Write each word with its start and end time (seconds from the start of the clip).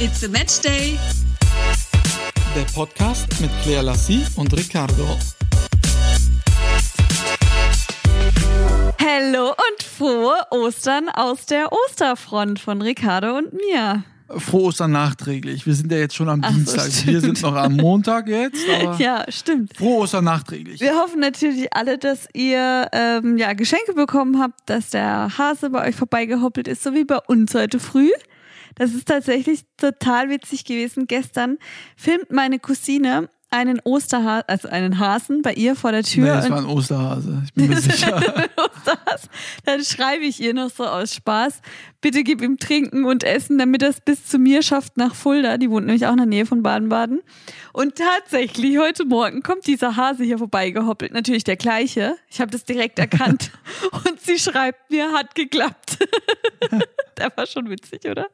It's 0.00 0.24
a 0.24 0.28
Match 0.28 0.60
Day. 0.60 0.98
Der 2.54 2.62
Podcast 2.74 3.26
mit 3.40 3.50
Claire 3.62 3.82
Lassie 3.82 4.24
und 4.36 4.52
Ricardo. 4.56 5.16
Hallo 9.04 9.48
und 9.50 9.82
frohe 9.82 10.36
Ostern 10.50 11.08
aus 11.08 11.46
der 11.46 11.70
Osterfront 11.72 12.58
von 12.60 12.82
Ricardo 12.82 13.36
und 13.38 13.52
mir. 13.52 14.04
Frohe 14.28 14.64
Ostern 14.64 14.92
nachträglich. 14.92 15.66
Wir 15.66 15.74
sind 15.74 15.90
ja 15.90 15.98
jetzt 15.98 16.14
schon 16.14 16.28
am 16.28 16.42
Ach 16.44 16.50
so, 16.50 16.54
Dienstag. 16.56 16.92
stimmt. 16.92 17.06
Wir 17.06 17.20
sind 17.20 17.42
noch 17.42 17.54
am 17.54 17.76
Montag 17.76 18.28
jetzt. 18.28 18.60
Aber 18.82 18.96
Ja, 18.98 19.24
stimmt. 19.28 19.76
Frohe 19.76 20.02
Ostern 20.02 20.24
nachträglich. 20.24 20.80
Wir 20.80 20.96
hoffen 20.96 21.20
natürlich 21.20 21.72
alle, 21.74 21.98
dass 21.98 22.28
ihr 22.34 22.88
ähm, 22.92 23.38
ja, 23.38 23.52
Geschenke 23.54 23.94
bekommen 23.94 24.38
habt, 24.38 24.60
dass 24.66 24.90
der 24.90 25.36
Hase 25.38 25.70
bei 25.70 25.88
euch 25.88 25.96
vorbeigehoppelt 25.96 26.68
ist, 26.68 26.82
so 26.82 26.94
wie 26.94 27.04
bei 27.04 27.18
uns 27.26 27.54
heute 27.54 27.80
früh. 27.80 28.10
Das 28.74 28.92
ist 28.94 29.08
tatsächlich 29.08 29.62
total 29.76 30.28
witzig 30.30 30.64
gewesen. 30.64 31.06
Gestern 31.06 31.58
filmt 31.96 32.30
meine 32.30 32.58
Cousine 32.58 33.28
einen 33.50 33.80
Osterhasen, 33.82 34.44
also 34.46 34.68
einen 34.68 34.98
Hasen 34.98 35.40
bei 35.40 35.54
ihr 35.54 35.74
vor 35.74 35.90
der 35.90 36.02
Nee, 36.02 36.06
Tür. 36.08 36.26
das 36.34 36.44
und- 36.44 36.50
war 36.50 36.58
ein 36.58 36.66
Osterhase. 36.66 37.42
Ich 37.46 37.54
bin 37.54 37.68
mir 37.70 37.76
sicher. 37.80 38.14
Osterhas, 38.58 39.30
dann 39.64 39.82
schreibe 39.82 40.24
ich 40.24 40.38
ihr 40.42 40.52
noch 40.52 40.68
so 40.68 40.84
aus 40.84 41.14
Spaß, 41.14 41.62
bitte 42.02 42.24
gib 42.24 42.42
ihm 42.42 42.58
Trinken 42.58 43.06
und 43.06 43.24
Essen, 43.24 43.56
damit 43.56 43.82
er 43.82 43.88
es 43.88 44.02
bis 44.02 44.26
zu 44.26 44.38
mir 44.38 44.60
schafft 44.62 44.98
nach 44.98 45.14
Fulda. 45.14 45.56
Die 45.56 45.70
wohnt 45.70 45.86
nämlich 45.86 46.04
auch 46.06 46.10
in 46.12 46.18
der 46.18 46.26
Nähe 46.26 46.44
von 46.44 46.62
Baden-Baden. 46.62 47.22
Und 47.72 47.94
tatsächlich, 47.94 48.76
heute 48.76 49.06
Morgen 49.06 49.42
kommt 49.42 49.66
dieser 49.66 49.96
Hase 49.96 50.24
hier 50.24 50.36
vorbeigehoppelt. 50.36 51.14
Natürlich 51.14 51.44
der 51.44 51.56
gleiche. 51.56 52.16
Ich 52.28 52.42
habe 52.42 52.50
das 52.50 52.64
direkt 52.66 52.98
erkannt. 52.98 53.50
Und 54.04 54.20
sie 54.20 54.38
schreibt 54.38 54.90
mir, 54.90 55.12
hat 55.12 55.34
geklappt. 55.34 55.96
der 57.20 57.36
war 57.36 57.46
schon 57.46 57.68
witzig, 57.70 58.04
oder? 58.04 58.28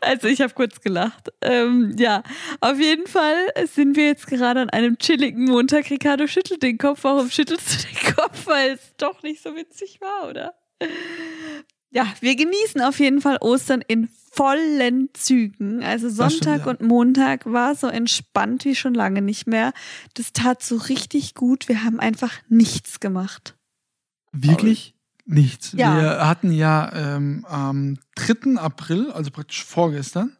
Also 0.00 0.28
ich 0.28 0.40
habe 0.40 0.52
kurz 0.54 0.80
gelacht. 0.80 1.32
Ähm, 1.40 1.94
ja, 1.98 2.22
auf 2.60 2.78
jeden 2.78 3.06
Fall 3.06 3.36
sind 3.66 3.96
wir 3.96 4.06
jetzt 4.06 4.26
gerade 4.26 4.60
an 4.60 4.70
einem 4.70 4.98
chilligen 4.98 5.44
Montag. 5.44 5.90
Ricardo 5.90 6.26
schüttelt 6.26 6.62
den 6.62 6.78
Kopf. 6.78 7.00
Warum 7.02 7.30
schüttelst 7.30 7.84
du 7.84 7.88
den 7.88 8.14
Kopf? 8.14 8.46
Weil 8.46 8.72
es 8.72 8.94
doch 8.96 9.22
nicht 9.22 9.42
so 9.42 9.56
witzig 9.56 10.00
war, 10.00 10.28
oder? 10.28 10.54
Ja, 11.90 12.12
wir 12.20 12.36
genießen 12.36 12.80
auf 12.82 12.98
jeden 12.98 13.20
Fall 13.20 13.38
Ostern 13.40 13.82
in 13.86 14.08
vollen 14.32 15.10
Zügen. 15.14 15.82
Also 15.82 16.08
stimmt, 16.08 16.32
Sonntag 16.32 16.66
ja. 16.66 16.72
und 16.72 16.80
Montag 16.80 17.46
war 17.46 17.74
so 17.76 17.86
entspannt 17.86 18.64
wie 18.64 18.74
schon 18.74 18.94
lange 18.94 19.22
nicht 19.22 19.46
mehr. 19.46 19.72
Das 20.14 20.32
tat 20.32 20.62
so 20.62 20.76
richtig 20.76 21.34
gut. 21.34 21.68
Wir 21.68 21.84
haben 21.84 22.00
einfach 22.00 22.32
nichts 22.48 22.98
gemacht. 22.98 23.56
Wirklich 24.32 24.93
nichts. 25.26 25.72
Ja. 25.72 25.96
Wir 26.00 26.26
hatten 26.28 26.52
ja 26.52 26.92
ähm, 26.94 27.44
am 27.48 27.98
3. 28.16 28.58
April, 28.60 29.10
also 29.12 29.30
praktisch 29.30 29.64
vorgestern, 29.64 30.36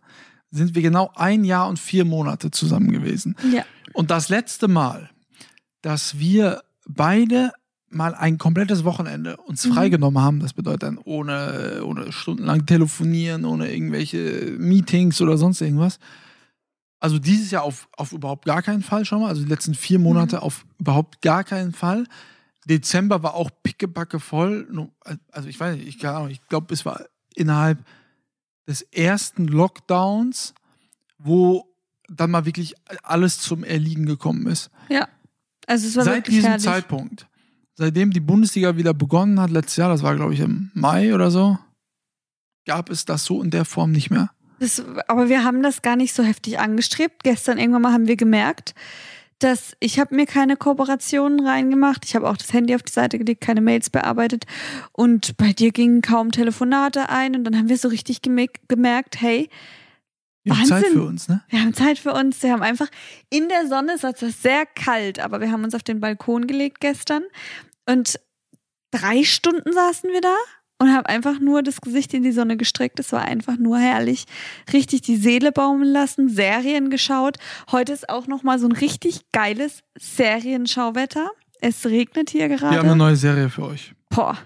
sind 0.51 0.75
wir 0.75 0.83
genau 0.83 1.11
ein 1.17 1.45
Jahr 1.45 1.69
und 1.69 1.79
vier 1.79 2.05
Monate 2.05 2.51
zusammen 2.51 2.93
gewesen. 2.93 3.35
Ja. 3.53 3.65
Und 3.93 4.11
das 4.11 4.29
letzte 4.29 4.69
Mal, 4.69 5.11
dass 5.83 6.19
wir 6.19 6.63
beide 6.87 7.53
mal 7.91 8.15
ein 8.15 8.39
komplettes 8.39 8.85
Wochenende 8.85 9.37
uns 9.37 9.65
Mhm. 9.65 9.73
freigenommen 9.73 10.23
haben, 10.23 10.41
das 10.41 10.53
bedeutet 10.53 10.83
dann 10.83 10.99
ohne, 10.99 11.83
ohne 11.85 12.11
stundenlang 12.13 12.67
telefonieren, 12.67 13.45
ohne 13.45 13.73
irgendwelche 13.73 14.55
Meetings 14.59 15.21
oder 15.21 15.39
sonst 15.39 15.61
irgendwas. 15.61 15.99
Also 17.01 17.19
dieses 17.19 17.51
Jahr 17.51 17.63
auf, 17.63 17.89
auf 17.97 18.13
überhaupt 18.13 18.47
gar 18.47 18.63
keinen 18.63 18.83
Fall 18.83 19.05
schon 19.05 19.21
mal. 19.21 19.29
Also 19.29 19.43
die 19.43 19.49
letzten 19.49 19.75
vier 19.75 19.99
Monate 19.99 20.43
auf 20.43 20.65
überhaupt 20.79 21.21
gar 21.23 21.45
keinen 21.45 21.73
Fall. 21.73 22.05
Dezember 22.65 23.23
war 23.23 23.35
auch 23.35 23.51
pickebacke 23.63 24.21
voll. 24.21 24.91
Also 25.31 25.49
ich 25.49 25.59
weiß 25.59 25.77
nicht, 25.77 25.87
ich, 25.87 26.03
ich 26.03 26.49
glaube, 26.49 26.75
es 26.75 26.85
war 26.85 27.05
innerhalb 27.35 27.85
des 28.67 28.83
ersten 28.83 29.47
Lockdowns, 29.47 30.55
wo 31.19 31.67
dann 32.09 32.31
mal 32.31 32.47
wirklich 32.47 32.75
alles 33.03 33.39
zum 33.41 33.65
Erliegen 33.65 34.07
gekommen 34.07 34.47
ist. 34.47 34.71
Ja. 34.89 35.09
Also 35.67 35.89
es 35.89 35.97
war 35.97 36.05
Seit 36.05 36.27
diesem 36.29 36.45
herrlich. 36.45 36.65
Zeitpunkt, 36.65 37.27
seitdem 37.75 38.11
die 38.11 38.21
Bundesliga 38.21 38.77
wieder 38.77 38.93
begonnen 38.93 39.41
hat, 39.41 39.51
letztes 39.51 39.77
Jahr, 39.77 39.89
das 39.89 40.03
war 40.03 40.15
glaube 40.15 40.35
ich 40.35 40.41
im 40.41 40.71
Mai 40.75 41.15
oder 41.15 41.31
so, 41.31 41.59
gab 42.67 42.91
es 42.91 43.05
das 43.05 43.25
so 43.25 43.43
in 43.43 43.51
der 43.51 43.65
Form 43.65 43.93
nicht 43.93 44.11
mehr. 44.11 44.31
Das, 44.61 44.83
aber 45.09 45.29
wir 45.29 45.45
haben 45.45 45.63
das 45.63 45.83
gar 45.83 45.97
nicht 45.97 46.15
so 46.15 46.23
heftig 46.23 46.59
angestrebt. 46.59 47.25
Gestern 47.25 47.59
irgendwann 47.59 47.83
mal 47.83 47.93
haben 47.93 48.07
wir 48.07 48.17
gemerkt, 48.17 48.75
dass 49.45 49.77
ich 49.79 49.99
habe 50.01 50.15
mir 50.15 50.27
keine 50.27 50.57
Kooperationen 50.57 51.47
reingemacht. 51.47 52.05
Ich 52.05 52.17
habe 52.17 52.29
auch 52.29 52.37
das 52.37 52.53
Handy 52.53 52.75
auf 52.75 52.83
die 52.83 52.93
Seite 52.93 53.19
gelegt, 53.19 53.41
keine 53.43 53.61
Mails 53.61 53.91
bearbeitet. 53.91 54.45
Und 54.93 55.37
bei 55.37 55.53
dir 55.53 55.71
gingen 55.71 56.01
kaum 56.03 56.31
Telefonate 56.33 57.09
ein. 57.11 57.37
Und 57.37 57.45
dann 57.45 57.57
haben 57.57 57.69
wir 57.69 57.77
so 57.79 57.89
richtig 57.89 58.19
geme- 58.19 58.49
gemerkt, 58.69 59.21
hey, 59.21 59.51
Wir 60.45 60.59
haben 60.59 60.67
Zeit 60.67 60.87
für 60.87 61.05
uns, 61.05 61.29
ne? 61.29 61.43
wir 61.49 61.61
haben 61.61 61.75
Zeit 61.75 61.99
für 61.99 62.13
uns. 62.13 62.43
Wir 62.43 62.53
haben 62.53 62.63
einfach 62.63 62.89
in 63.31 63.49
der 63.49 63.67
Sonne, 63.69 63.93
es 63.95 64.03
war 64.03 64.15
zwar 64.15 64.31
sehr 64.31 64.67
kalt, 64.67 65.19
aber 65.21 65.41
wir 65.41 65.51
haben 65.53 65.65
uns 65.65 65.75
auf 65.75 65.83
den 65.83 66.01
Balkon 66.01 66.47
gelegt 66.47 66.81
gestern. 66.81 67.23
Und 67.87 68.19
drei 68.91 69.25
Stunden 69.25 69.73
saßen 69.73 70.11
wir 70.11 70.21
da 70.21 70.37
und 70.79 70.93
haben 70.93 71.07
einfach 71.07 71.39
nur 71.41 71.63
das 71.63 71.81
Gesicht 71.81 72.13
in 72.15 72.23
die 72.23 72.33
Sonne 72.33 72.57
gestreckt. 72.57 72.99
Es 73.01 73.13
war 73.13 73.23
einfach 73.23 73.57
nur 73.57 73.79
herrlich. 73.79 74.25
Richtig 74.73 75.03
die 75.03 75.17
Seele 75.17 75.53
baumeln 75.53 75.93
lassen, 75.93 76.29
Serien 76.29 76.91
geschaut. 76.91 77.39
Heute 77.71 77.93
ist 77.93 78.09
auch 78.09 78.27
noch 78.27 78.43
mal 78.43 78.59
so 78.59 78.67
ein 78.67 78.73
richtig 78.73 79.21
geiles 79.33 79.81
Serienschauwetter. 79.99 81.31
Es 81.61 81.87
regnet 81.87 82.31
hier 82.31 82.49
Wir 82.51 82.61
haben 82.61 82.69
eine 82.71 82.83
gerade. 82.83 82.97
neue 82.97 83.17
Serie 83.17 83.49
für 83.49 83.63
euch. 83.67 83.95
Boah. 84.11 84.37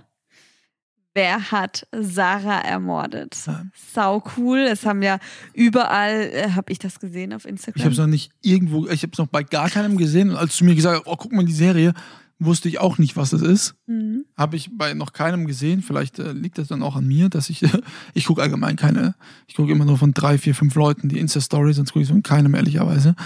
Wer 1.15 1.51
hat 1.51 1.85
Sarah 1.91 2.61
ermordet? 2.61 3.37
Ja. 3.47 3.65
Sau 3.93 4.23
cool. 4.37 4.59
Es 4.59 4.87
haben 4.87 5.03
ja 5.03 5.19
überall, 5.53 6.31
äh, 6.33 6.51
habe 6.51 6.71
ich 6.71 6.79
das 6.79 7.01
gesehen 7.01 7.33
auf 7.33 7.45
Instagram. 7.45 7.77
Ich 7.77 7.83
habe 7.85 7.93
es 7.93 7.99
noch 7.99 8.07
nicht 8.07 8.31
irgendwo, 8.41 8.87
ich 8.87 9.03
habe 9.03 9.11
es 9.13 9.19
noch 9.19 9.27
bei 9.27 9.43
gar 9.43 9.69
keinem 9.69 9.97
gesehen. 9.97 10.31
Und 10.31 10.37
als 10.37 10.57
du 10.59 10.65
mir 10.65 10.77
gesagt 10.77 11.01
hast, 11.01 11.07
oh, 11.13 11.17
guck 11.17 11.33
mal 11.33 11.45
die 11.45 11.53
Serie, 11.53 11.93
wusste 12.39 12.69
ich 12.69 12.79
auch 12.79 12.99
nicht, 12.99 13.17
was 13.17 13.33
es 13.33 13.43
ist. 13.43 13.75
Mhm. 13.87 14.25
Habe 14.37 14.57
ich 14.57 14.71
bei 14.73 14.95
noch 14.95 15.13
keinem 15.13 15.47
gesehen. 15.47 15.83
Vielleicht 15.83 16.19
äh, 16.19 16.33
liegt 16.33 16.59
das 16.59 16.69
dann 16.69 16.83
auch 16.83 16.97
an 16.97 17.07
mir, 17.07 17.29
dass 17.29 17.51
ich, 17.51 17.63
ich 18.15 18.27
gucke 18.27 18.43
allgemein 18.43 18.77
keine, 18.77 19.15
ich 19.47 19.55
gucke 19.55 19.73
immer 19.73 19.85
nur 19.85 19.99
von 19.99 20.15
drei, 20.15 20.39
vier, 20.39 20.55
fünf 20.55 20.75
Leuten 20.75 21.09
die 21.09 21.19
Insta-Story, 21.19 21.73
sonst 21.73 21.93
gucke 21.93 22.05
ich 22.05 22.09
von 22.09 22.23
keinem, 22.23 22.55
ehrlicherweise. 22.55 23.17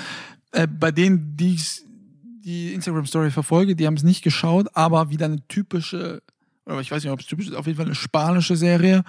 Äh, 0.52 0.66
bei 0.66 0.92
denen, 0.92 1.36
die 1.36 1.54
ich 1.54 1.82
die 2.44 2.72
Instagram-Story 2.72 3.30
verfolge, 3.30 3.76
die 3.76 3.86
haben 3.86 3.94
es 3.94 4.02
nicht 4.02 4.22
geschaut, 4.22 4.68
aber 4.74 5.10
wieder 5.10 5.26
eine 5.26 5.46
typische, 5.46 6.22
oder 6.66 6.80
ich 6.80 6.90
weiß 6.90 7.02
nicht, 7.04 7.12
ob 7.12 7.20
es 7.20 7.26
typisch 7.26 7.48
ist, 7.48 7.54
auf 7.54 7.66
jeden 7.66 7.76
Fall 7.76 7.86
eine 7.86 7.94
spanische 7.94 8.56
Serie. 8.56 9.04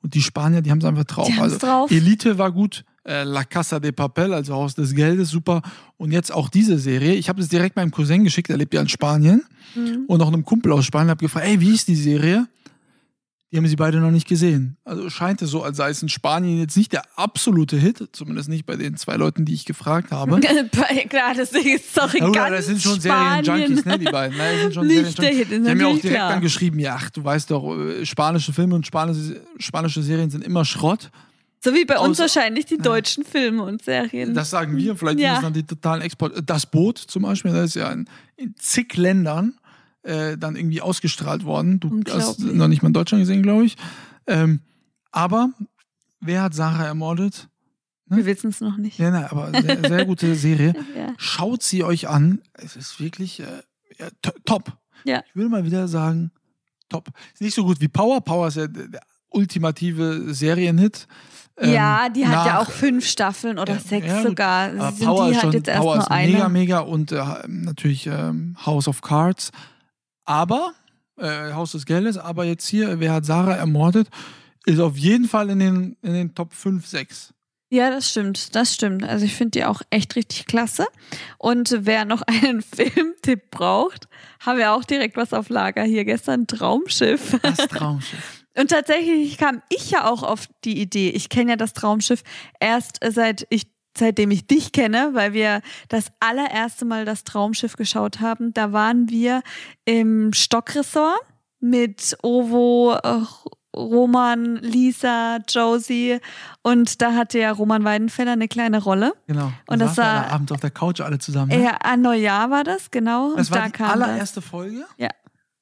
Und 0.00 0.14
die 0.14 0.22
Spanier, 0.22 0.62
die 0.62 0.70
haben 0.70 0.78
es 0.78 0.84
einfach 0.84 1.04
drauf. 1.04 1.28
Also 1.40 1.58
drauf. 1.58 1.90
Elite 1.90 2.38
war 2.38 2.52
gut, 2.52 2.84
äh, 3.08 3.24
La 3.24 3.44
Casa 3.44 3.80
de 3.80 3.92
Papel, 3.92 4.32
also 4.34 4.54
Haus 4.54 4.74
des 4.74 4.94
Geldes, 4.94 5.30
super. 5.30 5.62
Und 5.96 6.12
jetzt 6.12 6.30
auch 6.32 6.48
diese 6.48 6.78
Serie. 6.78 7.14
Ich 7.14 7.28
habe 7.28 7.40
es 7.40 7.48
direkt 7.48 7.74
meinem 7.76 7.90
Cousin 7.90 8.22
geschickt, 8.24 8.50
er 8.50 8.56
lebt 8.58 8.74
ja 8.74 8.80
in 8.82 8.88
Spanien 8.88 9.42
Mhm. 9.74 10.04
und 10.06 10.20
auch 10.22 10.28
einem 10.28 10.44
Kumpel 10.44 10.72
aus 10.72 10.84
Spanien 10.86 11.10
habe 11.10 11.20
gefragt, 11.20 11.46
ey, 11.46 11.60
wie 11.60 11.74
ist 11.74 11.88
die 11.88 11.96
Serie? 11.96 12.46
Die 13.50 13.56
haben 13.56 13.66
sie 13.66 13.76
beide 13.76 13.98
noch 13.98 14.10
nicht 14.10 14.28
gesehen. 14.28 14.76
Also 14.84 15.08
scheint 15.08 15.40
es 15.40 15.48
so, 15.50 15.62
als 15.62 15.78
sei 15.78 15.88
es 15.88 16.02
in 16.02 16.10
Spanien 16.10 16.58
jetzt 16.58 16.76
nicht 16.76 16.92
der 16.92 17.02
absolute 17.16 17.76
Hit, 17.78 18.06
zumindest 18.12 18.50
nicht 18.50 18.66
bei 18.66 18.76
den 18.76 18.96
zwei 18.98 19.16
Leuten, 19.16 19.46
die 19.46 19.54
ich 19.54 19.64
gefragt 19.64 20.10
habe. 20.10 20.38
Klar, 21.08 21.32
deswegen 21.34 21.76
ist 21.76 21.96
doch 21.96 22.12
Ja, 22.12 22.20
ganz 22.30 22.36
aber 22.36 22.56
das 22.56 22.66
sind 22.66 22.82
schon. 22.82 23.00
Serienjunkies, 23.00 23.84
ne, 23.86 23.98
die 23.98 24.04
beiden. 24.04 24.36
Ne, 24.36 24.44
sind 24.62 24.74
schon 24.74 24.86
Nicht 24.86 25.18
der. 25.18 25.30
Hit, 25.32 25.50
Die 25.50 25.54
haben 25.66 25.78
mir 25.78 25.86
auch 25.88 25.92
direkt 25.98 26.14
klar. 26.14 26.30
dann 26.32 26.42
geschrieben, 26.42 26.78
ja, 26.78 26.96
ach, 27.00 27.08
du 27.08 27.24
weißt 27.24 27.50
doch, 27.50 27.74
äh, 27.74 28.04
spanische 28.04 28.52
Filme 28.52 28.74
und 28.74 28.86
spanische, 28.86 29.40
spanische 29.58 30.02
Serien 30.02 30.28
sind 30.28 30.44
immer 30.44 30.66
Schrott. 30.66 31.10
So 31.60 31.74
wie 31.74 31.84
bei 31.84 31.98
uns 31.98 32.18
Außer- 32.18 32.22
wahrscheinlich 32.22 32.66
die 32.66 32.78
deutschen 32.78 33.24
Filme 33.24 33.62
und 33.64 33.82
Serien. 33.82 34.34
Das 34.34 34.50
sagen 34.50 34.76
wir, 34.76 34.96
vielleicht 34.96 35.18
Ja. 35.18 35.34
das 35.34 35.42
dann 35.42 35.52
die 35.52 35.64
totalen 35.66 36.02
Export. 36.02 36.34
Das 36.48 36.66
Boot 36.66 36.98
zum 36.98 37.22
Beispiel, 37.22 37.52
das 37.52 37.70
ist 37.70 37.74
ja 37.74 37.90
in, 37.90 38.08
in 38.36 38.54
zig 38.56 38.96
Ländern 38.96 39.58
äh, 40.02 40.38
dann 40.38 40.54
irgendwie 40.56 40.80
ausgestrahlt 40.80 41.44
worden. 41.44 41.80
Du 41.80 42.02
hast 42.12 42.38
noch 42.40 42.68
nicht 42.68 42.82
mal 42.82 42.88
in 42.88 42.92
Deutschland 42.92 43.22
gesehen, 43.22 43.42
glaube 43.42 43.64
ich. 43.64 43.76
Ähm, 44.26 44.60
aber 45.10 45.50
wer 46.20 46.42
hat 46.42 46.54
Sarah 46.54 46.84
ermordet? 46.86 47.48
Wir 48.06 48.24
wissen 48.24 48.48
es 48.50 48.60
noch 48.62 48.76
nicht. 48.78 48.98
Ja, 48.98 49.10
nein, 49.10 49.24
aber 49.26 49.50
sehr, 49.60 49.86
sehr 49.86 50.04
gute 50.06 50.34
Serie. 50.36 50.74
Ja. 50.96 51.12
Schaut 51.18 51.62
sie 51.62 51.82
euch 51.84 52.08
an. 52.08 52.40
Es 52.54 52.74
ist 52.76 53.00
wirklich 53.00 53.40
äh, 53.40 53.44
ja, 53.98 54.08
top. 54.46 54.72
Ja. 55.04 55.22
Ich 55.28 55.36
will 55.36 55.48
mal 55.50 55.64
wieder 55.64 55.88
sagen, 55.88 56.30
top. 56.88 57.08
Ist 57.34 57.42
nicht 57.42 57.54
so 57.54 57.64
gut 57.64 57.80
wie 57.80 57.88
Power. 57.88 58.20
Power 58.22 58.48
ist 58.48 58.56
ja 58.56 58.66
der 58.66 59.02
ultimative 59.28 60.32
Serienhit. 60.32 61.06
Ähm, 61.60 61.72
ja, 61.72 62.08
die 62.08 62.26
hat 62.26 62.46
ja 62.46 62.52
nach- 62.54 62.68
auch 62.68 62.70
fünf 62.70 63.06
Staffeln 63.06 63.58
oder 63.58 63.74
Ja, 63.74 63.80
sechs 63.80 64.06
ja, 64.06 64.22
sogar. 64.22 64.70
Sind 64.92 65.06
Power 65.06 65.28
die 65.30 65.34
hat 65.36 65.42
schon, 65.42 65.52
jetzt 65.52 65.68
erst 65.68 65.80
Power 65.80 65.94
nur 65.96 66.04
ist 66.04 66.10
eine. 66.10 66.32
mega, 66.32 66.48
mega 66.48 66.78
und 66.80 67.12
äh, 67.12 67.24
natürlich 67.48 68.06
ähm, 68.06 68.56
House 68.64 68.86
of 68.88 69.02
Cards. 69.02 69.50
Aber, 70.24 70.72
äh, 71.18 71.52
Haus 71.52 71.72
des 71.72 71.86
Geldes, 71.86 72.16
aber 72.18 72.44
jetzt 72.44 72.66
hier, 72.68 73.00
wer 73.00 73.12
hat 73.14 73.24
Sarah 73.26 73.54
ermordet, 73.54 74.08
ist 74.66 74.78
auf 74.80 74.96
jeden 74.96 75.26
Fall 75.26 75.50
in 75.50 75.58
den, 75.58 75.96
in 76.02 76.12
den 76.12 76.34
Top 76.34 76.52
5, 76.52 76.86
6. 76.86 77.32
Ja, 77.70 77.90
das 77.90 78.08
stimmt, 78.10 78.54
das 78.54 78.72
stimmt. 78.74 79.04
Also 79.04 79.24
ich 79.26 79.34
finde 79.34 79.50
die 79.52 79.64
auch 79.64 79.82
echt 79.90 80.16
richtig 80.16 80.46
klasse. 80.46 80.86
Und 81.38 81.74
wer 81.80 82.04
noch 82.04 82.22
einen 82.26 82.62
Filmtipp 82.62 83.50
braucht, 83.50 84.08
haben 84.40 84.58
wir 84.58 84.72
auch 84.72 84.84
direkt 84.84 85.16
was 85.16 85.32
auf 85.34 85.48
Lager 85.50 85.82
hier 85.84 86.04
gestern. 86.04 86.46
Traumschiff. 86.46 87.36
Das 87.42 87.56
Traumschiff. 87.58 88.37
Und 88.58 88.70
tatsächlich 88.70 89.38
kam 89.38 89.62
ich 89.68 89.90
ja 89.90 90.10
auch 90.10 90.22
auf 90.22 90.46
die 90.64 90.80
Idee. 90.80 91.10
Ich 91.10 91.28
kenne 91.28 91.52
ja 91.52 91.56
das 91.56 91.72
Traumschiff 91.72 92.22
erst 92.60 92.98
seit 93.08 93.46
ich 93.50 93.68
seitdem 93.96 94.30
ich 94.30 94.46
dich 94.46 94.70
kenne, 94.72 95.10
weil 95.14 95.32
wir 95.32 95.60
das 95.88 96.06
allererste 96.20 96.84
Mal 96.84 97.04
das 97.04 97.24
Traumschiff 97.24 97.74
geschaut 97.76 98.20
haben. 98.20 98.52
Da 98.54 98.72
waren 98.72 99.08
wir 99.08 99.42
im 99.84 100.32
Stockresort 100.32 101.20
mit 101.60 102.16
Ovo, 102.22 102.94
äh, 103.02 103.22
Roman, 103.76 104.56
Lisa, 104.56 105.38
Josie 105.48 106.18
und 106.62 107.02
da 107.02 107.14
hatte 107.14 107.38
ja 107.38 107.50
Roman 107.52 107.84
Weidenfeller 107.84 108.32
eine 108.32 108.48
kleine 108.48 108.82
Rolle. 108.82 109.14
Genau. 109.26 109.52
Und 109.66 109.80
das 109.80 109.94
saßen 109.96 110.04
wir 110.04 110.06
war- 110.16 110.24
alle 110.24 110.32
Abend 110.32 110.52
auf 110.52 110.60
der 110.60 110.70
Couch 110.70 111.00
alle 111.00 111.18
zusammen. 111.18 111.50
Ne? 111.50 111.62
Ja, 111.64 111.70
an 111.82 112.00
Neujahr 112.02 112.50
war 112.50 112.64
das, 112.64 112.90
genau. 112.90 113.34
das 113.36 113.48
und 113.50 113.54
war 113.56 113.68
da 113.68 113.76
die 113.76 113.82
allererste 113.82 114.42
Folge. 114.42 114.84
Ja. 114.96 115.08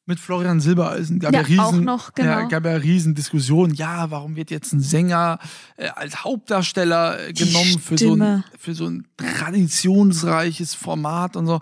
Mit 0.08 0.20
Florian 0.20 0.60
Silbereisen. 0.60 1.18
Gab 1.18 1.32
ja, 1.32 1.40
Ja, 1.40 1.46
riesen, 1.46 1.60
auch 1.60 1.72
noch, 1.72 2.14
genau. 2.14 2.30
ja, 2.30 2.42
gab 2.44 2.64
ja 2.64 2.76
riesen 2.76 3.14
Diskussionen. 3.16 3.74
Ja, 3.74 4.08
warum 4.10 4.36
wird 4.36 4.52
jetzt 4.52 4.72
ein 4.72 4.80
Sänger 4.80 5.40
äh, 5.76 5.88
als 5.88 6.22
Hauptdarsteller 6.22 7.28
äh, 7.28 7.32
genommen 7.32 7.78
für 7.80 7.98
so, 7.98 8.14
ein, 8.14 8.44
für 8.56 8.74
so 8.74 8.86
ein 8.86 9.06
traditionsreiches 9.16 10.74
Format 10.74 11.36
und 11.36 11.46
so. 11.46 11.58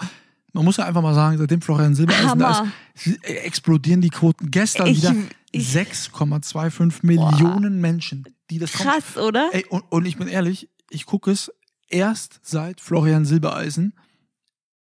Man 0.53 0.65
muss 0.65 0.77
ja 0.77 0.85
einfach 0.85 1.03
mal 1.03 1.15
sagen, 1.15 1.39
seitdem 1.39 1.63
Florian 1.63 1.95
Silbereisen 1.95 2.39
da 2.39 2.65
ist, 2.95 3.07
äh, 3.25 3.33
explodieren 3.39 4.01
die 4.03 4.11
Quoten. 4.11 4.51
Gestern 4.51 4.87
Ich- 4.89 4.99
wieder 5.03 5.15
ich- 5.51 5.69
6,25 5.75 6.99
Millionen 7.03 7.81
Menschen, 7.81 8.25
die 8.51 8.59
das. 8.59 8.73
Krass, 8.73 9.17
oder? 9.17 9.49
Ey, 9.53 9.65
und, 9.71 9.81
und 9.91 10.05
ich 10.05 10.17
bin 10.19 10.29
ehrlich, 10.29 10.69
ich 10.91 11.07
gucke 11.07 11.31
es 11.31 11.51
erst 11.89 12.41
seit 12.43 12.81
Florian 12.81 13.25
Silbereisen 13.25 13.95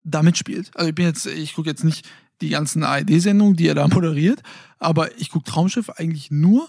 da 0.04 0.22
mitspielt. 0.22 0.70
Also 0.74 0.88
ich 0.90 0.94
bin 0.94 1.06
jetzt, 1.06 1.26
ich 1.26 1.54
gucke 1.54 1.68
jetzt 1.68 1.84
nicht 1.84 2.08
die 2.40 2.50
ganzen 2.50 2.82
ARD-Sendungen, 2.84 3.56
die 3.56 3.68
er 3.68 3.74
da 3.74 3.88
moderiert, 3.92 4.42
aber 4.78 5.16
ich 5.18 5.30
gucke 5.30 5.50
Traumschiff 5.50 5.90
eigentlich 5.90 6.30
nur, 6.30 6.68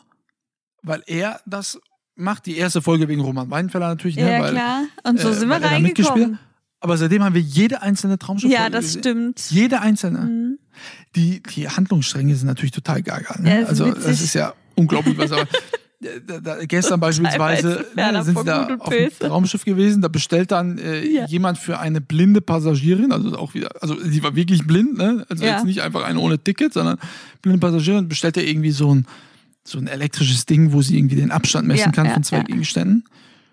weil 0.82 1.04
er 1.08 1.42
das 1.46 1.80
macht. 2.16 2.46
Die 2.46 2.58
erste 2.58 2.82
Folge 2.82 3.08
wegen 3.08 3.22
Roman 3.22 3.50
Weidenfeller 3.50 3.88
natürlich, 3.90 4.18
ne? 4.18 4.32
ja, 4.32 4.42
weil, 4.42 4.52
klar. 4.52 4.84
Und 5.04 5.20
so 5.20 5.30
äh, 5.30 5.34
sind 5.34 5.50
wir 5.50 5.62
reingekommen. 5.62 6.40
Aber 6.82 6.98
seitdem 6.98 7.24
haben 7.24 7.36
wir 7.36 7.42
jede 7.42 7.82
einzelne 7.82 8.18
Traumschiff 8.18 8.50
Ja, 8.50 8.70
das 8.70 8.94
stimmt. 8.94 9.52
Jede 9.52 9.82
einzelne. 9.82 10.20
Mhm. 10.20 10.60
Die, 11.16 11.44
die 11.44 11.68
Handlungsstränge 11.68 12.36
sind 12.36 12.48
natürlich 12.48 12.72
total. 12.72 13.04
Ja, 13.06 13.20
Ne? 13.40 13.62
ist 13.62 13.70
also 13.70 13.88
witzig. 13.88 14.04
das 14.04 14.22
ist 14.22 14.34
ja 14.34 14.54
unglaublich, 14.76 15.18
was 15.18 15.32
aber 15.32 15.46
da, 16.26 16.40
da, 16.40 16.66
gestern 16.66 17.00
beispielsweise 17.02 17.86
ne, 17.96 18.24
sind 18.24 18.38
sie 18.38 18.44
da 18.46 18.76
auf 18.80 18.90
dem. 18.90 19.10
Raumschiff 19.28 19.66
gewesen, 19.66 20.02
da 20.02 20.08
bestellt 20.08 20.52
dann 20.52 20.78
äh, 20.78 21.06
Ja. 21.06 21.26
jemand 21.26 21.58
für 21.58 21.80
eine 21.80 22.00
blinde 22.02 22.42
Passagierin, 22.42 23.12
also 23.12 23.38
auch 23.38 23.54
wieder, 23.54 23.70
also 23.82 23.98
sie 24.02 24.24
war 24.24 24.36
wirklich 24.36 24.66
blind, 24.66 24.98
ne? 24.98 25.26
Also 25.30 25.44
Ja. 25.44 25.52
jetzt 25.56 25.66
nicht 25.66 25.82
einfach 25.82 26.04
eine 26.04 26.20
ohne 26.20 26.40
Ticket, 26.40 26.74
sondern 26.74 26.98
blinde 27.42 27.60
Passagierin, 27.60 28.08
bestellt 28.08 28.38
er 28.38 28.48
irgendwie 28.48 28.72
so 28.72 28.94
ein 28.96 29.06
so 29.66 29.78
ein 29.78 29.88
elektrisches 29.88 30.46
Ding, 30.46 30.72
wo 30.74 30.82
sie 30.82 30.98
irgendwie 30.98 31.16
den 31.18 31.30
Abstand 31.32 31.68
messen 31.68 31.88
Ja, 31.88 31.92
kann 31.92 32.10
von 32.10 32.24
zwei. 32.24 32.42
Gegenständen. 32.42 33.04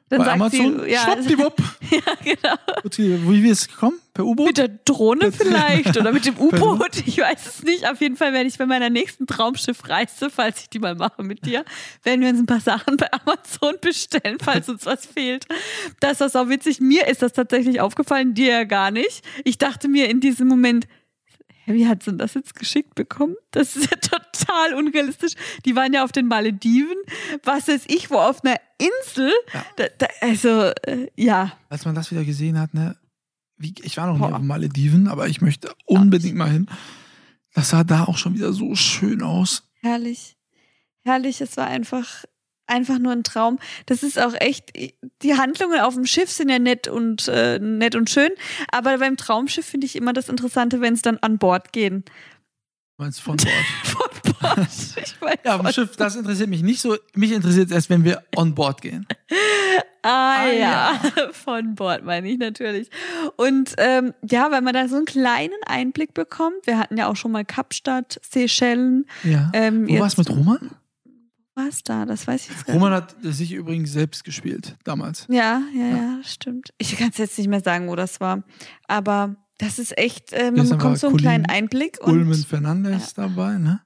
Dann 0.08 0.20
Bei 0.20 0.32
Amazon, 0.32 0.82
sie, 0.84 0.90
ja, 0.92 1.00
schwuppdiwupp. 1.00 1.60
ja, 1.90 2.00
genau. 2.22 3.28
Wie 3.28 3.42
wie 3.42 3.48
ist 3.48 3.62
es 3.62 3.68
gekommen? 3.68 3.98
Per 4.14 4.24
U-Boot? 4.24 4.46
Mit 4.46 4.58
der 4.58 4.68
Drohne 4.68 5.32
vielleicht 5.32 5.96
oder 5.96 6.12
mit 6.12 6.24
dem 6.24 6.36
U-Boot. 6.38 7.02
Ich 7.06 7.18
weiß 7.18 7.44
es 7.46 7.64
nicht. 7.64 7.90
Auf 7.90 8.00
jeden 8.00 8.16
Fall 8.16 8.32
werde 8.32 8.48
ich 8.48 8.56
bei 8.56 8.66
meiner 8.66 8.88
nächsten 8.88 9.26
Traumschiffreise, 9.26 10.30
falls 10.30 10.60
ich 10.60 10.70
die 10.70 10.78
mal 10.78 10.94
mache 10.94 11.24
mit 11.24 11.44
dir, 11.44 11.64
werden 12.04 12.20
wir 12.20 12.28
uns 12.28 12.38
ein 12.38 12.46
paar 12.46 12.60
Sachen 12.60 12.96
bei 12.96 13.08
Amazon 13.12 13.74
bestellen, 13.80 14.38
falls 14.40 14.68
uns 14.68 14.86
was 14.86 15.04
fehlt. 15.06 15.46
Das 15.98 16.20
ist 16.20 16.36
auch 16.36 16.48
witzig. 16.48 16.80
Mir 16.80 17.08
ist 17.08 17.22
das 17.22 17.32
tatsächlich 17.32 17.80
aufgefallen, 17.80 18.32
dir 18.32 18.52
ja 18.52 18.64
gar 18.64 18.92
nicht. 18.92 19.24
Ich 19.42 19.58
dachte 19.58 19.88
mir 19.88 20.08
in 20.08 20.20
diesem 20.20 20.46
Moment, 20.46 20.86
hä, 21.66 21.74
wie 21.74 21.86
hat 21.86 22.02
sie 22.02 22.10
denn 22.10 22.18
das 22.18 22.34
jetzt 22.34 22.54
geschickt 22.54 22.94
bekommen? 22.94 23.34
Das 23.50 23.76
ist 23.76 23.90
ja 23.90 23.96
total 24.00 24.74
unrealistisch. 24.74 25.32
Die 25.64 25.76
waren 25.76 25.92
ja 25.92 26.04
auf 26.04 26.12
den 26.12 26.28
Malediven, 26.28 26.96
was 27.42 27.68
weiß 27.68 27.84
ich, 27.88 28.10
wo 28.10 28.16
auf 28.16 28.44
einer 28.44 28.58
Insel. 28.78 29.32
Ja. 29.52 29.66
Da, 29.76 29.84
da, 29.98 30.06
also, 30.20 30.70
äh, 30.86 31.08
ja. 31.16 31.52
als 31.68 31.84
man 31.84 31.94
das 31.94 32.10
wieder 32.10 32.24
gesehen 32.24 32.58
hat, 32.58 32.72
ne, 32.72 32.96
wie, 33.58 33.74
ich 33.82 33.96
war 33.96 34.06
noch 34.06 34.14
nie 34.14 34.20
Boah. 34.20 34.32
auf 34.32 34.38
den 34.38 34.46
Malediven, 34.46 35.08
aber 35.08 35.28
ich 35.28 35.40
möchte 35.40 35.72
unbedingt 35.86 36.36
mal 36.36 36.50
hin. 36.50 36.66
Das 37.54 37.70
sah 37.70 37.84
da 37.84 38.04
auch 38.04 38.18
schon 38.18 38.34
wieder 38.34 38.52
so 38.52 38.74
schön 38.74 39.22
aus. 39.22 39.68
Herrlich. 39.80 40.36
Herrlich, 41.04 41.40
es 41.40 41.56
war 41.56 41.66
einfach, 41.66 42.24
einfach 42.66 42.98
nur 42.98 43.12
ein 43.12 43.22
Traum. 43.24 43.58
Das 43.86 44.02
ist 44.02 44.18
auch 44.18 44.34
echt, 44.34 44.72
die 45.22 45.34
Handlungen 45.36 45.80
auf 45.80 45.94
dem 45.94 46.06
Schiff 46.06 46.30
sind 46.30 46.48
ja 46.48 46.58
nett 46.58 46.88
und, 46.88 47.28
äh, 47.28 47.58
nett 47.58 47.94
und 47.94 48.10
schön, 48.10 48.30
aber 48.70 48.98
beim 48.98 49.16
Traumschiff 49.16 49.66
finde 49.66 49.86
ich 49.86 49.96
immer 49.96 50.12
das 50.12 50.28
Interessante, 50.28 50.80
wenn 50.80 50.94
es 50.94 51.02
dann 51.02 51.18
an 51.18 51.38
Bord 51.38 51.72
gehen. 51.72 52.04
Du 52.98 53.04
meinst 53.04 53.20
von 53.20 53.36
Bord. 53.36 53.50
Von 53.84 54.32
Bord. 54.40 54.68
Ich 54.96 55.20
weiß 55.20 55.34
ja, 55.44 55.54
auf 55.54 55.60
dem 55.60 55.64
von- 55.64 55.72
Schiff, 55.72 55.96
das 55.96 56.16
interessiert 56.16 56.48
mich 56.48 56.62
nicht 56.62 56.80
so. 56.80 56.96
Mich 57.14 57.30
interessiert 57.32 57.66
es 57.68 57.72
erst, 57.74 57.90
wenn 57.90 58.04
wir 58.04 58.22
on 58.36 58.54
board 58.54 58.80
gehen. 58.82 59.06
Ah, 60.02 60.36
Ah, 60.44 60.46
ja. 60.50 61.00
von 61.32 61.74
Bord 61.74 62.04
meine 62.04 62.28
ich 62.30 62.38
natürlich. 62.38 62.90
Und 63.36 63.74
ähm, 63.78 64.14
ja, 64.22 64.50
weil 64.50 64.60
man 64.62 64.72
da 64.72 64.88
so 64.88 64.96
einen 64.96 65.04
kleinen 65.04 65.56
Einblick 65.66 66.14
bekommt. 66.14 66.66
Wir 66.66 66.78
hatten 66.78 66.96
ja 66.96 67.08
auch 67.08 67.16
schon 67.16 67.32
mal 67.32 67.44
Kapstadt, 67.44 68.18
Seychellen. 68.22 69.06
Ja. 69.24 69.50
Ähm, 69.52 69.88
Wo 69.88 69.98
war 69.98 70.10
mit 70.16 70.30
Roman? 70.30 70.70
Was 71.58 71.82
da? 71.82 72.04
Das 72.04 72.26
weiß 72.26 72.42
ich 72.44 72.48
jetzt 72.50 72.66
gar 72.66 72.74
Roman 72.74 72.92
hat 72.92 73.16
sich 73.22 73.52
übrigens 73.52 73.90
selbst 73.90 74.24
gespielt, 74.24 74.76
damals. 74.84 75.26
Ja, 75.30 75.62
ja, 75.74 75.80
Ja. 75.80 75.96
ja, 75.96 76.18
stimmt. 76.22 76.70
Ich 76.78 76.94
kann 76.96 77.08
es 77.08 77.16
jetzt 77.18 77.38
nicht 77.38 77.48
mehr 77.48 77.60
sagen, 77.62 77.88
wo 77.88 77.96
das 77.96 78.20
war. 78.20 78.42
Aber 78.88 79.36
das 79.58 79.78
ist 79.78 79.96
echt, 79.96 80.32
äh, 80.34 80.44
man 80.50 80.56
Gestern 80.56 80.76
bekommt 80.78 80.92
war 80.92 80.96
so 80.98 81.06
einen 81.06 81.16
Colin 81.16 81.24
kleinen 81.24 81.46
Einblick. 81.46 81.98
Und 82.02 82.12
Ulmen 82.12 82.44
Fernandes 82.44 83.14
dabei, 83.14 83.56
ne? 83.56 83.80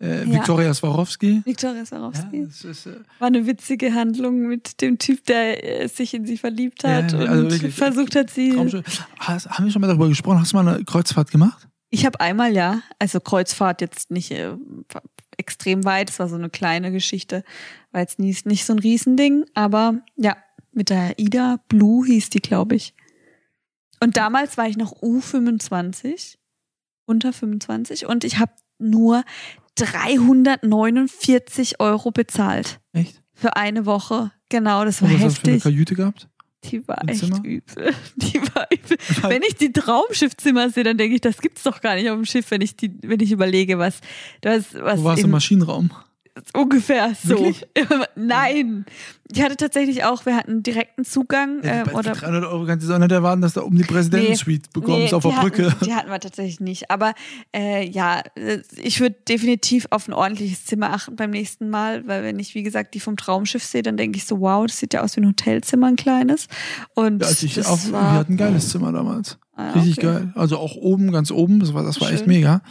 Äh, 0.00 0.24
Ja. 0.26 0.34
Viktoria 0.34 0.72
Swarovski. 0.74 1.40
Viktoria 1.46 1.78
Ja, 1.78 1.86
Swarovski. 1.86 2.44
das 2.46 2.62
ist, 2.64 2.86
äh, 2.86 3.00
War 3.18 3.28
eine 3.28 3.46
witzige 3.46 3.94
Handlung 3.94 4.46
mit 4.46 4.80
dem 4.82 4.98
Typ, 4.98 5.24
der 5.24 5.82
äh, 5.84 5.88
sich 5.88 6.12
in 6.14 6.26
sie 6.26 6.36
verliebt 6.36 6.82
Ja, 6.82 6.90
hat 6.96 7.12
ja, 7.12 7.18
und 7.20 7.26
also 7.28 7.50
wirklich, 7.50 7.74
versucht 7.74 8.14
hat, 8.16 8.30
sie. 8.30 8.52
Haben 8.54 8.70
wir 9.64 9.70
schon 9.72 9.80
mal 9.80 9.88
darüber 9.88 10.08
gesprochen? 10.08 10.40
Hast 10.40 10.52
du 10.52 10.56
mal 10.62 10.68
eine 10.68 10.84
Kreuzfahrt 10.84 11.30
gemacht? 11.30 11.66
Ich 11.90 12.04
habe 12.04 12.20
einmal 12.20 12.54
ja, 12.54 12.82
also 12.98 13.18
Kreuzfahrt 13.20 13.80
jetzt 13.80 14.10
nicht 14.10 14.30
äh, 14.30 14.54
extrem 15.36 15.84
weit, 15.84 16.10
es 16.10 16.18
war 16.18 16.28
so 16.28 16.34
eine 16.34 16.50
kleine 16.50 16.92
Geschichte, 16.92 17.44
war 17.92 18.02
jetzt 18.02 18.18
nie, 18.18 18.36
nicht 18.44 18.66
so 18.66 18.74
ein 18.74 18.78
Riesending, 18.78 19.46
aber 19.54 20.02
ja, 20.16 20.36
mit 20.72 20.90
der 20.90 21.18
Ida 21.18 21.60
Blue 21.68 22.06
hieß 22.06 22.28
die, 22.30 22.40
glaube 22.40 22.74
ich. 22.74 22.94
Und 24.00 24.16
damals 24.16 24.56
war 24.58 24.68
ich 24.68 24.76
noch 24.76 25.00
U25, 25.00 26.36
unter 27.06 27.32
25 27.32 28.06
und 28.06 28.24
ich 28.24 28.38
habe 28.38 28.52
nur 28.78 29.24
349 29.76 31.80
Euro 31.80 32.10
bezahlt 32.10 32.80
Echt? 32.92 33.22
für 33.32 33.56
eine 33.56 33.86
Woche. 33.86 34.30
Genau, 34.50 34.84
das 34.84 35.00
war 35.02 35.10
was 35.10 35.20
hast 35.20 35.38
du 35.38 35.40
für 35.40 35.46
eine 35.46 35.54
heftig. 35.54 35.62
Kajüte 35.62 35.94
gehabt? 35.94 36.28
Die 36.70 36.86
war 36.88 37.08
echt 37.08 37.20
Zimmer? 37.20 37.40
übel. 37.44 37.94
Die 38.16 38.40
war 38.54 38.66
übel. 38.72 38.98
Wenn 39.28 39.42
ich 39.42 39.56
die 39.56 39.72
Traumschiffzimmer 39.72 40.70
sehe, 40.70 40.84
dann 40.84 40.96
denke 40.98 41.14
ich, 41.14 41.20
das 41.20 41.38
gibt's 41.40 41.62
doch 41.62 41.80
gar 41.80 41.94
nicht 41.96 42.08
auf 42.10 42.16
dem 42.16 42.24
Schiff, 42.24 42.50
wenn 42.50 42.60
ich 42.60 42.76
die, 42.76 42.92
wenn 43.02 43.20
ich 43.20 43.32
überlege, 43.32 43.78
was, 43.78 44.00
was, 44.42 44.74
was 44.74 45.00
Wo 45.00 45.04
warst 45.04 45.22
im- 45.24 45.30
Maschinenraum? 45.30 45.90
Ungefähr 46.54 47.14
so. 47.22 47.52
Nein. 48.16 48.84
Ich 49.30 49.42
hatte 49.42 49.56
tatsächlich 49.56 50.04
auch, 50.04 50.24
wir 50.24 50.34
hatten 50.36 50.62
direkten 50.62 51.04
Zugang 51.04 51.62
Ja, 51.62 51.82
ähm, 51.82 51.88
oder 51.94 52.12
300 52.12 52.44
Euro 52.44 52.64
kannst 52.64 52.88
du 52.88 52.94
auch 52.94 52.98
nicht 52.98 53.12
erwarten, 53.12 53.42
dass 53.42 53.52
du 53.52 53.62
um 53.62 53.76
die 53.76 53.84
Präsidentensuite 53.84 54.70
bekommst 54.72 55.12
auf 55.12 55.22
der 55.22 55.32
die 55.32 55.38
Brücke. 55.38 55.70
Hatten, 55.70 55.84
die 55.84 55.94
hatten 55.94 56.10
wir 56.10 56.18
tatsächlich 56.18 56.60
nicht. 56.60 56.90
Aber 56.90 57.12
äh, 57.54 57.86
ja, 57.86 58.22
ich 58.76 59.00
würde 59.00 59.16
definitiv 59.28 59.86
auf 59.90 60.08
ein 60.08 60.14
ordentliches 60.14 60.64
Zimmer 60.64 60.94
achten 60.94 61.16
beim 61.16 61.30
nächsten 61.30 61.68
Mal, 61.68 62.06
weil 62.06 62.22
wenn 62.22 62.38
ich, 62.38 62.54
wie 62.54 62.62
gesagt, 62.62 62.94
die 62.94 63.00
vom 63.00 63.18
Traumschiff 63.18 63.64
sehe, 63.64 63.82
dann 63.82 63.98
denke 63.98 64.16
ich 64.16 64.24
so, 64.24 64.40
wow, 64.40 64.66
das 64.66 64.78
sieht 64.78 64.94
ja 64.94 65.02
aus 65.02 65.16
wie 65.16 65.20
ein 65.20 65.28
Hotelzimmer, 65.28 65.88
ein 65.88 65.96
kleines. 65.96 66.48
Und 66.94 67.20
Ja, 67.20 67.28
als 67.28 67.42
ich 67.42 67.54
das 67.54 67.66
auch, 67.66 67.84
wir 67.84 67.92
war, 67.92 68.12
hatten 68.12 68.34
ein 68.34 68.38
geiles 68.38 68.70
Zimmer 68.70 68.92
damals. 68.92 69.38
Ah, 69.56 69.72
Richtig 69.72 69.98
okay. 69.98 70.06
geil. 70.06 70.32
Also 70.36 70.56
auch 70.56 70.76
oben, 70.76 71.12
ganz 71.12 71.30
oben, 71.30 71.60
das 71.60 71.74
war, 71.74 71.82
das 71.82 72.00
war 72.00 72.10
echt 72.12 72.26
mega. 72.26 72.62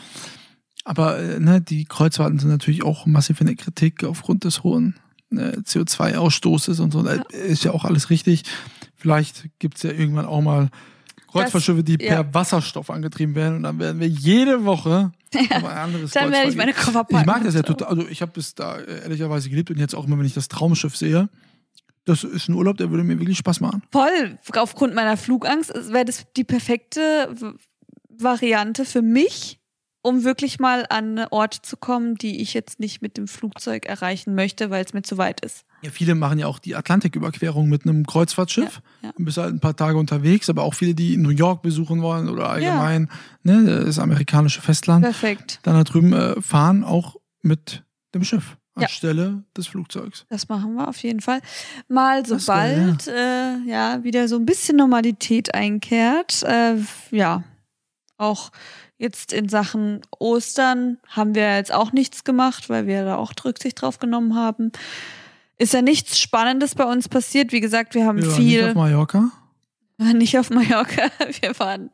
Aber 0.87 1.19
äh, 1.19 1.37
ne, 1.39 1.59
die 1.59 1.83
Kreuzfahrten 1.83 2.39
sind 2.39 2.49
natürlich 2.49 2.81
auch 2.81 3.05
massiv 3.05 3.41
in 3.41 3.47
der 3.47 3.57
Kritik 3.57 4.05
aufgrund 4.05 4.45
des 4.45 4.63
hohen 4.63 4.95
äh, 5.31 5.57
CO2-Ausstoßes 5.57 6.79
und 6.79 6.93
so. 6.93 7.03
Da 7.03 7.23
Ist 7.29 7.65
ja 7.65 7.73
auch 7.73 7.83
alles 7.83 8.09
richtig. 8.09 8.43
Vielleicht 8.95 9.49
gibt's 9.59 9.83
ja 9.83 9.91
irgendwann 9.91 10.25
auch 10.25 10.39
mal 10.39 10.69
Kreuzfahrtschiffe, 11.29 11.83
die 11.83 11.97
ja. 12.01 12.23
per 12.23 12.33
Wasserstoff 12.33 12.89
angetrieben 12.89 13.35
werden 13.35 13.57
und 13.57 13.63
dann 13.63 13.79
werden 13.79 13.99
wir 13.99 14.07
jede 14.07 14.63
Woche 14.63 15.11
auf 15.35 15.65
ein 15.65 15.77
anderes 15.77 16.11
Dann 16.11 16.31
werde 16.31 16.49
ich 16.49 16.55
meine. 16.55 16.71
Koffer 16.71 17.03
packen. 17.03 17.19
Ich 17.19 17.25
mag 17.25 17.43
das 17.43 17.53
ja 17.53 17.63
total. 17.63 17.89
Also 17.89 18.07
ich 18.07 18.21
habe 18.21 18.39
es 18.39 18.55
da 18.55 18.77
äh, 18.77 19.01
ehrlicherweise 19.01 19.49
geliebt 19.49 19.69
und 19.69 19.79
jetzt 19.79 19.93
auch 19.93 20.07
immer, 20.07 20.17
wenn 20.17 20.25
ich 20.25 20.33
das 20.33 20.47
Traumschiff 20.47 20.95
sehe. 20.95 21.27
Das 22.05 22.23
ist 22.23 22.47
ein 22.47 22.53
Urlaub, 22.53 22.77
der 22.77 22.89
würde 22.91 23.03
mir 23.03 23.19
wirklich 23.19 23.37
Spaß 23.37 23.59
machen. 23.59 23.83
Voll. 23.91 24.39
Aufgrund 24.55 24.95
meiner 24.95 25.17
Flugangst 25.17 25.73
wäre 25.91 26.05
das 26.05 26.25
die 26.37 26.45
perfekte 26.45 27.35
Variante 28.07 28.85
für 28.85 29.01
mich, 29.01 29.56
um 30.07 30.23
wirklich 30.23 30.57
mal 30.59 30.85
an 30.89 31.19
Orte 31.31 31.61
zu 31.61 31.75
kommen, 31.75 32.15
die 32.15 32.41
ich 32.41 32.53
jetzt 32.53 32.79
nicht 32.79 33.01
mit 33.01 33.17
dem 33.17 33.27
Flugzeug 33.27 33.85
erreichen 33.85 34.35
möchte, 34.35 34.69
weil 34.69 34.83
es 34.85 34.93
mir 34.93 35.01
zu 35.01 35.17
weit 35.17 35.41
ist. 35.41 35.65
Ja, 35.81 35.91
viele 35.91 36.15
machen 36.15 36.39
ja 36.39 36.47
auch 36.47 36.59
die 36.59 36.75
Atlantiküberquerung 36.75 37.67
mit 37.67 37.83
einem 37.83 38.05
Kreuzfahrtschiff. 38.05 38.81
Ja, 39.01 39.09
ja. 39.09 39.15
Und 39.17 39.25
bist 39.25 39.37
halt 39.37 39.53
ein 39.53 39.59
paar 39.59 39.75
Tage 39.75 39.97
unterwegs, 39.97 40.49
aber 40.49 40.63
auch 40.63 40.73
viele, 40.73 40.95
die 40.95 41.17
New 41.17 41.29
York 41.29 41.61
besuchen 41.61 42.01
wollen 42.01 42.29
oder 42.29 42.49
allgemein 42.49 43.09
ne, 43.43 43.83
das 43.85 43.99
amerikanische 43.99 44.61
Festland, 44.61 45.03
Perfekt. 45.03 45.59
dann 45.63 45.75
da 45.75 45.83
drüben 45.83 46.13
äh, 46.13 46.41
fahren 46.41 46.85
auch 46.85 47.17
mit 47.41 47.83
dem 48.15 48.23
Schiff. 48.23 48.57
Ja. 48.77 48.83
Anstelle 48.83 49.43
des 49.57 49.65
Flugzeugs. 49.65 50.25
Das 50.29 50.49
machen 50.49 50.75
wir 50.75 50.87
auf 50.87 51.01
jeden 51.01 51.19
Fall. 51.19 51.41
Mal 51.87 52.27
sobald 52.27 53.07
ja. 53.07 53.55
Äh, 53.55 53.57
ja. 53.65 54.03
wieder 54.03 54.27
so 54.27 54.35
ein 54.35 54.45
bisschen 54.45 54.77
Normalität 54.77 55.55
einkehrt. 55.55 56.43
Äh, 56.43 56.75
ja, 57.09 57.43
auch 58.17 58.51
jetzt 58.97 59.33
in 59.33 59.49
Sachen 59.49 60.01
Ostern 60.19 60.97
haben 61.07 61.35
wir 61.35 61.55
jetzt 61.55 61.73
auch 61.73 61.91
nichts 61.91 62.23
gemacht, 62.23 62.69
weil 62.69 62.87
wir 62.87 63.05
da 63.05 63.17
auch 63.17 63.33
Rücksicht 63.43 63.81
drauf 63.81 63.99
genommen 63.99 64.35
haben. 64.35 64.71
Ist 65.57 65.73
ja 65.73 65.81
nichts 65.81 66.19
Spannendes 66.19 66.75
bei 66.75 66.85
uns 66.85 67.09
passiert. 67.09 67.51
Wie 67.51 67.61
gesagt, 67.61 67.95
wir 67.95 68.05
haben 68.05 68.21
wir 68.21 68.31
viel. 68.31 68.61
Nicht 68.61 68.69
auf 68.69 68.75
Mallorca? 68.75 69.31
Nicht 70.13 70.37
auf 70.37 70.49
Mallorca. 70.49 71.09
Wir 71.41 71.57
waren 71.59 71.89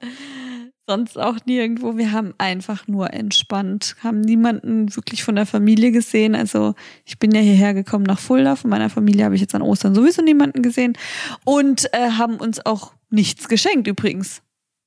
sonst 0.87 1.17
auch 1.17 1.37
nirgendwo. 1.45 1.97
Wir 1.97 2.11
haben 2.11 2.33
einfach 2.37 2.87
nur 2.87 3.13
entspannt, 3.13 3.95
haben 4.03 4.21
niemanden 4.21 4.93
wirklich 4.95 5.23
von 5.23 5.35
der 5.35 5.45
Familie 5.45 5.91
gesehen. 5.91 6.35
Also 6.35 6.75
ich 7.05 7.19
bin 7.19 7.31
ja 7.31 7.41
hierher 7.41 7.73
gekommen 7.73 8.03
nach 8.03 8.19
Fulda. 8.19 8.55
Von 8.55 8.69
meiner 8.69 8.89
Familie 8.89 9.25
habe 9.25 9.35
ich 9.35 9.41
jetzt 9.41 9.55
an 9.55 9.61
Ostern 9.61 9.95
sowieso 9.95 10.21
niemanden 10.21 10.61
gesehen 10.61 10.97
und 11.45 11.93
äh, 11.93 12.11
haben 12.11 12.35
uns 12.35 12.65
auch 12.65 12.93
nichts 13.09 13.47
geschenkt 13.47 13.87
übrigens. 13.87 14.42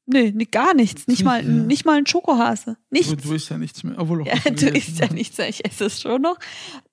Nee, 0.07 0.33
nee 0.35 0.45
gar 0.45 0.75
nichts. 0.75 1.09
Nicht 1.09 1.25
mal, 1.25 1.45
ja. 1.45 1.51
nicht 1.51 1.85
mal 1.85 1.99
ein 1.99 2.07
Schokohase. 2.07 2.77
Nichts. 2.91 3.09
Du, 3.09 3.17
du 3.17 3.35
isst 3.35 3.51
ja 3.51 3.59
nichts 3.59 3.83
mehr. 3.83 3.99
Obwohl 3.99 4.27
ja, 4.27 4.35
du 4.45 4.69
isst 4.69 5.01
ja 5.01 5.13
nichts 5.13 5.37
mehr. 5.39 5.49
Ich 5.49 5.65
esse 5.65 5.87
es 5.87 6.01
schon 6.01 6.23
noch. 6.23 6.39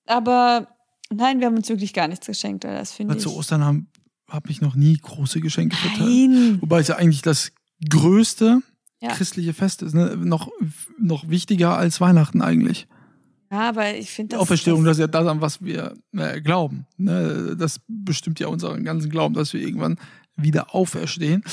Aber 0.06 0.68
nein, 1.12 1.40
wir 1.40 1.48
haben 1.48 1.56
uns 1.56 1.70
wirklich 1.70 1.94
gar 1.94 2.08
nichts 2.08 2.26
geschenkt. 2.26 2.64
Das 2.64 2.92
finde 2.92 3.16
ich. 3.16 3.22
Zu 3.22 3.36
Ostern 3.36 3.64
habe 3.64 3.86
hab 4.28 4.50
ich 4.50 4.62
noch 4.62 4.76
nie 4.76 4.98
große 4.98 5.40
Geschenke 5.42 5.76
verteilt. 5.76 6.62
Wobei 6.62 6.80
es 6.80 6.88
ja 6.88 6.96
eigentlich 6.96 7.22
das 7.22 7.52
größte 7.88 8.62
ja. 9.02 9.10
christliche 9.10 9.54
Fest 9.54 9.84
ist. 9.84 9.94
Ne? 9.94 10.18
Noch, 10.18 10.50
noch 10.98 11.30
wichtiger 11.30 11.78
als 11.78 12.02
Weihnachten 12.02 12.42
eigentlich. 12.42 12.88
Ja, 13.52 13.70
aber 13.70 13.96
ich 13.96 14.10
finde 14.10 14.36
das. 14.36 14.42
Auferstehung, 14.42 14.84
das 14.84 14.98
ist 14.98 15.02
ja 15.02 15.08
das, 15.08 15.28
an 15.28 15.40
was 15.40 15.62
wir 15.62 15.94
äh, 16.14 16.42
glauben. 16.42 16.88
Ne? 16.98 17.56
Das 17.56 17.82
bestimmt 17.88 18.40
ja 18.40 18.48
unseren 18.48 18.84
ganzen 18.84 19.12
Glauben, 19.12 19.36
dass 19.36 19.54
wir 19.54 19.62
irgendwann 19.62 20.00
wieder 20.36 20.74
auferstehen. 20.74 21.44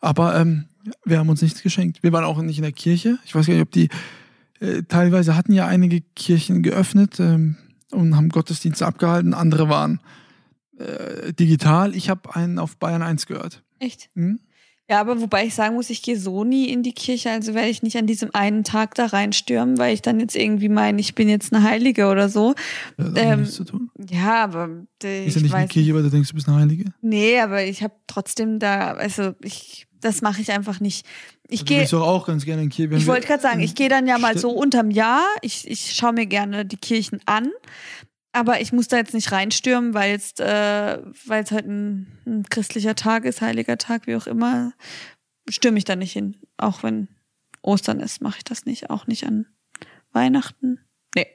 Aber 0.00 0.40
ähm, 0.40 0.69
wir 1.04 1.18
haben 1.18 1.28
uns 1.28 1.42
nichts 1.42 1.62
geschenkt. 1.62 2.02
Wir 2.02 2.12
waren 2.12 2.24
auch 2.24 2.40
nicht 2.40 2.58
in 2.58 2.62
der 2.62 2.72
Kirche. 2.72 3.18
Ich 3.24 3.34
weiß 3.34 3.46
gar 3.46 3.54
nicht, 3.54 3.62
ob 3.62 3.70
die. 3.70 3.88
Äh, 4.60 4.82
teilweise 4.88 5.36
hatten 5.36 5.52
ja 5.52 5.66
einige 5.66 6.02
Kirchen 6.14 6.62
geöffnet 6.62 7.18
ähm, 7.18 7.56
und 7.92 8.16
haben 8.16 8.28
Gottesdienste 8.28 8.86
abgehalten. 8.86 9.32
Andere 9.34 9.68
waren 9.68 10.00
äh, 10.78 11.32
digital. 11.32 11.94
Ich 11.94 12.10
habe 12.10 12.34
einen 12.34 12.58
auf 12.58 12.76
Bayern 12.76 13.02
1 13.02 13.26
gehört. 13.26 13.62
Echt? 13.78 14.10
Hm? 14.14 14.40
Ja, 14.90 15.00
aber 15.00 15.20
wobei 15.20 15.46
ich 15.46 15.54
sagen 15.54 15.76
muss, 15.76 15.88
ich 15.88 16.02
gehe 16.02 16.18
so 16.18 16.42
nie 16.42 16.68
in 16.68 16.82
die 16.82 16.92
Kirche, 16.92 17.30
also 17.30 17.54
werde 17.54 17.68
ich 17.68 17.84
nicht 17.84 17.96
an 17.96 18.08
diesem 18.08 18.34
einen 18.34 18.64
Tag 18.64 18.96
da 18.96 19.06
reinstürmen, 19.06 19.78
weil 19.78 19.94
ich 19.94 20.02
dann 20.02 20.18
jetzt 20.18 20.34
irgendwie 20.34 20.68
meine, 20.68 21.00
ich 21.00 21.14
bin 21.14 21.28
jetzt 21.28 21.54
eine 21.54 21.62
Heilige 21.62 22.08
oder 22.08 22.28
so. 22.28 22.56
Ja, 22.98 23.04
das 23.04 23.24
ähm, 23.24 23.40
nichts 23.42 23.54
zu 23.54 23.62
tun. 23.62 23.90
Ja, 24.10 24.42
aber 24.42 24.68
äh, 25.04 25.26
ist 25.26 25.36
ja 25.36 25.42
nicht 25.42 25.54
in 25.54 25.60
die 25.60 25.68
Kirche, 25.68 25.94
weil 25.94 26.02
du 26.02 26.10
denkst, 26.10 26.30
du 26.30 26.34
bist 26.34 26.48
eine 26.48 26.56
Heilige. 26.58 26.86
Nee, 27.02 27.38
aber 27.38 27.62
ich 27.62 27.84
habe 27.84 27.94
trotzdem 28.08 28.58
da, 28.58 28.94
also 28.94 29.36
ich, 29.42 29.86
das 30.00 30.22
mache 30.22 30.40
ich 30.40 30.52
einfach 30.52 30.80
nicht. 30.80 31.06
Ich 31.48 31.60
also 31.60 31.74
gehe. 31.74 31.86
doch 31.86 32.06
auch 32.06 32.26
ganz 32.26 32.44
gerne 32.44 32.62
in 32.62 32.70
die 32.70 32.76
Kirche. 32.76 32.96
Ich 32.96 33.06
wollte 33.06 33.26
gerade 33.26 33.42
sagen, 33.42 33.60
ich 33.60 33.74
gehe 33.74 33.88
dann 33.88 34.06
ja 34.06 34.18
mal 34.18 34.38
so 34.38 34.50
unterm 34.50 34.90
Jahr. 34.90 35.24
Ich, 35.42 35.68
ich 35.68 35.92
schaue 35.94 36.12
mir 36.12 36.26
gerne 36.26 36.64
die 36.64 36.76
Kirchen 36.76 37.20
an. 37.26 37.50
Aber 38.32 38.60
ich 38.60 38.72
muss 38.72 38.88
da 38.88 38.96
jetzt 38.96 39.14
nicht 39.14 39.32
reinstürmen, 39.32 39.92
weil 39.92 40.12
jetzt, 40.12 40.40
äh, 40.40 40.98
weil 41.26 41.42
es 41.42 41.50
halt 41.50 41.66
ein, 41.66 42.06
ein, 42.26 42.44
christlicher 42.44 42.94
Tag 42.94 43.24
ist, 43.24 43.40
heiliger 43.40 43.76
Tag, 43.76 44.06
wie 44.06 44.14
auch 44.14 44.28
immer, 44.28 44.72
stürme 45.48 45.78
ich 45.78 45.84
da 45.84 45.96
nicht 45.96 46.12
hin. 46.12 46.36
Auch 46.56 46.84
wenn 46.84 47.08
Ostern 47.62 47.98
ist, 47.98 48.22
mache 48.22 48.38
ich 48.38 48.44
das 48.44 48.66
nicht. 48.66 48.88
Auch 48.88 49.08
nicht 49.08 49.26
an 49.26 49.46
Weihnachten. 50.12 50.78
Nee. 51.16 51.26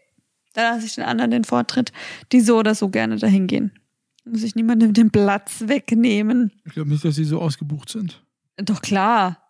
Da 0.54 0.72
lasse 0.72 0.86
ich 0.86 0.96
den 0.96 1.04
anderen 1.04 1.32
den 1.32 1.44
Vortritt, 1.44 1.92
die 2.32 2.40
so 2.40 2.58
oder 2.58 2.76
so 2.76 2.88
gerne 2.88 3.18
dahin 3.18 3.48
gehen. 3.48 3.74
Muss 4.24 4.44
ich 4.44 4.56
niemandem 4.56 4.94
den 4.94 5.12
Platz 5.12 5.66
wegnehmen. 5.68 6.54
Ich 6.66 6.74
glaube 6.74 6.90
nicht, 6.90 7.04
dass 7.04 7.16
sie 7.16 7.26
so 7.26 7.42
ausgebucht 7.42 7.90
sind. 7.90 8.25
Doch 8.58 8.82
klar. 8.82 9.42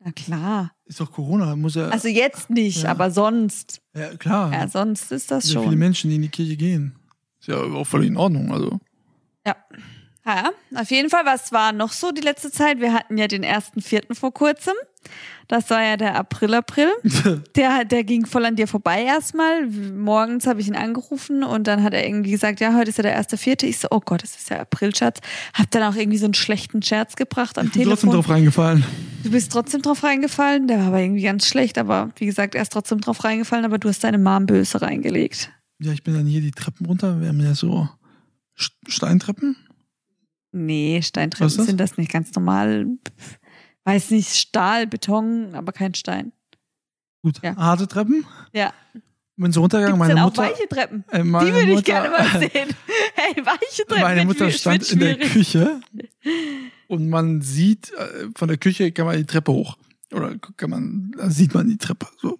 Na 0.00 0.12
klar. 0.12 0.72
Ist 0.84 1.00
doch 1.00 1.10
Corona, 1.10 1.56
muss 1.56 1.76
ja. 1.76 1.88
Also 1.88 2.08
jetzt 2.08 2.50
nicht, 2.50 2.82
ja. 2.82 2.90
aber 2.90 3.10
sonst. 3.10 3.80
Ja, 3.94 4.14
klar. 4.16 4.52
Ja, 4.52 4.68
sonst 4.68 5.10
ist 5.12 5.30
das 5.30 5.50
schon. 5.50 5.64
viele 5.64 5.76
Menschen, 5.76 6.10
die 6.10 6.16
in 6.16 6.22
die 6.22 6.28
Kirche 6.28 6.56
gehen. 6.56 6.94
Ist 7.40 7.48
ja 7.48 7.56
auch 7.56 7.86
völlig 7.86 8.08
in 8.08 8.16
Ordnung, 8.16 8.52
also. 8.52 8.78
Ja. 9.46 9.56
Ja, 10.26 10.50
auf 10.74 10.90
jeden 10.90 11.10
Fall, 11.10 11.26
was 11.26 11.52
war 11.52 11.72
noch 11.72 11.92
so 11.92 12.10
die 12.10 12.22
letzte 12.22 12.50
Zeit? 12.50 12.80
Wir 12.80 12.94
hatten 12.94 13.18
ja 13.18 13.28
den 13.28 13.42
ersten 13.42 13.82
Vierten 13.82 14.14
vor 14.14 14.32
kurzem. 14.32 14.72
Das 15.48 15.68
war 15.68 15.82
ja 15.82 15.98
der 15.98 16.16
April, 16.16 16.54
April. 16.54 16.88
Der, 17.56 17.84
der 17.84 18.04
ging 18.04 18.24
voll 18.24 18.46
an 18.46 18.56
dir 18.56 18.66
vorbei 18.66 19.02
erstmal. 19.04 19.66
Morgens 19.66 20.46
habe 20.46 20.62
ich 20.62 20.68
ihn 20.68 20.76
angerufen 20.76 21.44
und 21.44 21.66
dann 21.66 21.82
hat 21.82 21.92
er 21.92 22.06
irgendwie 22.06 22.30
gesagt, 22.30 22.60
ja, 22.60 22.74
heute 22.74 22.88
ist 22.88 22.96
ja 22.96 23.02
der 23.02 23.12
erste 23.12 23.36
Vierte. 23.36 23.66
Ich 23.66 23.78
so, 23.78 23.88
oh 23.90 24.00
Gott, 24.00 24.22
das 24.22 24.34
ist 24.34 24.48
ja 24.48 24.60
April, 24.60 24.94
Schatz. 24.94 25.20
Hab 25.52 25.70
dann 25.70 25.82
auch 25.82 25.94
irgendwie 25.94 26.16
so 26.16 26.24
einen 26.24 26.32
schlechten 26.34 26.80
Scherz 26.82 27.16
gebracht 27.16 27.58
am 27.58 27.66
ich 27.66 27.72
bin 27.72 27.82
Telefon. 27.82 27.92
trotzdem 27.92 28.10
drauf 28.12 28.28
reingefallen. 28.30 28.84
Du 29.22 29.30
bist 29.30 29.52
trotzdem 29.52 29.82
drauf 29.82 30.02
reingefallen. 30.02 30.66
Der 30.68 30.78
war 30.78 30.86
aber 30.86 31.00
irgendwie 31.00 31.22
ganz 31.22 31.46
schlecht. 31.46 31.76
Aber 31.76 32.10
wie 32.16 32.26
gesagt, 32.26 32.54
er 32.54 32.62
ist 32.62 32.72
trotzdem 32.72 33.00
drauf 33.02 33.22
reingefallen, 33.24 33.66
aber 33.66 33.78
du 33.78 33.88
hast 33.90 34.02
deine 34.02 34.18
Mom 34.18 34.46
böse 34.46 34.80
reingelegt. 34.80 35.50
Ja, 35.80 35.92
ich 35.92 36.02
bin 36.02 36.14
dann 36.14 36.26
hier 36.26 36.40
die 36.40 36.52
Treppen 36.52 36.86
runter. 36.86 37.20
Wir 37.20 37.28
haben 37.28 37.40
ja 37.40 37.54
so 37.54 37.88
Steintreppen. 38.88 39.56
Nee, 40.54 41.02
Steintreppen 41.02 41.48
sind 41.50 41.80
das 41.80 41.96
nicht 41.96 42.12
ganz 42.12 42.32
normal. 42.32 42.86
Weiß 43.84 44.12
nicht, 44.12 44.36
Stahl, 44.36 44.86
Beton, 44.86 45.54
aber 45.54 45.72
kein 45.72 45.94
Stein. 45.94 46.32
Gut, 47.22 47.40
ja. 47.42 47.56
harte 47.56 47.88
Treppen? 47.88 48.24
Ja. 48.52 48.72
Bin 49.36 49.50
so 49.50 49.62
runtergegangen, 49.62 49.98
meine 49.98 50.14
Mutter. 50.14 50.42
Auch 50.42 50.46
weiche 50.46 50.68
Treppen. 50.68 51.04
Äh, 51.10 51.24
Die 51.24 51.32
würde 51.32 51.72
ich 51.72 51.84
gerne 51.84 52.10
mal 52.10 52.38
sehen. 52.38 52.68
Hey, 53.16 53.44
weiche 53.44 53.84
Treppen. 53.86 54.02
Meine 54.02 54.24
Mutter 54.26 54.50
stand 54.50 54.90
in 54.92 55.00
der 55.00 55.18
Küche 55.18 55.80
und 56.88 57.08
man 57.08 57.42
sieht, 57.42 57.92
äh, 57.92 58.28
von 58.36 58.48
der 58.48 58.56
Küche 58.58 58.92
kann 58.92 59.06
man 59.06 59.16
die 59.16 59.24
Treppe 59.24 59.52
hoch. 59.52 59.76
Oder 60.12 60.36
kann 60.56 60.70
man, 60.70 61.12
da 61.16 61.30
sieht 61.30 61.54
man 61.54 61.68
die 61.68 61.78
Treppe. 61.78 62.06
So. 62.20 62.38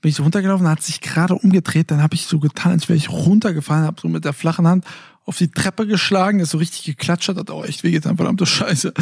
Bin 0.00 0.08
ich 0.10 0.14
so 0.14 0.22
runtergelaufen, 0.22 0.68
hat 0.68 0.82
sich 0.82 1.00
gerade 1.00 1.34
umgedreht, 1.34 1.90
dann 1.90 2.02
habe 2.02 2.14
ich 2.14 2.26
so 2.26 2.38
getan, 2.38 2.72
als 2.72 2.88
wäre 2.88 2.96
ich 2.96 3.10
runtergefallen, 3.10 3.84
habe 3.84 4.00
so 4.00 4.08
mit 4.08 4.24
der 4.24 4.32
flachen 4.32 4.66
Hand 4.66 4.86
auf 5.28 5.36
die 5.36 5.50
Treppe 5.50 5.86
geschlagen, 5.86 6.40
ist 6.40 6.50
so 6.50 6.58
richtig 6.58 6.84
geklatscht, 6.84 7.28
hat 7.28 7.50
auch 7.50 7.64
echt 7.66 7.84
wehgetan, 7.84 8.16
verdammte 8.16 8.46
Scheiße. 8.46 8.94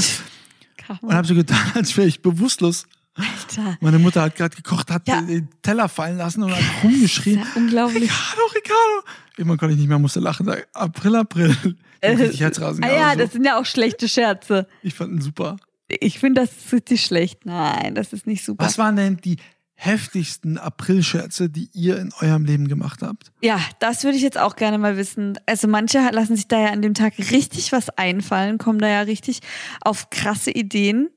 Und 1.00 1.14
habe 1.14 1.26
so 1.26 1.34
getan, 1.34 1.72
als 1.74 1.96
wäre 1.96 2.08
ich 2.08 2.20
bewusstlos. 2.20 2.86
Alter. 3.14 3.78
Meine 3.80 4.00
Mutter 4.00 4.22
hat 4.22 4.34
gerade 4.34 4.54
gekocht, 4.56 4.90
hat 4.90 5.06
ja. 5.06 5.22
den 5.22 5.48
Teller 5.62 5.88
fallen 5.88 6.18
lassen 6.18 6.42
und 6.42 6.50
hat 6.50 6.62
rumgeschrien. 6.82 7.38
Ja 7.38 7.46
unglaublich. 7.54 8.02
Ricardo, 8.02 8.42
Ricardo. 8.54 9.08
Irgendwann 9.36 9.58
konnte 9.58 9.74
ich 9.74 9.80
nicht 9.80 9.88
mehr, 9.88 9.98
musste 10.00 10.20
lachen. 10.20 10.46
Sag, 10.46 10.66
April, 10.72 11.14
April. 11.14 11.56
Äh, 12.00 12.10
richtig 12.10 12.40
Herzrasen. 12.40 12.84
Ah 12.84 12.92
ja, 12.92 13.12
so. 13.12 13.18
das 13.18 13.32
sind 13.32 13.44
ja 13.44 13.58
auch 13.58 13.64
schlechte 13.64 14.08
Scherze. 14.08 14.66
Ich 14.82 14.94
fand 14.94 15.12
ihn 15.12 15.20
super. 15.20 15.56
Ich 15.88 16.18
finde, 16.18 16.42
das 16.42 16.50
ist 16.50 16.72
richtig 16.72 17.02
schlecht. 17.02 17.46
Nein, 17.46 17.94
das 17.94 18.12
ist 18.12 18.26
nicht 18.26 18.44
super. 18.44 18.64
Was 18.64 18.76
waren 18.78 18.96
denn 18.96 19.16
die 19.18 19.38
heftigsten 19.76 20.58
Aprilscherze, 20.58 21.48
die 21.50 21.68
ihr 21.72 21.98
in 21.98 22.12
eurem 22.20 22.44
Leben 22.44 22.66
gemacht 22.66 23.02
habt? 23.02 23.30
Ja, 23.42 23.60
das 23.78 24.04
würde 24.04 24.16
ich 24.16 24.22
jetzt 24.22 24.38
auch 24.38 24.56
gerne 24.56 24.78
mal 24.78 24.96
wissen. 24.96 25.38
Also 25.46 25.68
manche 25.68 25.98
lassen 26.10 26.34
sich 26.34 26.48
da 26.48 26.58
ja 26.58 26.70
an 26.70 26.82
dem 26.82 26.94
Tag 26.94 27.18
richtig 27.18 27.72
was 27.72 27.90
einfallen, 27.90 28.58
kommen 28.58 28.78
da 28.78 28.88
ja 28.88 29.02
richtig 29.02 29.40
auf 29.82 30.10
krasse 30.10 30.50
Ideen. 30.50 31.10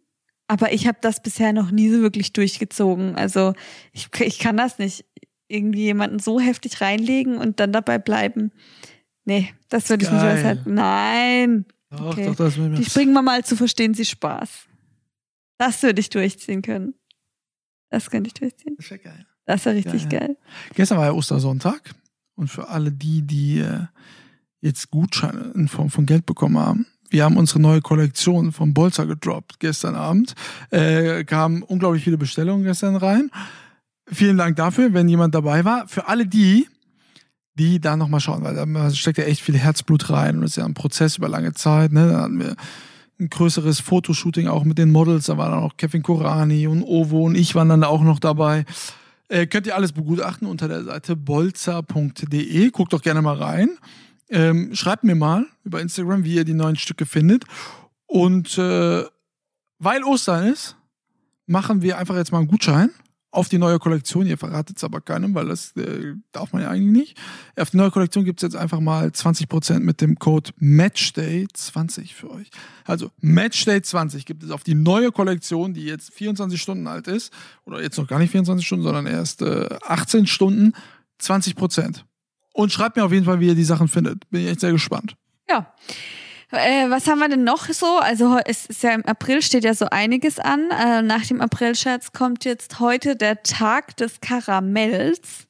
Aber 0.47 0.73
ich 0.73 0.87
habe 0.87 0.97
das 1.01 1.21
bisher 1.23 1.53
noch 1.53 1.71
nie 1.71 1.89
so 1.89 2.01
wirklich 2.01 2.33
durchgezogen. 2.33 3.15
Also 3.15 3.53
ich, 3.93 4.09
ich 4.19 4.39
kann 4.39 4.57
das 4.57 4.77
nicht. 4.77 5.05
Irgendwie 5.51 5.85
jemanden 5.85 6.19
so 6.19 6.39
heftig 6.39 6.79
reinlegen 6.79 7.37
und 7.37 7.59
dann 7.59 7.71
dabei 7.71 7.97
bleiben. 7.97 8.51
Nee, 9.25 9.51
das 9.69 9.89
würde 9.89 10.05
ich 10.05 10.11
nicht 10.11 10.21
aushalten. 10.21 10.43
Halt. 10.43 10.67
Nein. 10.67 11.65
Doch, 11.89 12.11
okay. 12.11 12.25
doch, 12.27 12.35
das 12.35 12.53
Die 12.55 12.85
springen 12.85 13.13
wir 13.13 13.23
mal 13.23 13.43
zu 13.43 13.55
verstehen 13.55 13.95
Sie 13.95 14.05
Spaß. 14.05 14.67
Das 15.57 15.81
würde 15.81 16.01
ich 16.01 16.09
durchziehen 16.09 16.61
können. 16.61 16.93
Das 17.89 18.09
könnte 18.09 18.27
ich 18.27 18.33
durchziehen. 18.33 18.75
Das 18.77 18.89
wäre 18.89 18.99
geil. 18.99 19.25
Das 19.45 19.65
wäre 19.65 19.75
richtig 19.75 20.09
geil, 20.09 20.19
geil. 20.19 20.37
Gestern 20.75 20.97
war 20.99 21.05
ja 21.05 21.11
Ostersonntag. 21.11 21.95
Und 22.35 22.49
für 22.49 22.69
alle 22.69 22.91
die, 22.91 23.21
die 23.23 23.59
äh, 23.59 23.85
jetzt 24.61 24.91
Gutscheine 24.91 25.51
in 25.55 25.67
Form 25.67 25.89
von 25.89 26.05
Geld 26.05 26.25
bekommen 26.25 26.57
haben, 26.57 26.85
wir 27.09 27.23
haben 27.23 27.37
unsere 27.37 27.59
neue 27.59 27.81
Kollektion 27.81 28.51
von 28.51 28.73
Bolzer 28.73 29.07
gedroppt 29.07 29.59
gestern 29.59 29.95
Abend. 29.95 30.35
Äh, 30.69 31.23
kamen 31.23 31.63
unglaublich 31.63 32.03
viele 32.03 32.17
Bestellungen 32.17 32.63
gestern 32.63 32.95
rein. 32.95 33.31
Vielen 34.07 34.37
Dank 34.37 34.55
dafür, 34.55 34.93
wenn 34.93 35.09
jemand 35.09 35.33
dabei 35.33 35.65
war. 35.65 35.87
Für 35.87 36.07
alle 36.07 36.27
die, 36.27 36.67
die 37.55 37.79
da 37.79 37.97
nochmal 37.97 38.19
schauen, 38.19 38.43
weil 38.43 38.55
da 38.55 38.91
steckt 38.91 39.17
ja 39.17 39.25
echt 39.25 39.41
viel 39.41 39.57
Herzblut 39.57 40.09
rein 40.09 40.37
und 40.37 40.43
es 40.43 40.51
ist 40.51 40.57
ja 40.57 40.65
ein 40.65 40.75
Prozess 40.75 41.17
über 41.17 41.27
lange 41.27 41.53
Zeit. 41.53 41.91
Ne? 41.91 42.09
Da 42.09 42.21
hatten 42.21 42.39
wir 42.39 42.55
ein 43.19 43.29
größeres 43.29 43.79
Fotoshooting 43.79 44.47
auch 44.47 44.63
mit 44.63 44.77
den 44.77 44.91
Models. 44.91 45.25
Da 45.25 45.37
war 45.37 45.49
dann 45.49 45.59
auch 45.59 45.77
Kevin 45.77 46.03
Korani 46.03 46.67
und 46.67 46.83
Ovo 46.83 47.25
und 47.25 47.35
ich 47.35 47.55
waren 47.55 47.69
dann 47.69 47.83
auch 47.83 48.01
noch 48.01 48.19
dabei. 48.19 48.65
Äh, 49.27 49.45
könnt 49.47 49.67
ihr 49.67 49.75
alles 49.75 49.91
begutachten 49.91 50.47
unter 50.47 50.67
der 50.67 50.83
Seite 50.83 51.15
bolzer.de. 51.15 52.69
Guckt 52.71 52.93
doch 52.93 53.01
gerne 53.01 53.21
mal 53.21 53.35
rein. 53.35 53.69
Ähm, 54.29 54.73
schreibt 54.73 55.03
mir 55.03 55.15
mal 55.15 55.45
über 55.63 55.81
Instagram, 55.81 56.23
wie 56.23 56.35
ihr 56.35 56.45
die 56.45 56.53
neuen 56.53 56.75
Stücke 56.75 57.05
findet. 57.05 57.45
Und 58.07 58.57
äh, 58.57 59.03
weil 59.79 60.03
Ostern 60.03 60.47
ist, 60.47 60.75
machen 61.45 61.81
wir 61.81 61.97
einfach 61.97 62.15
jetzt 62.15 62.31
mal 62.31 62.39
einen 62.39 62.47
Gutschein 62.47 62.91
auf 63.31 63.47
die 63.47 63.59
neue 63.59 63.77
Kollektion, 63.77 64.25
ihr 64.25 64.37
verratet 64.37 64.77
es 64.77 64.83
aber 64.83 65.01
keinem, 65.01 65.35
weil 65.35 65.47
das 65.47 65.75
äh, 65.75 66.15
darf 66.31 66.51
man 66.51 66.63
ja 66.63 66.69
eigentlich 66.69 66.91
nicht. 66.91 67.17
Auf 67.55 67.69
die 67.69 67.77
neue 67.77 67.91
Kollektion 67.91 68.25
gibt 68.25 68.41
es 68.41 68.43
jetzt 68.43 68.55
einfach 68.55 68.79
mal 68.79 69.07
20% 69.07 69.79
mit 69.79 70.01
dem 70.01 70.17
Code 70.17 70.51
Matchday20 70.59 72.13
für 72.13 72.31
euch. 72.31 72.49
Also 72.85 73.11
Matchday20 73.21 74.25
gibt 74.25 74.43
es 74.43 74.49
auf 74.49 74.63
die 74.63 74.73
neue 74.73 75.11
Kollektion, 75.11 75.73
die 75.73 75.85
jetzt 75.85 76.11
24 76.13 76.59
Stunden 76.59 76.87
alt 76.87 77.07
ist, 77.07 77.31
oder 77.65 77.81
jetzt 77.81 77.97
noch 77.97 78.07
gar 78.07 78.17
nicht 78.19 78.31
24 78.31 78.65
Stunden, 78.65 78.83
sondern 78.83 79.05
erst 79.05 79.43
äh, 79.43 79.69
18 79.87 80.25
Stunden, 80.25 80.73
20%. 81.21 82.03
Und 82.53 82.71
schreibt 82.71 82.95
mir 82.95 83.05
auf 83.05 83.11
jeden 83.13 83.25
Fall, 83.25 83.39
wie 83.39 83.47
ihr 83.47 83.55
die 83.55 83.63
Sachen 83.63 83.87
findet. 83.87 84.27
Bin 84.31 84.41
ich 84.41 84.47
echt 84.47 84.59
sehr 84.59 84.71
gespannt. 84.71 85.15
Ja. 85.47 85.73
Äh, 86.51 86.89
was 86.89 87.07
haben 87.07 87.19
wir 87.19 87.29
denn 87.29 87.43
noch 87.43 87.65
so? 87.67 87.99
Also 87.99 88.39
es 88.45 88.65
ist 88.65 88.81
ja 88.83 88.91
im 88.91 89.05
April 89.05 89.41
steht 89.41 89.63
ja 89.63 89.73
so 89.73 89.85
einiges 89.89 90.39
an. 90.39 90.69
Äh, 90.71 91.01
nach 91.03 91.25
dem 91.25 91.41
Aprilscherz 91.41 92.11
kommt 92.11 92.43
jetzt 92.45 92.79
heute 92.79 93.15
der 93.15 93.43
Tag 93.43 93.95
des 93.97 94.19
Karamells. 94.21 95.47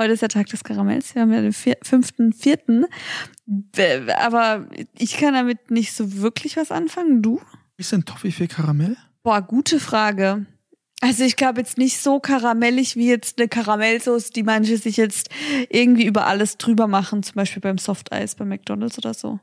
Heute 0.00 0.12
ist 0.12 0.22
der 0.22 0.28
Tag 0.28 0.46
des 0.48 0.62
Karamells. 0.64 1.14
Wir 1.14 1.22
haben 1.22 1.32
ja 1.32 1.40
den 1.40 1.52
vier- 1.52 1.78
5.4. 1.82 2.86
B- 3.46 4.12
Aber 4.12 4.66
ich 4.96 5.16
kann 5.16 5.34
damit 5.34 5.70
nicht 5.70 5.92
so 5.94 6.18
wirklich 6.20 6.56
was 6.56 6.70
anfangen. 6.70 7.22
Du? 7.22 7.40
Ist 7.78 7.92
denn 7.92 8.04
Toffifee 8.04 8.46
Karamell? 8.48 8.96
Boah, 9.22 9.40
gute 9.42 9.80
Frage. 9.80 10.46
Also 11.00 11.24
ich 11.24 11.36
glaube 11.36 11.60
jetzt 11.60 11.78
nicht 11.78 12.00
so 12.00 12.18
karamellig 12.20 12.96
wie 12.96 13.08
jetzt 13.08 13.38
eine 13.38 13.48
Karamellsauce, 13.48 14.30
die 14.30 14.42
manche 14.42 14.76
sich 14.76 14.96
jetzt 14.96 15.30
irgendwie 15.70 16.06
über 16.06 16.26
alles 16.26 16.58
drüber 16.58 16.86
machen, 16.88 17.22
zum 17.22 17.34
Beispiel 17.36 17.60
beim 17.60 17.78
Softeis 17.78 18.34
bei 18.34 18.44
McDonalds 18.44 18.98
oder 18.98 19.14
so. 19.14 19.38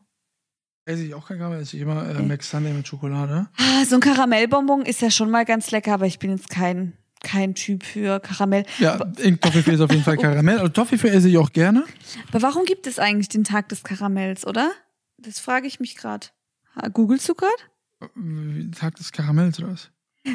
Esse 0.87 1.03
ich 1.03 1.15
auch 1.15 1.27
kein 1.27 1.39
Karamell, 1.39 1.61
esse 1.61 1.75
ich 1.75 1.81
immer 1.81 2.07
äh. 2.07 2.21
Max 2.21 2.49
Sunday 2.49 2.71
mit 2.71 2.87
Schokolade. 2.87 3.47
Ah, 3.57 3.85
so 3.85 3.95
ein 3.95 4.01
Karamellbonbon 4.01 4.83
ist 4.83 5.01
ja 5.01 5.09
schon 5.09 5.31
mal 5.31 5.43
ganz 5.43 5.71
lecker, 5.71 5.93
aber 5.93 6.05
ich 6.05 6.19
bin 6.19 6.29
jetzt 6.29 6.51
kein, 6.51 6.93
kein 7.23 7.55
Typ 7.55 7.83
für 7.83 8.19
Karamell. 8.19 8.65
Ja, 8.77 9.03
in 9.17 9.39
Toffifee 9.39 9.73
ist 9.73 9.81
auf 9.81 9.91
jeden 9.91 10.03
Fall 10.03 10.17
Karamell. 10.21 10.59
Also 10.59 10.69
Toffifee 10.69 11.07
esse 11.09 11.27
ich 11.27 11.39
auch 11.39 11.51
gerne. 11.51 11.85
Aber 12.29 12.43
warum 12.43 12.65
gibt 12.65 12.85
es 12.85 12.99
eigentlich 12.99 13.29
den 13.29 13.43
Tag 13.43 13.67
des 13.69 13.83
Karamells, 13.83 14.45
oder? 14.45 14.71
Das 15.17 15.39
frage 15.39 15.65
ich 15.65 15.79
mich 15.79 15.95
gerade. 15.95 16.27
Googlest 16.93 17.27
du 17.29 17.33
gerade? 17.33 17.53
Äh, 18.01 18.69
Tag 18.69 18.95
des 18.95 19.11
Karamells 19.11 19.57
oder 19.57 19.71
was? 19.71 19.89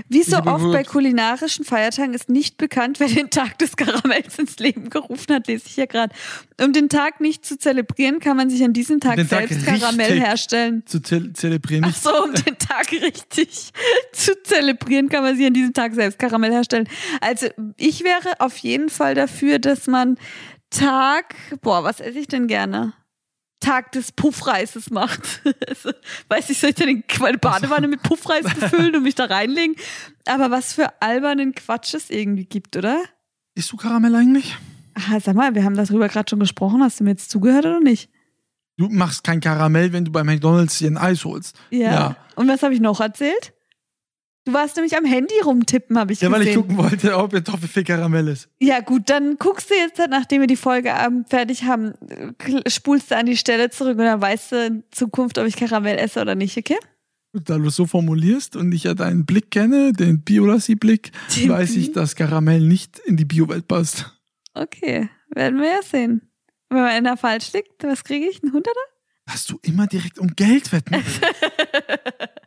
Wie 0.08 0.22
so 0.22 0.38
oft 0.38 0.70
bei 0.72 0.84
kulinarischen 0.84 1.64
Feiertagen 1.64 2.14
ist 2.14 2.28
nicht 2.28 2.56
bekannt, 2.58 3.00
wer 3.00 3.08
den 3.08 3.30
Tag 3.30 3.58
des 3.58 3.76
Karamells 3.76 4.38
ins 4.38 4.58
Leben 4.58 4.88
gerufen 4.88 5.34
hat, 5.34 5.48
lese 5.48 5.64
ich 5.66 5.76
ja 5.76 5.86
gerade. 5.86 6.14
Um 6.62 6.72
den 6.72 6.88
Tag 6.88 7.20
nicht 7.20 7.44
zu 7.44 7.58
zelebrieren, 7.58 8.20
kann 8.20 8.36
man 8.36 8.50
sich 8.50 8.62
an 8.62 8.72
diesem 8.72 9.00
Tag 9.00 9.16
Den 9.16 9.28
Tag 9.28 9.48
selbst 9.48 9.66
Karamell 9.66 10.06
richtig 10.06 10.24
herstellen. 10.24 10.82
Zu 10.86 11.00
ze 11.02 11.32
zelebrieren. 11.32 11.84
Ach 11.88 11.96
so, 11.96 12.24
um 12.24 12.32
den 12.32 12.56
Tag 12.58 12.92
richtig 12.92 13.72
zu 14.12 14.40
zelebrieren, 14.42 15.08
kann 15.08 15.24
man 15.24 15.36
sich 15.36 15.46
an 15.46 15.54
diesem 15.54 15.72
Tag 15.72 15.94
selbst 15.94 16.18
Karamell 16.18 16.52
herstellen. 16.52 16.88
Also 17.20 17.48
ich 17.76 18.04
wäre 18.04 18.40
auf 18.40 18.58
jeden 18.58 18.90
Fall 18.90 19.14
dafür, 19.14 19.58
dass 19.58 19.86
man 19.86 20.16
Tag, 20.70 21.34
boah, 21.62 21.82
was 21.82 22.00
esse 22.00 22.18
ich 22.18 22.28
denn 22.28 22.46
gerne? 22.46 22.92
Tag 23.60 23.92
des 23.92 24.12
Puffreises 24.12 24.90
macht. 24.90 25.42
Also, 25.68 25.92
Weiß 26.28 26.50
ich, 26.50 26.58
soll 26.58 26.70
ich 26.70 26.76
denn 26.76 27.04
meine 27.20 27.38
Badewanne 27.38 27.88
mit 27.88 28.02
Puffreis 28.02 28.44
befüllen 28.60 28.96
und 28.96 29.02
mich 29.02 29.14
da 29.14 29.26
reinlegen? 29.26 29.76
Aber 30.26 30.50
was 30.50 30.72
für 30.72 31.00
albernen 31.00 31.54
Quatsch 31.54 31.94
es 31.94 32.10
irgendwie 32.10 32.44
gibt, 32.44 32.76
oder? 32.76 33.00
Isst 33.54 33.70
du 33.72 33.76
Karamell 33.76 34.14
eigentlich? 34.14 34.56
Ah, 34.94 35.20
sag 35.20 35.34
mal, 35.36 35.54
wir 35.54 35.64
haben 35.64 35.76
darüber 35.76 36.08
gerade 36.08 36.28
schon 36.28 36.40
gesprochen. 36.40 36.82
Hast 36.82 37.00
du 37.00 37.04
mir 37.04 37.10
jetzt 37.10 37.30
zugehört 37.30 37.64
oder 37.66 37.80
nicht? 37.80 38.10
Du 38.76 38.88
machst 38.88 39.24
kein 39.24 39.40
Karamell, 39.40 39.92
wenn 39.92 40.04
du 40.04 40.10
bei 40.10 40.24
McDonalds 40.24 40.78
dir 40.78 40.90
ein 40.90 40.96
Eis 40.96 41.24
holst. 41.24 41.56
Ja. 41.70 41.92
Ja. 41.92 42.16
Und 42.34 42.48
was 42.48 42.62
habe 42.62 42.74
ich 42.74 42.80
noch 42.80 43.00
erzählt? 43.00 43.52
Du 44.46 44.54
warst 44.54 44.76
nämlich 44.76 44.96
am 44.96 45.04
Handy 45.04 45.34
rumtippen, 45.44 45.98
habe 45.98 46.12
ich 46.14 46.20
Ja, 46.22 46.30
weil 46.30 46.40
ich 46.42 46.48
gesehen. 46.48 46.62
gucken 46.62 46.78
wollte, 46.78 47.16
ob 47.18 47.34
ihr 47.34 47.44
Toffifee 47.44 47.84
Karamell 47.84 48.26
ist. 48.28 48.48
Ja, 48.58 48.80
gut, 48.80 49.10
dann 49.10 49.36
guckst 49.36 49.68
du 49.70 49.74
jetzt, 49.74 49.98
halt, 49.98 50.10
nachdem 50.10 50.40
wir 50.40 50.46
die 50.46 50.56
Folge 50.56 50.88
ähm, 50.88 51.24
fertig 51.28 51.64
haben, 51.64 51.92
spulst 52.66 53.10
du 53.10 53.16
an 53.16 53.26
die 53.26 53.36
Stelle 53.36 53.68
zurück 53.70 53.98
und 53.98 54.04
dann 54.04 54.20
weißt 54.20 54.52
du 54.52 54.66
in 54.66 54.84
Zukunft, 54.92 55.36
ob 55.38 55.46
ich 55.46 55.56
Karamell 55.56 55.98
esse 55.98 56.22
oder 56.22 56.34
nicht, 56.34 56.56
okay? 56.56 56.78
Da 57.32 57.58
du 57.58 57.66
es 57.68 57.76
so 57.76 57.86
formulierst 57.86 58.56
und 58.56 58.72
ich 58.72 58.84
ja 58.84 58.94
deinen 58.94 59.24
Blick 59.26 59.50
kenne, 59.50 59.92
den 59.92 60.22
Biolassi-Blick, 60.24 61.12
weiß 61.46 61.76
ich, 61.76 61.92
dass 61.92 62.16
Karamell 62.16 62.60
nicht 62.60 62.98
in 63.00 63.16
die 63.16 63.24
Biowelt 63.26 63.68
passt. 63.68 64.10
Okay, 64.54 65.10
werden 65.28 65.60
wir 65.60 65.68
ja 65.68 65.82
sehen. 65.82 66.22
Wenn 66.70 66.78
man 66.80 66.88
einer 66.88 67.16
falsch 67.16 67.52
liegt, 67.52 67.84
was 67.84 68.02
kriege 68.04 68.26
ich? 68.26 68.42
Ein 68.42 68.52
Hunderter? 68.52 68.80
Dass 69.26 69.44
du 69.46 69.58
immer 69.62 69.86
direkt 69.86 70.18
um 70.18 70.34
Geld 70.34 70.72
wetten 70.72 70.92
willst. 70.94 71.20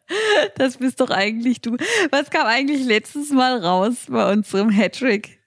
Das 0.58 0.78
bist 0.78 1.00
doch 1.00 1.10
eigentlich 1.10 1.62
du. 1.62 1.78
Was 2.12 2.30
kam 2.30 2.46
eigentlich 2.46 2.86
letztes 2.86 3.32
Mal 3.32 3.58
raus 3.58 4.06
bei 4.08 4.32
unserem 4.32 4.70
Hattrick? 4.70 5.40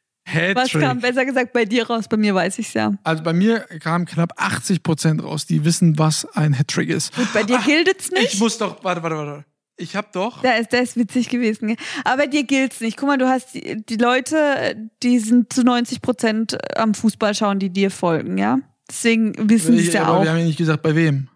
Was 0.54 0.72
kam 0.72 0.82
Hattrick. 0.82 1.02
besser 1.02 1.24
gesagt 1.24 1.52
bei 1.52 1.64
dir 1.64 1.86
raus? 1.86 2.08
Bei 2.08 2.16
mir 2.16 2.34
weiß 2.34 2.58
ich's 2.58 2.74
ja. 2.74 2.92
Also 3.04 3.22
bei 3.22 3.32
mir 3.32 3.60
kamen 3.80 4.06
knapp 4.06 4.32
80 4.36 4.82
Prozent 4.82 5.22
raus, 5.22 5.46
die 5.46 5.64
wissen, 5.64 5.98
was 5.98 6.26
ein 6.36 6.52
Hattrick 6.52 6.88
ist. 6.88 7.14
Gut, 7.14 7.32
bei 7.32 7.44
dir 7.44 7.60
gilt's 7.64 8.10
nicht. 8.10 8.34
Ich 8.34 8.40
muss 8.40 8.58
doch, 8.58 8.82
warte, 8.82 9.02
warte, 9.02 9.16
warte. 9.16 9.44
Ich 9.78 9.94
hab 9.94 10.12
doch. 10.12 10.40
Da 10.42 10.52
ist, 10.52 10.72
der 10.72 10.82
ist 10.82 10.96
witzig 10.96 11.28
gewesen. 11.28 11.76
Aber 12.04 12.22
bei 12.22 12.26
dir 12.26 12.44
gilt's 12.44 12.80
nicht. 12.80 12.96
Guck 12.96 13.08
mal, 13.08 13.18
du 13.18 13.28
hast 13.28 13.54
die, 13.54 13.84
die 13.84 13.96
Leute, 13.96 14.74
die 15.02 15.18
sind 15.18 15.52
zu 15.52 15.62
90 15.62 16.00
Prozent 16.00 16.58
am 16.76 16.94
Fußball 16.94 17.34
schauen, 17.34 17.58
die 17.58 17.70
dir 17.70 17.90
folgen, 17.90 18.38
ja? 18.38 18.58
Deswegen 18.88 19.34
wissen 19.50 19.76
sie 19.76 19.88
es 19.88 19.92
ja 19.92 20.04
aber 20.04 20.18
auch. 20.18 20.22
wir 20.22 20.30
haben 20.30 20.38
ja 20.38 20.44
nicht 20.44 20.58
gesagt, 20.58 20.82
bei 20.82 20.94
wem. 20.94 21.28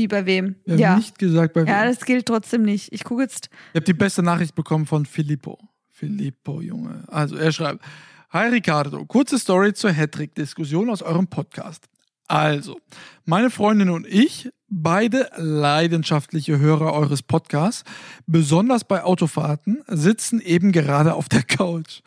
Wie 0.00 0.08
bei 0.08 0.24
wem? 0.24 0.54
Wir 0.64 0.76
Ja. 0.78 0.96
nicht 0.96 1.18
gesagt, 1.18 1.52
bei 1.52 1.60
wem. 1.60 1.68
Ja, 1.68 1.84
das 1.84 2.00
gilt 2.06 2.24
trotzdem 2.24 2.62
nicht. 2.62 2.90
Ich 2.90 3.04
gucke 3.04 3.20
jetzt. 3.22 3.50
Ich 3.72 3.76
habe 3.76 3.84
die 3.84 3.92
beste 3.92 4.22
Nachricht 4.22 4.54
bekommen 4.54 4.86
von 4.86 5.04
Filippo. 5.04 5.58
Filippo, 5.90 6.62
Junge. 6.62 7.04
Also 7.08 7.36
er 7.36 7.52
schreibt: 7.52 7.84
Hi 8.30 8.48
Ricardo, 8.48 9.04
kurze 9.04 9.38
Story 9.38 9.74
zur 9.74 9.92
Hattrick-Diskussion 9.92 10.88
aus 10.88 11.02
eurem 11.02 11.26
Podcast. 11.26 11.84
Also, 12.28 12.80
meine 13.26 13.50
Freundin 13.50 13.90
und 13.90 14.06
ich, 14.06 14.48
beide 14.68 15.28
leidenschaftliche 15.36 16.58
Hörer 16.58 16.94
eures 16.94 17.22
Podcasts, 17.22 17.84
besonders 18.26 18.84
bei 18.84 19.02
Autofahrten, 19.04 19.82
sitzen 19.86 20.40
eben 20.40 20.72
gerade 20.72 21.12
auf 21.12 21.28
der 21.28 21.42
Couch. 21.42 22.00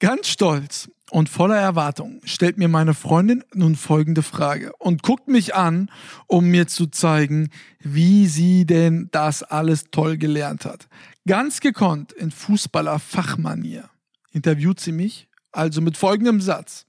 Ganz 0.00 0.26
stolz 0.26 0.90
und 1.12 1.28
voller 1.28 1.58
Erwartung 1.58 2.22
stellt 2.24 2.56
mir 2.56 2.68
meine 2.68 2.94
Freundin 2.94 3.44
nun 3.52 3.76
folgende 3.76 4.22
Frage 4.22 4.72
und 4.78 5.02
guckt 5.02 5.28
mich 5.28 5.54
an, 5.54 5.90
um 6.26 6.46
mir 6.46 6.66
zu 6.66 6.86
zeigen, 6.86 7.50
wie 7.80 8.26
sie 8.26 8.64
denn 8.64 9.08
das 9.12 9.42
alles 9.42 9.90
toll 9.90 10.16
gelernt 10.16 10.64
hat. 10.64 10.88
Ganz 11.26 11.60
gekonnt 11.60 12.12
in 12.12 12.30
Fußballer-Fachmanier 12.30 13.90
interviewt 14.32 14.80
sie 14.80 14.92
mich 14.92 15.28
also 15.52 15.82
mit 15.82 15.98
folgendem 15.98 16.40
Satz. 16.40 16.86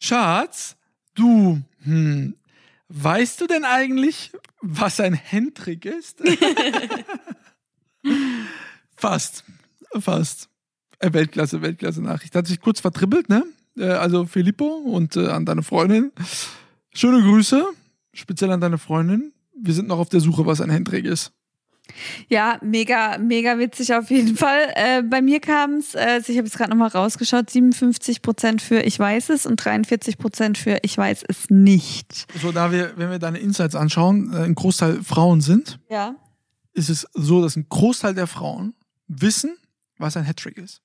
Schatz, 0.00 0.76
du, 1.14 1.60
hm, 1.82 2.36
weißt 2.88 3.40
du 3.40 3.48
denn 3.48 3.64
eigentlich, 3.64 4.30
was 4.60 5.00
ein 5.00 5.14
Hendrik 5.14 5.84
ist? 5.84 6.22
fast, 8.94 9.42
fast. 9.98 10.48
Äh, 10.98 11.12
Weltklasse, 11.12 11.62
Weltklasse 11.62 12.02
Nachricht. 12.02 12.34
Hat 12.34 12.46
sich 12.46 12.60
kurz 12.60 12.80
vertribbelt, 12.80 13.28
ne? 13.28 13.44
Äh, 13.76 13.84
Also 13.90 14.26
Filippo 14.26 14.64
und 14.66 15.16
äh, 15.16 15.28
an 15.28 15.44
deine 15.44 15.62
Freundin. 15.62 16.12
Schöne 16.94 17.20
Grüße, 17.22 17.64
speziell 18.14 18.50
an 18.50 18.60
deine 18.60 18.78
Freundin. 18.78 19.32
Wir 19.58 19.74
sind 19.74 19.88
noch 19.88 19.98
auf 19.98 20.08
der 20.08 20.20
Suche, 20.20 20.46
was 20.46 20.60
ein 20.60 20.70
Hendrik 20.70 21.04
ist. 21.04 21.32
Ja, 22.28 22.58
mega, 22.62 23.16
mega 23.18 23.58
witzig 23.58 23.94
auf 23.94 24.10
jeden 24.10 24.36
Fall. 24.36 24.72
Äh, 24.74 25.02
bei 25.04 25.22
mir 25.22 25.38
kam 25.38 25.74
es, 25.74 25.94
äh, 25.94 25.98
also 25.98 26.32
ich 26.32 26.38
habe 26.38 26.48
jetzt 26.48 26.56
gerade 26.56 26.70
nochmal 26.70 26.88
rausgeschaut, 26.88 27.48
57 27.48 28.22
Prozent 28.22 28.60
für 28.60 28.80
Ich 28.80 28.98
weiß 28.98 29.30
es 29.30 29.46
und 29.46 29.56
43 29.64 30.18
Prozent 30.18 30.58
für 30.58 30.78
Ich 30.82 30.98
weiß 30.98 31.22
es 31.28 31.48
nicht. 31.48 32.26
So, 32.42 32.50
da 32.50 32.72
wir, 32.72 32.94
wenn 32.96 33.10
wir 33.10 33.20
deine 33.20 33.38
Insights 33.38 33.76
anschauen, 33.76 34.32
äh, 34.32 34.38
ein 34.38 34.56
Großteil 34.56 35.02
Frauen 35.04 35.40
sind, 35.40 35.78
Ja. 35.88 36.16
ist 36.72 36.90
es 36.90 37.06
so, 37.14 37.40
dass 37.40 37.54
ein 37.54 37.66
Großteil 37.68 38.14
der 38.14 38.26
Frauen 38.26 38.74
wissen, 39.06 39.56
was 39.98 40.16
ein 40.16 40.26
Hattrick 40.26 40.58
ist. 40.58 40.82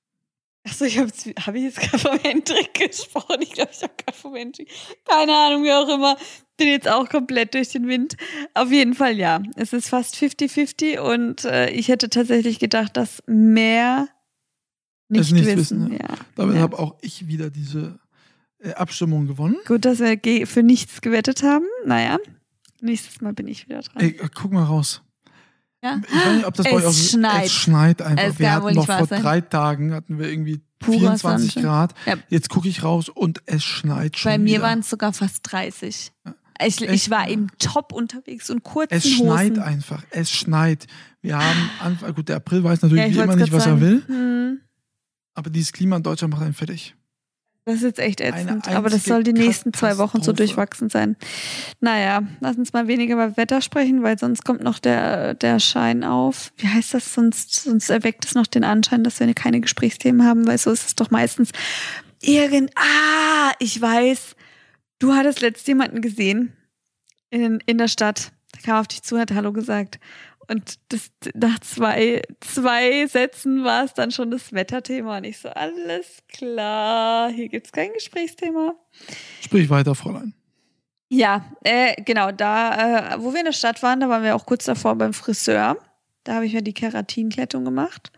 Achso, 0.63 0.85
ich 0.85 0.99
habe 0.99 1.09
hab 1.39 1.55
ich 1.55 1.63
jetzt 1.63 1.79
gerade 1.79 1.97
vom 1.97 2.19
Hendrik 2.19 2.73
gesprochen. 2.75 3.37
Ich 3.41 3.51
glaube, 3.53 3.71
ich 3.73 3.81
habe 3.81 3.93
gerade 3.97 4.17
vom 4.17 4.35
Hendrik. 4.35 4.69
Keine 5.05 5.35
Ahnung, 5.35 5.63
wie 5.63 5.71
auch 5.71 5.89
immer. 5.89 6.17
Bin 6.57 6.67
jetzt 6.67 6.87
auch 6.87 7.09
komplett 7.09 7.55
durch 7.55 7.69
den 7.69 7.87
Wind. 7.87 8.15
Auf 8.53 8.71
jeden 8.71 8.93
Fall 8.93 9.17
ja. 9.17 9.41
Es 9.55 9.73
ist 9.73 9.89
fast 9.89 10.15
50-50 10.15 10.99
und 10.99 11.45
äh, 11.45 11.71
ich 11.71 11.87
hätte 11.87 12.09
tatsächlich 12.09 12.59
gedacht, 12.59 12.95
dass 12.95 13.23
mehr 13.25 14.07
nicht, 15.09 15.31
nicht 15.31 15.45
wissen. 15.45 15.57
wissen, 15.89 15.93
ja. 15.99 16.15
Damit 16.35 16.55
Ja. 16.57 16.61
habe 16.61 16.77
auch 16.77 16.95
ich 17.01 17.27
wieder 17.27 17.49
diese 17.49 17.99
äh, 18.59 18.73
Abstimmung 18.73 19.25
gewonnen. 19.27 19.57
Gut, 19.65 19.83
dass 19.85 19.99
wir 19.99 20.19
für 20.47 20.61
nichts 20.63 21.01
gewettet 21.01 21.41
haben. 21.41 21.65
Naja, 21.85 22.19
nächstes 22.81 23.19
Mal 23.21 23.33
bin 23.33 23.47
ich 23.47 23.67
wieder 23.67 23.81
dran. 23.81 24.01
Ey, 24.03 24.13
guck 24.35 24.51
mal 24.51 24.63
raus. 24.63 25.01
Ja. 25.83 25.99
Ich 26.07 26.13
weiß 26.15 26.35
nicht, 26.35 26.45
ob 26.45 26.53
das 26.53 26.65
bei 26.65 26.71
Es 26.71 26.75
euch 26.77 26.85
auch 26.85 26.93
schneit. 26.93 27.45
Es 27.45 27.53
schneit 27.53 28.01
einfach. 28.01 28.23
Es 28.25 28.39
wir 28.39 28.51
hatten 28.51 28.75
noch 28.75 28.85
vor 28.85 29.05
sein. 29.07 29.21
drei 29.21 29.41
Tagen 29.41 29.93
hatten 29.93 30.19
wir 30.19 30.29
irgendwie 30.29 30.61
Purer 30.79 30.99
24 31.17 31.21
Sonnenschein. 31.53 31.63
Grad. 31.63 31.95
Ja. 32.05 32.15
Jetzt 32.29 32.49
gucke 32.49 32.67
ich 32.67 32.83
raus 32.83 33.09
und 33.09 33.41
es 33.45 33.63
schneit 33.63 34.17
schon 34.17 34.31
Bei 34.31 34.37
mir 34.37 34.61
waren 34.61 34.79
es 34.79 34.89
sogar 34.89 35.13
fast 35.13 35.39
30. 35.51 36.11
Ich, 36.63 36.81
Echt? 36.81 36.81
ich 36.81 37.09
war 37.09 37.27
im 37.27 37.47
Top 37.57 37.91
unterwegs 37.93 38.49
und 38.51 38.63
kurzen 38.63 38.93
es 38.93 39.07
schneit 39.09 39.51
Hosen. 39.53 39.63
einfach. 39.63 40.03
Es 40.11 40.31
schneit. 40.31 40.85
Wir 41.21 41.37
haben 41.39 41.69
Anfang, 41.79 42.13
gut, 42.13 42.29
der 42.29 42.35
April 42.37 42.63
weiß 42.63 42.83
natürlich 42.83 43.03
Ja, 43.03 43.09
ich 43.09 43.15
wie 43.15 43.19
immer 43.21 43.35
nicht, 43.35 43.51
was 43.51 43.65
er 43.65 43.71
sagen. 43.71 43.81
will. 43.81 44.03
Hm. 44.07 44.59
Aber 45.33 45.49
dieses 45.49 45.71
Klima 45.71 45.95
in 45.97 46.03
Deutschland 46.03 46.31
macht 46.33 46.43
einen 46.43 46.53
fertig. 46.53 46.95
Das 47.65 47.75
ist 47.75 47.83
jetzt 47.83 47.99
echt 47.99 48.21
ätzend. 48.21 48.67
Aber 48.69 48.89
das 48.89 49.03
soll 49.03 49.23
die 49.23 49.33
nächsten 49.33 49.71
zwei 49.71 49.99
Wochen 49.99 50.23
so 50.23 50.33
durchwachsen 50.33 50.89
sein. 50.89 51.15
Naja, 51.79 52.23
lass 52.39 52.57
uns 52.57 52.73
mal 52.73 52.87
weniger 52.87 53.13
über 53.13 53.37
Wetter 53.37 53.61
sprechen, 53.61 54.01
weil 54.01 54.17
sonst 54.17 54.43
kommt 54.43 54.63
noch 54.63 54.79
der, 54.79 55.35
der 55.35 55.59
Schein 55.59 56.03
auf. 56.03 56.51
Wie 56.57 56.67
heißt 56.67 56.95
das? 56.95 57.13
Sonst, 57.13 57.53
sonst 57.53 57.91
erweckt 57.91 58.25
es 58.25 58.33
noch 58.33 58.47
den 58.47 58.63
Anschein, 58.63 59.03
dass 59.03 59.19
wir 59.19 59.31
keine 59.35 59.61
Gesprächsthemen 59.61 60.25
haben, 60.25 60.47
weil 60.47 60.57
so 60.57 60.71
ist 60.71 60.87
es 60.87 60.95
doch 60.95 61.11
meistens. 61.11 61.51
Irgend. 62.19 62.71
Ah, 62.75 63.51
ich 63.59 63.79
weiß. 63.79 64.35
Du 64.97 65.13
hattest 65.13 65.41
letztens 65.41 65.67
jemanden 65.67 66.01
gesehen 66.01 66.53
in, 67.29 67.61
in 67.67 67.77
der 67.77 67.87
Stadt. 67.87 68.31
Der 68.55 68.63
kam 68.63 68.81
auf 68.81 68.87
dich 68.87 69.03
zu, 69.03 69.19
hat 69.19 69.31
Hallo 69.31 69.53
gesagt. 69.53 69.99
Und 70.51 70.79
das, 70.89 71.11
nach 71.33 71.59
zwei, 71.59 72.21
zwei 72.41 73.07
Sätzen 73.07 73.63
war 73.63 73.85
es 73.85 73.93
dann 73.93 74.11
schon 74.11 74.31
das 74.31 74.51
Wetterthema. 74.51 75.17
Und 75.17 75.23
ich 75.23 75.39
so, 75.39 75.47
alles 75.47 76.23
klar, 76.27 77.31
hier 77.31 77.47
gibt's 77.47 77.71
kein 77.71 77.93
Gesprächsthema. 77.93 78.75
Sprich 79.39 79.69
weiter, 79.69 79.95
Fräulein. 79.95 80.33
Ja, 81.07 81.45
äh, 81.63 82.01
genau, 82.03 82.33
da, 82.33 83.13
äh, 83.13 83.23
wo 83.23 83.31
wir 83.31 83.39
in 83.39 83.45
der 83.45 83.53
Stadt 83.53 83.81
waren, 83.81 84.01
da 84.01 84.09
waren 84.09 84.23
wir 84.23 84.35
auch 84.35 84.45
kurz 84.45 84.65
davor 84.65 84.95
beim 84.95 85.13
Friseur. 85.13 85.77
Da 86.25 86.35
habe 86.35 86.45
ich 86.45 86.53
mir 86.53 86.61
die 86.61 86.73
Keratinklettung 86.73 87.63
gemacht. 87.63 88.11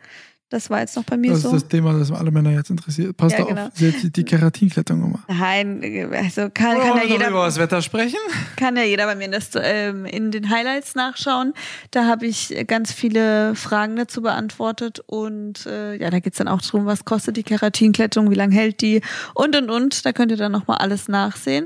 Das 0.53 0.69
war 0.69 0.81
jetzt 0.81 0.95
noch 0.95 1.03
bei 1.03 1.17
mir 1.17 1.31
Das 1.31 1.41
so. 1.41 1.47
ist 1.47 1.63
das 1.63 1.67
Thema, 1.67 1.97
das 1.97 2.11
alle 2.11 2.29
Männer 2.29 2.51
jetzt 2.51 2.69
interessiert. 2.69 3.17
Passt 3.17 3.35
Ja, 3.35 3.41
auf, 3.43 3.49
genau. 3.49 3.69
sie 3.73 3.91
hat 3.91 4.15
die 4.15 4.23
Keratinklettung 4.23 5.01
gemacht. 5.01 5.23
Nein, 5.27 6.11
also 6.13 6.41
kann, 6.53 6.77
kann, 6.79 6.97
ja 6.97 7.03
jeder, 7.05 7.29
über 7.29 7.43
das 7.45 7.57
Wetter 7.57 7.81
sprechen? 7.81 8.19
kann 8.55 8.77
ja 8.77 8.83
jeder 8.83 9.07
bei 9.07 9.15
mir 9.15 9.25
in, 9.25 9.31
das, 9.31 9.49
ähm, 9.55 10.05
in 10.05 10.29
den 10.29 10.51
Highlights 10.51 10.93
nachschauen. 10.93 11.53
Da 11.89 12.05
habe 12.05 12.27
ich 12.27 12.53
ganz 12.67 12.93
viele 12.93 13.55
Fragen 13.55 13.95
dazu 13.95 14.21
beantwortet 14.21 14.99
und 15.07 15.65
äh, 15.65 15.95
ja, 15.95 16.11
da 16.11 16.19
geht's 16.19 16.37
dann 16.37 16.47
auch 16.47 16.61
drum, 16.61 16.85
was 16.85 17.03
kostet 17.03 17.35
die 17.35 17.43
Keratinklettung, 17.43 18.29
wie 18.29 18.35
lange 18.35 18.53
hält 18.53 18.81
die 18.81 19.01
und 19.33 19.55
und 19.55 19.71
und. 19.71 20.05
Da 20.05 20.13
könnt 20.13 20.29
ihr 20.29 20.37
dann 20.37 20.51
nochmal 20.51 20.77
alles 20.77 21.07
nachsehen. 21.07 21.65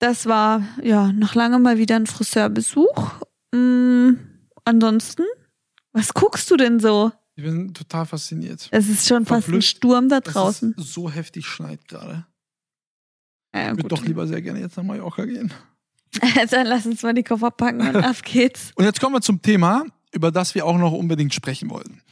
Das 0.00 0.26
war 0.26 0.62
ja 0.82 1.12
noch 1.12 1.36
lange 1.36 1.60
mal 1.60 1.78
wieder 1.78 1.94
ein 1.94 2.08
Friseurbesuch. 2.08 3.12
Mm, 3.54 4.14
ansonsten, 4.64 5.22
was 5.92 6.12
guckst 6.12 6.50
du 6.50 6.56
denn 6.56 6.80
so? 6.80 7.12
Ich 7.40 7.46
bin 7.46 7.72
total 7.72 8.04
fasziniert. 8.04 8.68
Es 8.70 8.86
ist 8.90 9.08
schon 9.08 9.24
fast 9.24 9.48
ein 9.48 9.62
Sturm 9.62 10.10
da 10.10 10.20
dass 10.20 10.34
draußen. 10.34 10.74
Es 10.76 10.92
so 10.92 11.10
heftig 11.10 11.46
schneit 11.46 11.88
gerade. 11.88 12.26
Ja, 13.54 13.70
Ich 13.70 13.78
würde 13.78 13.88
doch 13.88 14.04
lieber 14.04 14.26
sehr 14.26 14.42
gerne 14.42 14.60
jetzt 14.60 14.76
nach 14.76 14.84
Mallorca 14.84 15.24
gehen. 15.24 15.50
Dann 16.50 16.66
lass 16.66 16.84
uns 16.84 17.02
mal 17.02 17.14
die 17.14 17.22
Koffer 17.22 17.50
packen 17.50 17.80
und 17.80 17.96
auf 18.04 18.20
geht's. 18.20 18.72
Und 18.74 18.84
jetzt 18.84 19.00
kommen 19.00 19.14
wir 19.14 19.22
zum 19.22 19.40
Thema, 19.40 19.86
über 20.12 20.30
das 20.30 20.54
wir 20.54 20.66
auch 20.66 20.76
noch 20.76 20.92
unbedingt 20.92 21.32
sprechen 21.32 21.70
wollten. 21.70 22.02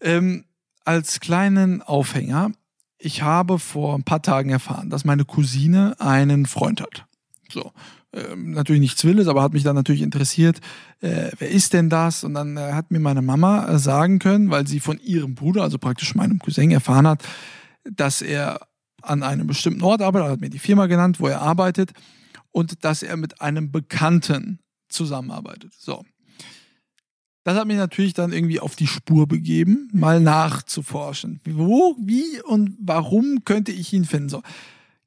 Ähm, 0.00 0.44
als 0.84 1.18
kleinen 1.18 1.82
Aufhänger, 1.82 2.52
ich 2.98 3.22
habe 3.22 3.58
vor 3.58 3.96
ein 3.96 4.04
paar 4.04 4.22
Tagen 4.22 4.50
erfahren, 4.50 4.90
dass 4.90 5.04
meine 5.04 5.24
Cousine 5.24 5.96
einen 5.98 6.46
Freund 6.46 6.80
hat. 6.80 7.04
So. 7.50 7.72
Ähm, 8.12 8.52
natürlich 8.52 8.80
nichts 8.80 9.04
Wildes, 9.04 9.28
aber 9.28 9.42
hat 9.42 9.52
mich 9.52 9.64
dann 9.64 9.76
natürlich 9.76 10.00
interessiert, 10.00 10.60
äh, 11.00 11.30
wer 11.38 11.50
ist 11.50 11.74
denn 11.74 11.90
das? 11.90 12.24
Und 12.24 12.34
dann 12.34 12.56
äh, 12.56 12.72
hat 12.72 12.90
mir 12.90 13.00
meine 13.00 13.20
Mama 13.20 13.68
äh, 13.68 13.78
sagen 13.78 14.18
können, 14.18 14.50
weil 14.50 14.66
sie 14.66 14.80
von 14.80 14.98
ihrem 14.98 15.34
Bruder, 15.34 15.62
also 15.62 15.78
praktisch 15.78 16.14
meinem 16.14 16.38
Cousin, 16.38 16.70
erfahren 16.70 17.06
hat, 17.06 17.22
dass 17.84 18.22
er 18.22 18.60
an 19.02 19.22
einem 19.22 19.46
bestimmten 19.46 19.82
Ort 19.82 20.00
arbeitet, 20.00 20.30
hat 20.30 20.40
mir 20.40 20.50
die 20.50 20.58
Firma 20.58 20.86
genannt, 20.86 21.20
wo 21.20 21.26
er 21.26 21.42
arbeitet, 21.42 21.92
und 22.50 22.84
dass 22.84 23.02
er 23.02 23.16
mit 23.16 23.42
einem 23.42 23.70
Bekannten 23.70 24.58
zusammenarbeitet. 24.88 25.72
So. 25.78 26.04
Das 27.44 27.56
hat 27.56 27.66
mich 27.66 27.76
natürlich 27.76 28.14
dann 28.14 28.32
irgendwie 28.32 28.60
auf 28.60 28.74
die 28.74 28.86
Spur 28.86 29.26
begeben, 29.26 29.88
mal 29.92 30.20
nachzuforschen. 30.20 31.40
Wo, 31.44 31.94
wie 31.98 32.40
und 32.42 32.76
warum 32.80 33.44
könnte 33.44 33.72
ich 33.72 33.92
ihn 33.92 34.04
finden? 34.04 34.28
So. 34.28 34.42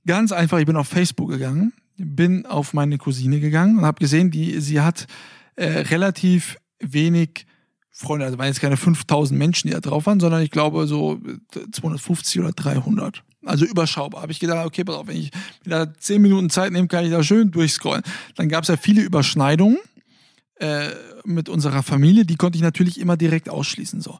Ganz 0.05 0.31
einfach, 0.31 0.59
ich 0.59 0.65
bin 0.65 0.75
auf 0.75 0.87
Facebook 0.87 1.29
gegangen, 1.29 1.73
bin 2.01 2.45
auf 2.45 2.73
meine 2.73 2.97
Cousine 2.97 3.39
gegangen 3.39 3.79
und 3.79 3.85
habe 3.85 3.99
gesehen, 3.99 4.31
die, 4.31 4.59
sie 4.59 4.81
hat 4.81 5.07
äh, 5.55 5.65
relativ 5.65 6.57
wenig 6.79 7.45
Freunde. 7.91 8.25
Also 8.25 8.37
waren 8.37 8.47
jetzt 8.47 8.61
keine 8.61 8.77
5000 8.77 9.37
Menschen, 9.37 9.67
die 9.67 9.73
da 9.73 9.79
drauf 9.79 10.05
waren, 10.05 10.19
sondern 10.19 10.41
ich 10.41 10.51
glaube 10.51 10.87
so 10.87 11.19
äh, 11.55 11.71
250 11.71 12.39
oder 12.39 12.51
300. 12.51 13.23
Also 13.45 13.65
überschaubar. 13.65 14.21
Habe 14.21 14.31
ich 14.31 14.39
gedacht, 14.39 14.65
okay, 14.65 14.83
pass 14.83 14.95
auf, 14.95 15.07
wenn 15.07 15.17
ich 15.17 15.31
wieder 15.63 15.93
10 15.93 16.21
Minuten 16.21 16.49
Zeit 16.49 16.71
nehme, 16.71 16.87
kann 16.87 17.05
ich 17.05 17.11
da 17.11 17.23
schön 17.23 17.51
durchscrollen. 17.51 18.03
Dann 18.35 18.49
gab 18.49 18.63
es 18.63 18.69
ja 18.69 18.77
viele 18.77 19.01
Überschneidungen 19.01 19.77
äh, 20.59 20.89
mit 21.25 21.49
unserer 21.49 21.83
Familie, 21.83 22.25
die 22.25 22.35
konnte 22.35 22.57
ich 22.57 22.63
natürlich 22.63 22.99
immer 22.99 23.17
direkt 23.17 23.49
ausschließen. 23.49 24.01
So. 24.01 24.19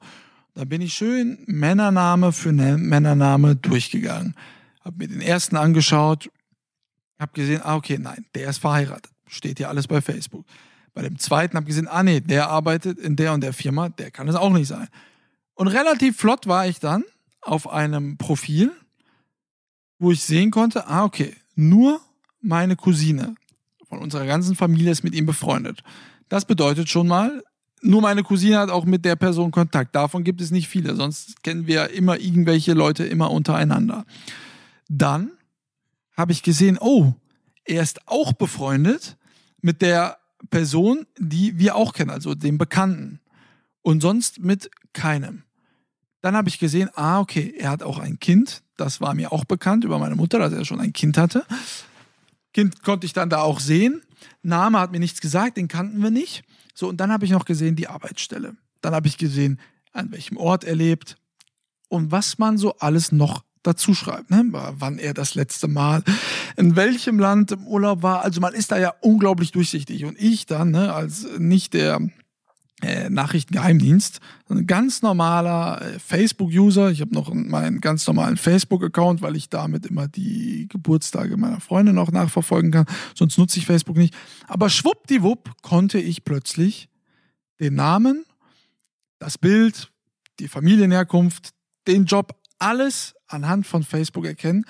Da 0.54 0.66
bin 0.66 0.82
ich 0.82 0.94
schön 0.94 1.40
Männername 1.46 2.32
für 2.32 2.52
ne 2.52 2.78
Männername 2.78 3.56
durchgegangen. 3.56 4.36
Hab 4.84 4.98
mir 4.98 5.08
den 5.08 5.22
ersten 5.22 5.56
angeschaut, 5.56 6.30
hab 7.22 7.34
gesehen, 7.34 7.62
ah, 7.64 7.76
okay, 7.76 7.98
nein, 8.00 8.26
der 8.36 8.50
ist 8.50 8.58
verheiratet. 8.58 9.12
Steht 9.28 9.60
ja 9.60 9.70
alles 9.70 9.88
bei 9.88 10.02
Facebook. 10.02 10.46
Bei 10.94 11.04
dem 11.04 11.20
zweiten 11.20 11.56
hab 11.56 11.66
gesehen, 11.66 11.88
ah, 11.88 12.04
nee, 12.04 12.20
der 12.20 12.50
arbeitet 12.50 13.00
in 13.00 13.16
der 13.16 13.34
und 13.34 13.42
der 13.42 13.54
Firma, 13.54 13.90
der 13.90 14.12
kann 14.12 14.28
es 14.28 14.36
auch 14.36 14.50
nicht 14.50 14.68
sein. 14.68 14.88
Und 15.54 15.68
relativ 15.68 16.18
flott 16.18 16.48
war 16.48 16.68
ich 16.68 16.80
dann 16.80 17.04
auf 17.42 17.70
einem 17.70 18.18
Profil, 18.18 18.72
wo 20.00 20.12
ich 20.12 20.24
sehen 20.24 20.52
konnte, 20.52 20.88
ah, 20.88 21.04
okay, 21.04 21.36
nur 21.56 22.02
meine 22.42 22.76
Cousine 22.76 23.36
von 23.88 24.00
unserer 24.00 24.26
ganzen 24.26 24.56
Familie 24.56 24.92
ist 24.92 25.04
mit 25.04 25.14
ihm 25.14 25.26
befreundet. 25.26 25.84
Das 26.28 26.46
bedeutet 26.46 26.90
schon 26.90 27.08
mal, 27.08 27.44
nur 27.84 28.02
meine 28.02 28.24
Cousine 28.24 28.58
hat 28.58 28.70
auch 28.70 28.86
mit 28.86 29.06
der 29.06 29.16
Person 29.16 29.52
Kontakt. 29.52 29.96
Davon 29.96 30.24
gibt 30.24 30.42
es 30.42 30.50
nicht 30.50 30.68
viele, 30.68 30.96
sonst 30.96 31.44
kennen 31.44 31.68
wir 31.68 31.92
immer 31.92 32.20
irgendwelche 32.20 32.74
Leute 32.74 33.06
immer 33.06 33.32
untereinander. 33.32 34.06
Dann 34.88 35.32
habe 36.22 36.32
ich 36.32 36.44
gesehen, 36.44 36.78
oh, 36.80 37.14
er 37.66 37.84
ist 37.84 38.08
auch 38.08 38.34
befreundet 38.34 39.18
mit 39.62 39.82
der 39.82 40.18
Person, 40.50 41.06
die 41.20 41.60
wir 41.60 41.76
auch 41.76 41.94
kennen, 41.94 42.10
also 42.10 42.34
dem 42.34 42.58
Bekannten. 42.58 43.20
Und 43.82 44.02
sonst 44.02 44.40
mit 44.40 44.70
keinem. 44.94 45.44
Dann 46.22 46.36
habe 46.36 46.50
ich 46.50 46.60
gesehen, 46.60 46.90
ah, 46.94 47.20
okay, 47.20 47.54
er 47.58 47.72
hat 47.72 47.84
auch 47.84 47.98
ein 48.00 48.20
Kind. 48.20 48.64
Das 48.78 49.02
war 49.02 49.14
mir 49.16 49.32
auch 49.32 49.44
bekannt 49.44 49.84
über 49.84 49.98
meine 50.00 50.16
Mutter, 50.16 50.40
dass 50.40 50.54
er 50.54 50.66
schon 50.66 50.80
ein 50.80 50.94
Kind 50.94 51.18
hatte. 51.18 51.46
Kind 52.54 52.84
konnte 52.84 53.06
ich 53.06 53.14
dann 53.14 53.30
da 53.30 53.42
auch 53.42 53.60
sehen. 53.60 54.02
Name 54.44 54.80
hat 54.80 54.92
mir 54.92 55.00
nichts 55.00 55.22
gesagt, 55.22 55.58
den 55.58 55.68
kannten 55.68 56.02
wir 56.02 56.12
nicht. 56.12 56.44
So, 56.76 56.90
und 56.90 56.98
dann 56.98 57.12
habe 57.12 57.26
ich 57.26 57.32
noch 57.32 57.46
gesehen 57.46 57.76
die 57.76 57.88
Arbeitsstelle. 57.88 58.56
Dann 58.82 58.94
habe 58.94 59.08
ich 59.08 59.18
gesehen, 59.18 59.60
an 59.94 60.12
welchem 60.12 60.38
Ort 60.38 60.64
er 60.64 60.76
lebt 60.76 61.18
und 61.90 62.12
was 62.12 62.38
man 62.38 62.58
so 62.58 62.78
alles 62.78 63.12
noch 63.12 63.44
dazu 63.64 63.94
schreibt, 63.94 64.32
ne? 64.32 64.44
wann 64.52 64.98
er 64.98 65.14
das 65.14 65.36
letzte 65.36 65.68
Mal 65.68 66.04
in 66.58 66.76
welchem 66.76 67.20
Land 67.20 67.52
im 67.52 67.66
Urlaub 67.66 68.04
war. 68.04 68.24
Also 68.24 68.42
man 68.42 68.54
ist 68.54 68.72
da 68.72 68.78
ja 68.78 68.94
unglaublich 69.02 69.52
durchsichtig. 69.52 70.06
Und 70.06 70.20
ich 70.20 70.46
dann, 70.46 70.72
ne, 70.72 70.94
als 70.94 71.28
nicht 71.38 71.74
der 71.74 72.00
äh, 72.82 73.10
Nachrichtengeheimdienst, 73.10 74.20
sondern 74.48 74.66
ganz 74.66 75.02
normaler 75.02 75.82
äh, 75.82 76.00
Facebook-User. 76.00 76.90
Ich 76.90 77.02
habe 77.02 77.14
noch 77.14 77.32
meinen 77.32 77.80
ganz 77.80 78.08
normalen 78.08 78.38
Facebook-Account, 78.38 79.22
weil 79.22 79.36
ich 79.36 79.50
damit 79.50 79.86
immer 79.86 80.08
die 80.08 80.68
Geburtstage 80.68 81.38
meiner 81.38 81.60
Freunde 81.60 81.94
noch 81.94 82.12
nachverfolgen 82.12 82.72
kann. 82.72 82.86
Sonst 83.16 83.38
nutze 83.38 83.60
ich 83.60 83.68
Facebook 83.68 83.98
nicht. 83.98 84.16
Aber 84.48 84.70
schwuppdiwupp 84.70 85.62
konnte 85.62 86.00
ich 86.00 86.26
plötzlich 86.26 86.90
den 87.60 87.76
Namen, 87.76 88.26
das 89.20 89.38
Bild, 89.38 89.92
die 90.40 90.48
Familienherkunft, 90.48 91.52
den 91.88 92.06
Job, 92.06 92.36
alles 92.58 93.14
anhand 93.32 93.68
von 93.68 93.84
Facebook 93.84 94.26
erkennen 94.26 94.66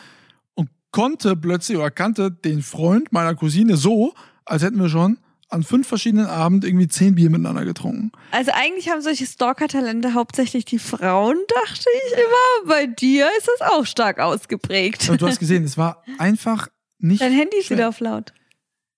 und 0.53 0.69
konnte 0.91 1.35
plötzlich 1.35 1.77
oder 1.77 1.91
kannte 1.91 2.31
den 2.31 2.61
Freund 2.61 3.11
meiner 3.11 3.35
Cousine 3.35 3.77
so, 3.77 4.13
als 4.45 4.63
hätten 4.63 4.79
wir 4.79 4.89
schon 4.89 5.17
an 5.49 5.63
fünf 5.63 5.87
verschiedenen 5.87 6.27
Abenden 6.27 6.69
irgendwie 6.69 6.87
zehn 6.87 7.15
Bier 7.15 7.29
miteinander 7.29 7.65
getrunken. 7.65 8.11
Also 8.31 8.51
eigentlich 8.53 8.89
haben 8.89 9.01
solche 9.01 9.25
Stalker-Talente 9.25 10.13
hauptsächlich 10.13 10.63
die 10.63 10.79
Frauen, 10.79 11.37
dachte 11.65 11.85
ich 12.07 12.13
immer. 12.13 12.73
Bei 12.73 12.87
dir 12.87 13.27
ist 13.37 13.49
das 13.59 13.69
auch 13.69 13.85
stark 13.85 14.19
ausgeprägt. 14.19 15.09
Und 15.09 15.21
du 15.21 15.27
hast 15.27 15.39
gesehen, 15.39 15.65
es 15.65 15.77
war 15.77 16.03
einfach 16.17 16.69
nicht. 16.99 17.21
Dein 17.21 17.33
Handy 17.33 17.57
ist 17.57 17.65
schwer. 17.65 17.77
wieder 17.77 17.89
auf 17.89 17.99
laut. 17.99 18.33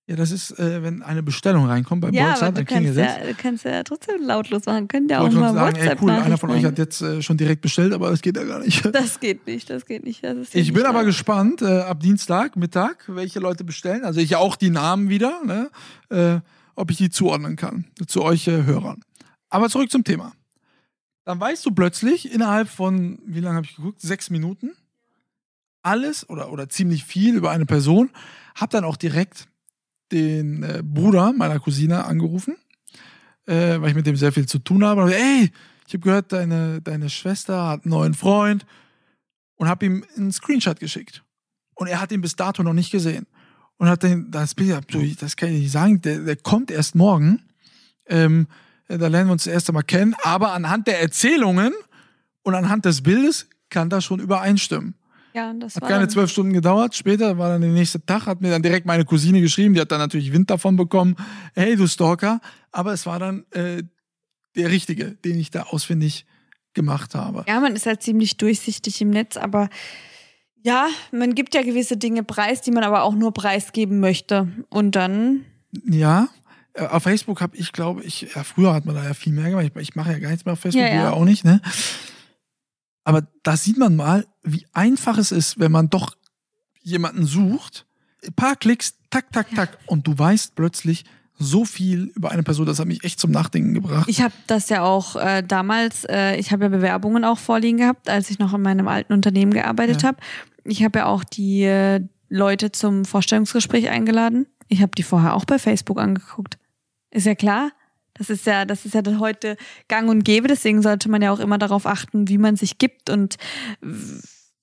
Ja, 0.05 0.17
das 0.17 0.31
ist, 0.31 0.59
äh, 0.59 0.83
wenn 0.83 1.01
eine 1.01 1.23
Bestellung 1.23 1.65
reinkommt 1.65 2.01
bei 2.01 2.09
Ja, 2.09 2.33
du 2.33 2.51
dann 2.51 2.65
klingelt 2.65 2.97
kannst 2.97 3.15
es. 3.15 3.25
ja, 3.25 3.31
du 3.31 3.33
kannst 3.35 3.63
ja 3.63 3.83
trotzdem 3.83 4.21
lautlos 4.21 4.65
machen. 4.65 4.89
Könnt 4.89 5.09
ja 5.09 5.21
auch 5.21 5.31
mal 5.31 5.53
sagen, 5.53 5.77
ey 5.77 5.83
WhatsApp 5.83 6.01
cool, 6.01 6.11
einer 6.11 6.37
von 6.37 6.49
euch 6.49 6.65
hat 6.65 6.77
jetzt 6.77 7.01
äh, 7.01 7.21
schon 7.21 7.37
direkt 7.37 7.61
bestellt, 7.61 7.93
aber 7.93 8.09
das 8.09 8.21
geht 8.21 8.35
ja 8.35 8.43
gar 8.43 8.59
nicht. 8.59 8.83
Das 8.91 9.21
geht 9.21 9.47
nicht, 9.47 9.69
das 9.69 9.85
geht 9.85 10.03
nicht. 10.03 10.21
Das 10.21 10.35
ist 10.37 10.53
ja 10.53 10.59
Ich 10.59 10.67
nicht 10.67 10.73
bin 10.75 10.85
aber 10.85 11.05
gespannt, 11.05 11.61
äh, 11.61 11.79
ab 11.81 12.01
Dienstag, 12.01 12.57
Mittag, 12.57 13.05
welche 13.07 13.39
Leute 13.39 13.63
bestellen. 13.63 14.03
Also 14.03 14.19
ich 14.19 14.35
auch 14.35 14.57
die 14.57 14.71
Namen 14.71 15.07
wieder, 15.07 15.41
ne? 15.45 15.69
äh, 16.09 16.41
ob 16.75 16.91
ich 16.91 16.97
die 16.97 17.09
zuordnen 17.09 17.55
kann 17.55 17.85
zu 18.05 18.23
euch 18.23 18.47
äh, 18.47 18.63
Hörern. 18.63 19.05
Aber 19.49 19.69
zurück 19.69 19.89
zum 19.89 20.03
Thema. 20.03 20.33
Dann 21.23 21.39
weißt 21.39 21.65
du 21.65 21.71
plötzlich 21.71 22.29
innerhalb 22.33 22.67
von, 22.67 23.19
wie 23.25 23.39
lange 23.39 23.55
habe 23.57 23.65
ich 23.67 23.77
geguckt? 23.77 24.01
Sechs 24.01 24.29
Minuten. 24.29 24.71
Alles 25.81 26.27
oder, 26.29 26.51
oder 26.51 26.67
ziemlich 26.67 27.05
viel 27.05 27.35
über 27.35 27.51
eine 27.51 27.65
Person. 27.65 28.09
Hab 28.55 28.69
dann 28.71 28.83
auch 28.83 28.97
direkt 28.97 29.47
den 30.11 30.63
äh, 30.63 30.81
Bruder 30.83 31.33
meiner 31.33 31.59
Cousine 31.59 32.05
angerufen, 32.05 32.55
äh, 33.45 33.79
weil 33.79 33.89
ich 33.89 33.95
mit 33.95 34.05
dem 34.05 34.15
sehr 34.15 34.31
viel 34.31 34.47
zu 34.47 34.59
tun 34.59 34.83
habe. 34.83 35.03
Und, 35.03 35.11
ey, 35.11 35.51
ich 35.87 35.93
habe 35.93 36.03
gehört, 36.03 36.31
deine, 36.31 36.81
deine 36.81 37.09
Schwester 37.09 37.67
hat 37.67 37.85
einen 37.85 37.91
neuen 37.91 38.13
Freund. 38.13 38.65
und 39.55 39.67
habe 39.67 39.85
ihm 39.85 40.03
einen 40.17 40.31
Screenshot 40.31 40.79
geschickt. 40.79 41.23
Und 41.75 41.87
er 41.87 42.01
hat 42.01 42.11
ihn 42.11 42.21
bis 42.21 42.35
dato 42.35 42.63
noch 42.63 42.73
nicht 42.73 42.91
gesehen. 42.91 43.27
Und 43.77 43.87
hat 43.89 44.03
den, 44.03 44.29
das 44.31 44.55
Bild, 44.55 44.75
das 45.21 45.35
kann 45.35 45.49
ich 45.49 45.61
nicht 45.61 45.71
sagen, 45.71 46.01
der, 46.01 46.19
der 46.19 46.35
kommt 46.35 46.69
erst 46.69 46.95
morgen. 46.95 47.41
Ähm, 48.07 48.47
da 48.87 49.07
lernen 49.07 49.29
wir 49.29 49.33
uns 49.33 49.45
das 49.45 49.53
erste 49.53 49.73
Mal 49.73 49.83
kennen. 49.83 50.15
Aber 50.23 50.53
anhand 50.53 50.87
der 50.87 51.01
Erzählungen 51.01 51.73
und 52.43 52.55
anhand 52.55 52.85
des 52.85 53.01
Bildes 53.01 53.47
kann 53.69 53.89
das 53.89 54.03
schon 54.03 54.19
übereinstimmen. 54.19 54.95
Ja, 55.33 55.51
das 55.53 55.75
Hat 55.75 55.87
keine 55.87 56.07
zwölf 56.07 56.29
Stunden 56.29 56.53
gedauert. 56.53 56.95
Später 56.95 57.37
war 57.37 57.49
dann 57.49 57.61
der 57.61 57.71
nächste 57.71 58.05
Tag, 58.05 58.25
hat 58.27 58.41
mir 58.41 58.51
dann 58.51 58.61
direkt 58.61 58.85
meine 58.85 59.03
Cousine 59.05 59.41
geschrieben, 59.41 59.73
die 59.73 59.81
hat 59.81 59.91
dann 59.91 59.99
natürlich 59.99 60.31
Wind 60.31 60.49
davon 60.49 60.75
bekommen. 60.75 61.15
Hey, 61.55 61.75
du 61.75 61.87
Stalker. 61.87 62.39
Aber 62.71 62.93
es 62.93 63.05
war 63.05 63.19
dann 63.19 63.45
äh, 63.51 63.83
der 64.55 64.69
Richtige, 64.69 65.11
den 65.25 65.39
ich 65.39 65.49
da 65.51 65.63
ausfindig 65.63 66.25
gemacht 66.73 67.15
habe. 67.15 67.43
Ja, 67.47 67.59
man 67.59 67.75
ist 67.75 67.85
halt 67.85 68.01
ziemlich 68.03 68.37
durchsichtig 68.37 69.01
im 69.01 69.09
Netz, 69.09 69.37
aber 69.37 69.69
ja, 70.61 70.87
man 71.11 71.35
gibt 71.35 71.55
ja 71.55 71.61
gewisse 71.61 71.97
Dinge 71.97 72.23
preis, 72.23 72.61
die 72.61 72.71
man 72.71 72.83
aber 72.83 73.03
auch 73.03 73.13
nur 73.13 73.33
preisgeben 73.33 73.99
möchte. 73.99 74.47
Und 74.69 74.95
dann, 74.95 75.45
Ja. 75.85 76.29
äh, 76.73 76.85
Auf 76.87 77.03
Facebook 77.03 77.41
habe 77.41 77.57
ich, 77.57 77.71
glaube 77.73 78.03
ich, 78.03 78.27
ja, 78.35 78.43
früher 78.43 78.73
hat 78.73 78.85
man 78.85 78.95
da 78.95 79.03
ja 79.03 79.13
viel 79.13 79.33
mehr 79.33 79.49
gemacht. 79.49 79.65
Ich, 79.75 79.81
ich 79.89 79.95
mache 79.95 80.11
ja 80.13 80.19
gar 80.19 80.29
nichts 80.29 80.45
mehr 80.45 80.53
auf 80.53 80.59
Facebook, 80.59 80.83
ja. 80.83 80.93
ja 80.93 81.11
auch 81.11 81.25
nicht, 81.25 81.43
ne? 81.43 81.61
Aber 83.03 83.23
da 83.43 83.57
sieht 83.57 83.77
man 83.77 83.95
mal, 83.95 84.25
wie 84.43 84.65
einfach 84.73 85.17
es 85.17 85.31
ist, 85.31 85.59
wenn 85.59 85.71
man 85.71 85.89
doch 85.89 86.15
jemanden 86.81 87.25
sucht. 87.25 87.85
Ein 88.25 88.33
paar 88.33 88.55
Klicks, 88.55 88.95
tak, 89.09 89.31
tak, 89.31 89.53
tak. 89.55 89.77
Und 89.87 90.07
du 90.07 90.17
weißt 90.17 90.55
plötzlich 90.55 91.03
so 91.37 91.65
viel 91.65 92.11
über 92.15 92.31
eine 92.31 92.43
Person. 92.43 92.65
Das 92.65 92.79
hat 92.79 92.87
mich 92.87 93.03
echt 93.03 93.19
zum 93.19 93.31
Nachdenken 93.31 93.73
gebracht. 93.73 94.07
ich 94.07 94.21
habe 94.21 94.33
das 94.47 94.69
ja 94.69 94.83
auch 94.83 95.15
äh, 95.15 95.41
damals, 95.41 96.05
äh, 96.05 96.35
ich 96.37 96.51
habe 96.51 96.63
ja 96.63 96.69
Bewerbungen 96.69 97.25
auch 97.25 97.39
vorliegen 97.39 97.79
gehabt, 97.79 98.09
als 98.09 98.29
ich 98.29 98.39
noch 98.39 98.53
in 98.53 98.61
meinem 98.61 98.87
alten 98.87 99.11
Unternehmen 99.13 99.51
gearbeitet 99.53 100.01
Ja. 100.03 100.09
habe. 100.09 100.17
Ich 100.63 100.83
habe 100.83 100.99
ja 100.99 101.05
auch 101.07 101.23
die 101.23 101.63
äh, 101.63 102.01
Leute 102.29 102.71
zum 102.71 103.03
Vorstellungsgespräch 103.03 103.89
eingeladen. 103.89 104.47
Ich 104.69 104.81
habe 104.81 104.91
die 104.97 105.03
vorher 105.03 105.33
auch 105.35 105.45
bei 105.45 105.59
Facebook 105.59 105.99
angeguckt. 105.99 106.57
Ist 107.11 107.25
ja 107.25 107.35
klar. 107.35 107.71
Das 108.15 108.29
ist 108.29 108.45
ja, 108.45 108.65
das 108.65 108.85
ist 108.85 108.93
ja 108.93 109.01
heute 109.19 109.57
gang 109.87 110.09
und 110.09 110.23
gäbe, 110.23 110.47
deswegen 110.47 110.81
sollte 110.81 111.09
man 111.09 111.21
ja 111.21 111.31
auch 111.31 111.39
immer 111.39 111.57
darauf 111.57 111.85
achten, 111.85 112.27
wie 112.27 112.37
man 112.37 112.55
sich 112.55 112.77
gibt 112.77 113.09
und 113.09 113.37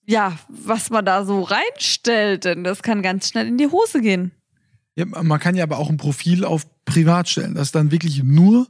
ja, 0.07 0.39
was 0.49 0.91
man 0.91 1.05
da 1.05 1.25
so 1.25 1.43
reinstellt, 1.43 2.45
denn 2.45 2.65
das 2.65 2.83
kann 2.83 3.03
ganz 3.03 3.29
schnell 3.29 3.47
in 3.47 3.59
die 3.59 3.69
Hose 3.69 4.01
gehen. 4.01 4.33
Ja, 4.97 5.05
man 5.07 5.39
kann 5.39 5.55
ja 5.55 5.65
aber 5.65 5.79
auch 5.79 5.89
ein 5.89 5.97
Profil 5.97 6.45
auf 6.45 6.67
privat 6.85 7.29
stellen, 7.29 7.55
dass 7.55 7.73
dann 7.73 7.91
wirklich 7.91 8.23
nur 8.23 8.67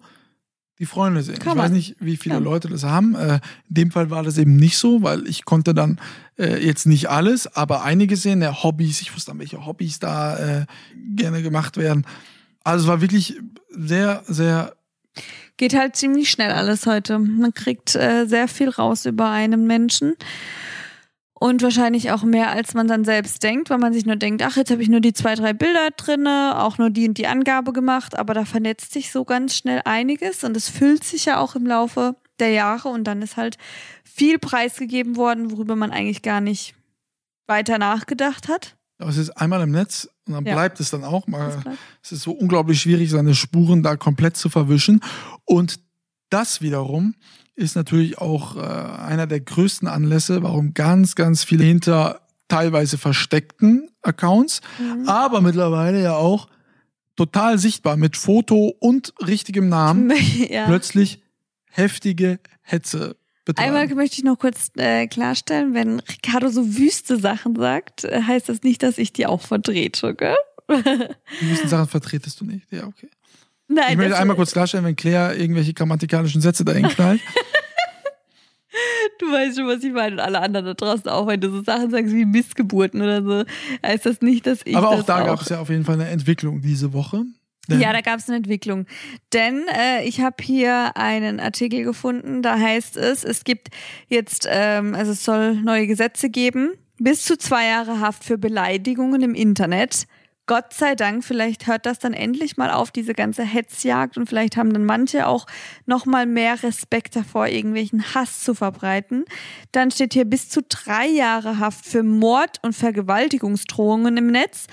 die 0.79 0.87
Freunde 0.87 1.23
sehen. 1.23 1.39
Kann 1.39 1.59
ich 1.59 1.65
weiß 1.65 1.71
nicht, 1.73 1.97
wie 1.99 2.17
viele 2.17 2.37
Ja. 2.37 2.41
Leute 2.41 2.69
das 2.69 2.85
haben. 2.85 3.15
Äh, 3.15 3.41
in 3.69 3.75
dem 3.75 3.91
Fall 3.91 4.11
war 4.11 4.23
das 4.23 4.39
eben 4.39 4.57
nicht 4.57 4.79
so, 4.79 5.03
weil 5.03 5.27
ich 5.27 5.45
konnte 5.45 5.75
dann 5.75 6.01
äh, 6.39 6.65
jetzt 6.65 6.87
nicht 6.87 7.11
alles, 7.11 7.47
aber 7.55 7.83
einige 7.85 8.17
sehen, 8.17 8.41
ja, 8.41 8.63
Hobbys, 8.63 9.01
ich 9.03 9.15
wusste 9.15 9.31
dann, 9.31 9.41
welche 9.41 9.67
Hobbys 9.67 9.99
da 9.99 10.39
äh, 10.61 10.67
gerne 11.17 11.43
gemacht 11.43 11.77
werden. 11.77 12.07
Also 12.65 12.85
es 12.85 12.89
war 12.89 13.01
wirklich 13.01 13.39
sehr, 13.69 14.23
sehr, 14.27 14.75
Geht 15.61 15.75
halt 15.75 15.95
ziemlich 15.95 16.31
schnell 16.31 16.53
alles 16.53 16.87
heute. 16.87 17.19
Man 17.19 17.53
kriegt 17.53 17.95
äh, 17.95 18.25
sehr 18.25 18.49
viel 18.49 18.71
raus 18.71 19.05
über 19.05 19.29
einen 19.29 19.67
Menschen. 19.67 20.17
Und 21.35 21.63
wahrscheinlich 21.63 22.13
auch 22.13 22.23
mehr, 22.23 22.51
als 22.51 22.73
man 22.73 22.89
dann 22.89 23.05
selbst 23.05 23.43
denkt, 23.43 23.69
weil 23.69 23.77
man 23.79 23.93
sich 23.93 24.07
nur 24.07 24.17
denkt, 24.17 24.43
ach, 24.43 24.57
jetzt 24.57 24.71
habe 24.71 24.83
ich 24.83 24.89
nur 24.89 25.01
die 25.01 25.13
zwei, 25.13 25.35
drei 25.35 25.53
Bilder 25.53 25.91
drinne, 25.97 26.55
auch 26.57 26.79
nur 26.79 26.89
die 26.89 27.09
und 27.09 27.19
die 27.19 27.27
Angabe 27.27 27.73
gemacht, 27.73 28.19
aber 28.19 28.33
da 28.33 28.47
vernetzt 28.47 28.93
sich 28.93 29.11
so 29.11 29.25
ganz 29.25 29.57
schnell 29.57 29.81
einiges 29.85 30.45
und 30.45 30.55
es 30.57 30.69
füllt 30.69 31.05
sich 31.05 31.27
ja 31.27 31.41
auch 31.41 31.55
im 31.57 31.67
Laufe 31.67 32.17
der 32.39 32.51
Jahre 32.51 32.89
und 32.89 33.05
dann 33.05 33.23
ist 33.23 33.39
halt 33.39 33.57
viel 34.05 34.39
preisgegeben 34.39 35.17
worden, 35.17 35.51
worüber 35.51 35.77
man 35.77 35.93
eigentlich 35.93 36.21
gar 36.21 36.43
nicht 36.43 36.75
weiter 37.47 37.79
nachgedacht 37.79 38.49
hat. 38.49 38.77
Aber 39.01 39.11
es 39.11 39.17
ist 39.17 39.31
einmal 39.31 39.61
im 39.63 39.71
Netz 39.71 40.09
und 40.27 40.35
dann 40.35 40.45
Ja. 40.47 40.55
bleibt 40.55 40.81
es 40.81 40.91
dann 40.91 41.05
auch 41.05 41.27
mal. 41.27 41.63
Es 42.03 42.13
ist 42.13 42.23
so 42.23 42.33
unglaublich 42.33 42.81
schwierig, 42.81 43.11
seine 43.11 43.35
Spuren 43.35 43.83
da 43.83 43.97
komplett 43.97 44.37
zu 44.37 44.49
verwischen. 44.49 45.01
Und 45.45 45.81
das 46.31 46.61
wiederum 46.61 47.15
ist 47.57 47.77
natürlich 47.77 48.19
auch 48.19 48.57
äh, 48.57 48.61
einer 48.61 49.27
der 49.27 49.41
größten 49.41 49.89
Anlässe, 49.89 50.43
warum 50.43 50.73
ganz, 50.75 51.15
ganz 51.15 51.45
viele 51.45 51.65
hinter 51.65 52.21
teilweise 52.49 52.99
versteckten 52.99 53.91
Accounts, 54.03 54.61
Mhm. 54.79 55.09
aber 55.09 55.41
mittlerweile 55.41 56.03
ja 56.03 56.15
auch 56.15 56.49
total 57.17 57.59
sichtbar 57.59 57.97
mit 57.97 58.17
Foto 58.17 58.75
und 58.79 59.13
richtigem 59.27 59.69
Namen 59.69 60.11
ja. 60.51 60.67
plötzlich 60.67 61.23
heftige 61.71 62.41
Hetze 62.63 63.17
betreiben. 63.55 63.77
Einmal 63.77 63.95
möchte 63.97 64.17
ich 64.17 64.25
noch 64.25 64.39
kurz 64.39 64.71
äh, 64.77 65.07
klarstellen, 65.07 65.75
wenn 65.75 66.01
Ricardo 66.01 66.49
so 66.49 66.77
wüste 66.77 67.19
Sachen 67.19 67.57
sagt, 67.57 68.05
äh, 68.05 68.23
heißt 68.23 68.49
das 68.49 68.63
nicht, 68.63 68.83
dass 68.83 68.99
ich 68.99 69.13
die 69.13 69.27
auch 69.27 69.43
vertrete, 69.43 70.15
gell? 70.15 70.37
Die 70.69 71.45
gewissen 71.47 71.69
Sachen 71.69 71.89
vertretest 71.89 72.41
du 72.41 72.45
nicht. 72.45 72.71
Ja, 72.71 72.87
okay. 72.87 73.09
Nein, 73.67 73.93
Ich 73.93 73.97
möchte 73.97 74.17
einmal 74.17 74.37
kurz 74.37 74.53
klarstellen, 74.53 74.85
wenn 74.85 74.97
Claire 74.97 75.37
irgendwelche 75.37 75.75
grammatikalischen 75.75 76.41
Sätze 76.41 76.65
dahin 76.65 76.89
knallt. 76.89 77.21
Du 79.19 79.27
weißt 79.27 79.59
schon, 79.59 79.67
was 79.67 79.83
ich 79.85 79.93
meine 79.93 80.15
und 80.15 80.21
alle 80.21 80.41
anderen 80.41 80.65
da 80.65 80.75
draußen 80.75 81.09
auch, 81.09 81.27
wenn 81.27 81.41
du 81.41 81.51
so 81.51 81.63
Sachen 81.63 81.91
sagst 81.91 82.15
wie 82.15 82.25
Missgeburten 82.25 83.03
oder 83.03 83.23
so, 83.23 83.45
heißt 83.85 84.07
das 84.07 84.23
nicht, 84.23 84.47
dass 84.47 84.61
ich 84.65 84.77
Aber 84.77 84.91
auch 84.91 85.03
da 85.03 85.25
gab 85.25 85.43
es 85.43 85.49
ja 85.49 85.61
auf 85.61 85.69
jeden 85.69 85.85
Fall 85.85 85.97
eine 85.97 86.09
Entwicklung 86.09 86.63
diese 86.63 86.93
Woche. 86.93 87.25
Ja, 87.69 87.93
da 87.93 88.01
gab 88.01 88.19
es 88.19 88.29
eine 88.29 88.39
Entwicklung. 88.39 88.87
Denn 89.33 89.65
äh, 89.69 90.03
ich 90.05 90.21
habe 90.21 90.43
hier 90.43 90.97
einen 90.97 91.39
Artikel 91.41 91.85
gefunden, 91.85 92.43
da 92.43 92.59
heißt 92.59 92.97
es, 92.97 93.23
es 93.23 93.45
gibt 93.45 93.69
jetzt, 94.09 94.49
ähm, 94.51 94.95
also 94.95 95.13
es 95.13 95.25
soll 95.25 95.55
neue 95.55 95.87
Gesetze 95.87 96.31
geben, 96.31 96.73
bis 96.99 97.25
zu 97.25 97.39
zwei 97.39 97.67
Jahre 97.67 98.01
Haft 98.01 98.25
für 98.25 98.39
Beleidigungen 98.39 99.23
im 99.23 99.35
Internet. 99.35 100.07
Gott 100.47 100.75
sei 100.75 100.97
Dank, 100.97 101.23
vielleicht 101.23 101.69
hört 101.69 101.87
das 101.87 102.01
dann 102.01 102.13
endlich 102.13 102.57
mal 102.57 102.73
auf, 102.73 102.91
diese 102.91 103.15
ganze 103.15 103.45
Hetzjagd 103.45 104.17
und 104.17 104.29
vielleicht 104.29 104.57
haben 104.57 104.73
dann 104.73 104.85
manche 104.85 105.29
auch 105.29 105.47
noch 105.87 106.07
mal 106.07 106.27
mehr 106.27 106.61
Respekt 106.65 107.15
davor, 107.15 107.47
irgendwelchen 107.47 108.15
Hass 108.15 108.41
zu 108.41 108.55
verbreiten. 108.55 109.27
Dann 109.71 109.93
steht 109.93 110.13
hier 110.13 110.25
bis 110.25 110.49
zu 110.49 110.63
drei 110.69 111.07
Jahre 111.07 111.61
Haft 111.61 111.87
für 111.87 112.03
Mord 112.03 112.59
und 112.63 112.73
Vergewaltigungsdrohungen 112.75 114.17
im 114.17 114.27
Netz. 114.27 114.67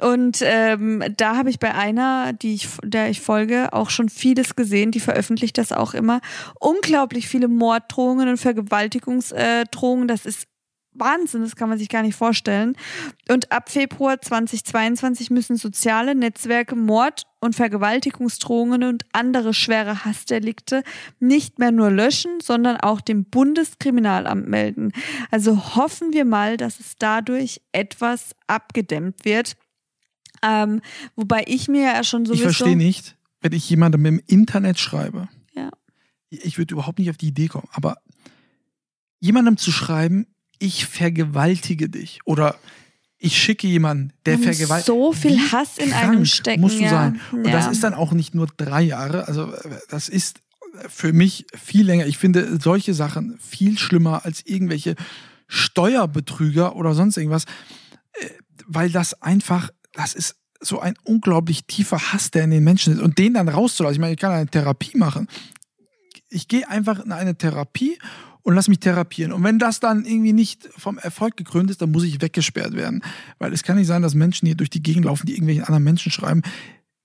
Und 0.00 0.38
ähm, 0.42 1.02
da 1.16 1.36
habe 1.36 1.50
ich 1.50 1.58
bei 1.58 1.74
einer, 1.74 2.32
die 2.32 2.54
ich, 2.54 2.68
der 2.84 3.10
ich 3.10 3.20
folge, 3.20 3.72
auch 3.72 3.90
schon 3.90 4.08
vieles 4.08 4.54
gesehen. 4.54 4.92
Die 4.92 5.00
veröffentlicht 5.00 5.58
das 5.58 5.72
auch 5.72 5.94
immer. 5.94 6.20
Unglaublich 6.60 7.28
viele 7.28 7.48
Morddrohungen 7.48 8.28
und 8.28 8.36
Vergewaltigungsdrohungen. 8.38 10.06
Das 10.06 10.24
ist 10.24 10.46
Wahnsinn, 11.00 11.42
das 11.42 11.56
kann 11.56 11.68
man 11.68 11.78
sich 11.78 11.88
gar 11.88 12.02
nicht 12.02 12.16
vorstellen. 12.16 12.76
Und 13.30 13.52
ab 13.52 13.70
Februar 13.70 14.20
2022 14.20 15.30
müssen 15.30 15.56
soziale 15.56 16.14
Netzwerke 16.14 16.76
Mord- 16.76 17.24
und 17.40 17.54
Vergewaltigungsdrohungen 17.54 18.84
und 18.84 19.04
andere 19.12 19.54
schwere 19.54 20.04
Hassdelikte 20.04 20.82
nicht 21.20 21.58
mehr 21.58 21.70
nur 21.70 21.90
löschen, 21.90 22.40
sondern 22.40 22.78
auch 22.78 23.00
dem 23.00 23.24
Bundeskriminalamt 23.24 24.48
melden. 24.48 24.92
Also 25.30 25.76
hoffen 25.76 26.12
wir 26.12 26.24
mal, 26.24 26.56
dass 26.56 26.80
es 26.80 26.96
dadurch 26.98 27.60
etwas 27.72 28.34
abgedämmt 28.46 29.24
wird. 29.24 29.56
Ähm, 30.42 30.80
wobei 31.16 31.44
ich 31.46 31.68
mir 31.68 31.82
ja 31.82 32.04
schon 32.04 32.22
ich 32.22 32.28
sowieso... 32.28 32.44
verstehe 32.44 32.76
nicht, 32.76 33.16
wenn 33.40 33.52
ich 33.52 33.68
jemandem 33.68 34.04
im 34.06 34.22
Internet 34.26 34.78
schreibe. 34.78 35.28
Ja. 35.54 35.70
Ich 36.30 36.58
würde 36.58 36.74
überhaupt 36.74 36.98
nicht 36.98 37.10
auf 37.10 37.16
die 37.16 37.28
Idee 37.28 37.48
kommen, 37.48 37.68
aber 37.72 37.96
jemandem 39.20 39.56
zu 39.56 39.72
schreiben, 39.72 40.26
ich 40.58 40.86
vergewaltige 40.86 41.88
dich 41.88 42.20
oder 42.24 42.56
ich 43.18 43.36
schicke 43.36 43.66
jemanden, 43.66 44.12
der 44.26 44.38
vergewaltigt. 44.38 44.86
so 44.86 45.12
viel 45.12 45.36
Wie 45.36 45.50
Hass 45.52 45.78
in 45.78 45.92
einem 45.92 46.24
stecken, 46.24 46.60
Musst 46.60 46.78
du 46.78 46.84
ja. 46.84 46.90
sein. 46.90 47.20
Und 47.32 47.46
Ja. 47.46 47.52
das 47.52 47.66
ist 47.66 47.82
dann 47.82 47.94
auch 47.94 48.12
nicht 48.12 48.34
nur 48.34 48.46
drei 48.56 48.82
Jahre. 48.82 49.26
Also 49.26 49.52
das 49.88 50.08
ist 50.08 50.40
für 50.88 51.12
mich 51.12 51.46
viel 51.54 51.84
länger. 51.86 52.06
Ich 52.06 52.18
finde 52.18 52.60
solche 52.60 52.94
Sachen 52.94 53.36
viel 53.40 53.78
schlimmer 53.78 54.24
als 54.24 54.46
irgendwelche 54.46 54.94
Steuerbetrüger 55.48 56.76
oder 56.76 56.94
sonst 56.94 57.16
irgendwas, 57.16 57.44
äh, 58.12 58.28
weil 58.66 58.90
das 58.90 59.20
einfach, 59.22 59.70
das 59.98 60.14
ist 60.14 60.36
so 60.60 60.78
ein 60.78 60.94
unglaublich 61.02 61.64
tiefer 61.66 61.98
Hass, 61.98 62.30
der 62.30 62.44
in 62.44 62.50
den 62.50 62.62
Menschen 62.62 62.94
ist. 62.94 63.00
Und 63.00 63.18
den 63.18 63.34
dann 63.34 63.48
rauszulassen. 63.48 63.96
Ich 63.96 64.00
meine, 64.00 64.14
ich 64.14 64.20
kann 64.20 64.32
eine 64.32 64.46
Therapie 64.46 64.96
machen. 64.96 65.28
Ich 66.30 66.46
gehe 66.46 66.68
einfach 66.68 67.04
in 67.04 67.10
eine 67.10 67.36
Therapie 67.36 67.98
und 68.42 68.54
lass 68.54 68.68
mich 68.68 68.78
therapieren. 68.78 69.32
Und 69.32 69.42
wenn 69.42 69.58
das 69.58 69.80
dann 69.80 70.04
irgendwie 70.04 70.32
nicht 70.32 70.68
vom 70.76 70.98
Erfolg 70.98 71.36
gekrönt 71.36 71.70
ist, 71.70 71.82
dann 71.82 71.90
muss 71.90 72.04
ich 72.04 72.22
weggesperrt 72.22 72.74
werden. 72.74 73.02
Weil 73.38 73.52
es 73.52 73.64
kann 73.64 73.76
nicht 73.76 73.88
sein, 73.88 74.02
dass 74.02 74.14
Menschen 74.14 74.46
hier 74.46 74.54
durch 74.54 74.70
die 74.70 74.82
Gegend 74.82 75.04
laufen, 75.04 75.26
die 75.26 75.32
irgendwelchen 75.32 75.64
anderen 75.64 75.84
Menschen 75.84 76.12
schreiben. 76.12 76.42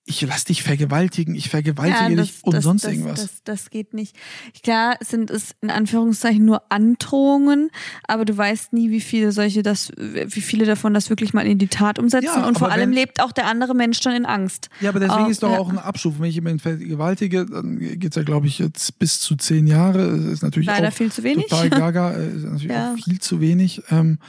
Ich 0.06 0.20
lass 0.22 0.44
dich 0.44 0.63
vergewaltigen, 0.63 1.34
ich 1.34 1.50
vergewaltige 1.50 2.18
das, 2.18 2.28
dich 2.28 2.44
und 2.44 2.54
das, 2.54 2.63
sonst 2.66 2.84
das, 2.84 2.92
irgendwas. 2.92 3.22
Das, 3.22 3.44
das 3.46 3.70
geht 3.70 3.94
nicht. 3.94 4.16
Klar 4.62 4.98
sind 5.00 5.32
es 5.32 5.56
in 5.62 5.70
Anführungszeichen 5.70 6.44
nur 6.44 6.62
Androhungen, 6.70 7.70
aber 8.06 8.26
du 8.26 8.36
weißt 8.38 8.74
nie, 8.74 8.92
wie 8.92 9.00
viele 9.00 9.32
solche 9.32 9.63
das, 9.63 9.94
wie 9.98 10.42
viele 10.42 10.66
davon 10.66 10.94
das 10.94 11.10
wirklich 11.10 11.34
mal 11.34 11.48
in 11.48 11.58
die 11.58 11.68
Tat 11.70 12.00
umsetzen. 12.00 12.26
Ja, 12.36 12.48
und 12.48 12.60
vor 12.60 12.70
allem 12.70 12.89
wenn- 12.89 12.94
lebt 12.98 13.22
auch 13.22 13.32
der 13.32 13.48
andere 13.48 13.76
Mensch 13.76 14.02
dann 14.02 14.13
in 14.16 14.26
Angst. 14.26 14.70
Ja, 14.82 14.89
aber 14.89 15.00
deswegen 15.00 15.26
Oh, 15.26 15.30
ist 15.30 15.42
doch 15.42 15.52
ja. 15.52 15.58
auch 15.60 15.70
ein 15.70 15.78
Abschub. 15.80 16.16
Wenn 16.20 16.28
ich 16.28 16.36
jemanden 16.36 16.60
vergewaltige, 16.60 17.46
dann 17.46 17.80
geht's 17.80 18.18
ja, 18.18 18.24
glaube 18.24 18.48
ich, 18.48 18.60
jetzt 18.60 19.00
bis 19.00 19.22
zu 19.22 19.38
zehn 19.38 19.68
Jahre. 19.68 20.04
Ist 20.08 20.44
natürlich 20.44 20.68
Leider 20.68 20.89
auch 20.89 20.94
viel 20.94 21.13
zu 21.13 21.24
wenig. 21.24 21.48
total 21.48 21.70
gaga, 21.70 22.12
ist 22.12 22.44
natürlich 22.44 22.63
Ja. 22.72 22.94
auch 22.94 22.98
viel 23.02 23.20
zu 23.22 23.39
wenig. 23.39 23.82
Ähm, 23.89 24.20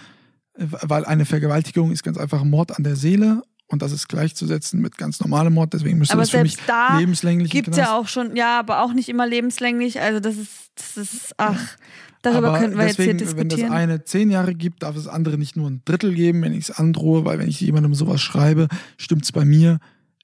äh, 0.56 0.66
weil 0.82 1.04
eine 1.04 1.24
Vergewaltigung 1.24 1.90
ist 1.90 2.04
ganz 2.04 2.16
einfach 2.16 2.44
Mord 2.44 2.76
an 2.76 2.84
der 2.84 2.94
Seele 2.94 3.42
und 3.74 3.82
das 3.82 3.92
ist 3.92 4.08
gleichzusetzen 4.08 4.80
mit 4.80 4.96
ganz 4.96 5.20
normalem 5.20 5.52
Mord. 5.52 5.74
Deswegen 5.74 5.98
müsste 5.98 6.14
Aber 6.14 6.22
das 6.22 6.30
für 6.30 6.42
mich 6.42 6.54
selbst 6.54 6.68
da 6.68 6.98
lebenslänglich 6.98 7.50
Gibt 7.50 7.68
ja 7.68 7.74
Knast. 7.74 7.90
auch 7.90 8.08
schon, 8.08 8.34
ja, 8.36 8.58
aber 8.58 8.82
auch 8.82 8.94
nicht 8.94 9.08
immer 9.08 9.26
lebenslänglich. 9.26 10.00
Also 10.00 10.20
das 10.20 10.36
ist, 10.36 10.70
das 10.76 10.96
ist, 10.96 11.34
ach, 11.36 11.76
darüber 12.22 12.48
Aber 12.48 12.58
könnten 12.58 12.78
wir 12.78 12.86
jetzt 12.86 12.96
hier 12.96 13.12
deswegen, 13.14 13.38
wenn 13.38 13.48
das 13.48 13.58
diskutieren. 13.58 13.72
eine 13.72 14.04
zehn 14.04 14.30
Jahre 14.30 14.54
gibt, 14.54 14.82
darf 14.82 14.96
es 14.96 15.06
andere 15.06 15.36
nicht 15.36 15.56
nur 15.56 15.68
ein 15.68 15.82
Drittel 15.84 16.14
geben, 16.14 16.40
wenn 16.42 16.54
ich 16.54 16.68
es 16.68 16.70
androhe, 16.70 17.24
weil 17.24 17.38
wenn 17.38 17.48
ich 17.48 17.60
jemandem 17.60 17.94
sowas 17.94 18.20
schreibe, 18.22 18.68
stimmt 18.96 19.24
es 19.24 19.32
bei 19.32 19.44
mir 19.44 19.78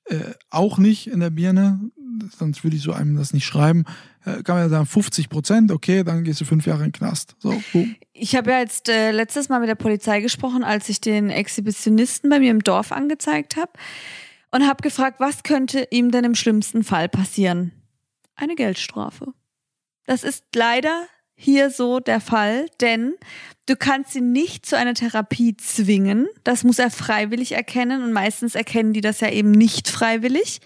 äh, 0.06 0.18
auch 0.50 0.78
nicht 0.78 1.06
in 1.06 1.20
der 1.20 1.30
Birne. 1.30 1.80
Sonst 2.37 2.64
würde 2.64 2.76
ich 2.76 2.83
so 2.83 2.92
einem 2.92 3.16
das 3.16 3.33
nicht 3.33 3.44
schreiben. 3.44 3.85
Äh, 4.24 4.42
kann 4.42 4.56
man 4.56 4.64
ja 4.64 4.68
sagen, 4.68 4.87
50 4.87 5.28
Prozent, 5.28 5.72
okay, 5.72 6.04
dann 6.04 6.24
gehst 6.24 6.40
du 6.40 6.44
fünf 6.44 6.66
Jahre 6.66 6.85
in 6.85 6.88
den 6.88 6.92
Knast. 6.92 7.37
So. 7.38 7.54
Ich 8.12 8.37
habe 8.37 8.50
ja 8.50 8.59
jetzt 8.61 8.88
äh, 8.88 9.11
letztes 9.12 9.48
Mal 9.48 9.61
mit 9.61 9.68
der 9.68 9.74
Polizei 9.74 10.20
gesprochen, 10.20 10.64
als 10.64 10.88
ich 10.88 11.00
den 11.00 11.30
Exhibitionisten 11.30 12.30
bei 12.30 12.38
mir 12.38 12.50
im 12.50 12.62
Dorf 12.62 12.92
angezeigt 12.92 13.56
habe 13.56 13.72
und 14.50 14.66
habe 14.66 14.83
gefragt, 14.83 15.20
was 15.20 15.42
könnte 15.42 15.87
ihm 15.90 16.11
denn 16.11 16.24
im 16.24 16.35
schlimmsten 16.35 16.85
Fall 16.85 17.09
passieren? 17.09 17.72
Eine 18.35 18.54
Geldstrafe. 18.54 19.33
Das 20.06 20.24
ist 20.24 20.44
leider 20.54 21.06
hier 21.37 21.70
so 21.70 22.00
der 22.00 22.20
Fall, 22.20 22.66
denn 22.80 23.14
du 23.64 23.74
kannst 23.74 24.14
ihn 24.14 24.33
nicht 24.33 24.66
zu 24.66 24.76
einer 24.76 24.92
Therapie 24.92 25.56
zwingen. 25.56 26.28
Das 26.44 26.64
muss 26.64 26.78
er 26.78 26.90
freiwillig 26.90 27.52
erkennen 27.52 28.02
und 28.02 28.12
meistens 28.12 28.54
erkennen 28.54 28.92
die 28.92 29.00
das 29.00 29.20
ja 29.20 29.30
eben 29.30 29.50
nicht 29.50 29.88
freiwillig. 29.88 30.61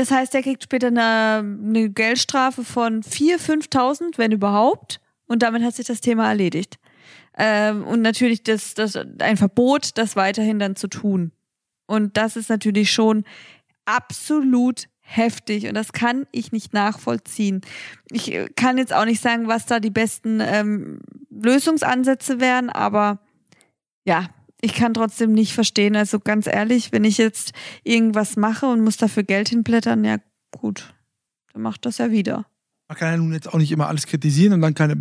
Das 0.00 0.10
heißt, 0.10 0.34
er 0.34 0.42
kriegt 0.42 0.62
später 0.62 0.86
eine, 0.86 1.40
eine 1.40 1.90
Geldstrafe 1.90 2.64
von 2.64 3.02
4.000, 3.02 3.68
5.000, 3.68 4.16
wenn 4.16 4.32
überhaupt. 4.32 4.98
Und 5.26 5.42
damit 5.42 5.62
hat 5.62 5.74
sich 5.74 5.84
das 5.84 6.00
Thema 6.00 6.26
erledigt. 6.26 6.78
Ähm, 7.36 7.84
und 7.84 8.00
natürlich 8.00 8.42
das, 8.42 8.72
das, 8.72 8.96
ein 9.18 9.36
Verbot, 9.36 9.98
das 9.98 10.16
weiterhin 10.16 10.58
dann 10.58 10.74
zu 10.74 10.88
tun. 10.88 11.32
Und 11.86 12.16
das 12.16 12.36
ist 12.36 12.48
natürlich 12.48 12.90
schon 12.90 13.24
absolut 13.84 14.88
heftig 15.00 15.68
und 15.68 15.74
das 15.74 15.92
kann 15.92 16.26
ich 16.32 16.50
nicht 16.50 16.72
nachvollziehen. 16.72 17.60
Ich 18.10 18.32
äh, 18.32 18.48
kann 18.56 18.78
jetzt 18.78 18.94
auch 18.94 19.04
nicht 19.04 19.20
sagen, 19.20 19.48
was 19.48 19.66
da 19.66 19.80
die 19.80 19.90
besten 19.90 20.40
ähm, 20.40 21.00
Lösungsansätze 21.28 22.40
wären, 22.40 22.70
aber 22.70 23.18
ja, 24.06 24.30
ich 24.60 24.74
kann 24.74 24.94
trotzdem 24.94 25.32
nicht 25.32 25.52
verstehen. 25.54 25.96
Also 25.96 26.18
ganz 26.20 26.46
ehrlich, 26.46 26.92
wenn 26.92 27.04
ich 27.04 27.18
jetzt 27.18 27.52
irgendwas 27.84 28.36
mache 28.36 28.66
und 28.66 28.82
muss 28.82 28.96
dafür 28.96 29.22
Geld 29.22 29.48
hinblättern, 29.48 30.04
ja 30.04 30.18
gut, 30.52 30.94
dann 31.52 31.62
macht 31.62 31.86
das 31.86 31.98
ja 31.98 32.10
wieder. 32.10 32.46
Man 32.88 32.98
kann 32.98 33.10
ja 33.12 33.16
nun 33.16 33.32
jetzt 33.32 33.48
auch 33.48 33.58
nicht 33.58 33.72
immer 33.72 33.88
alles 33.88 34.06
kritisieren 34.06 34.52
und 34.54 34.60
dann 34.60 34.74
keine 34.74 34.96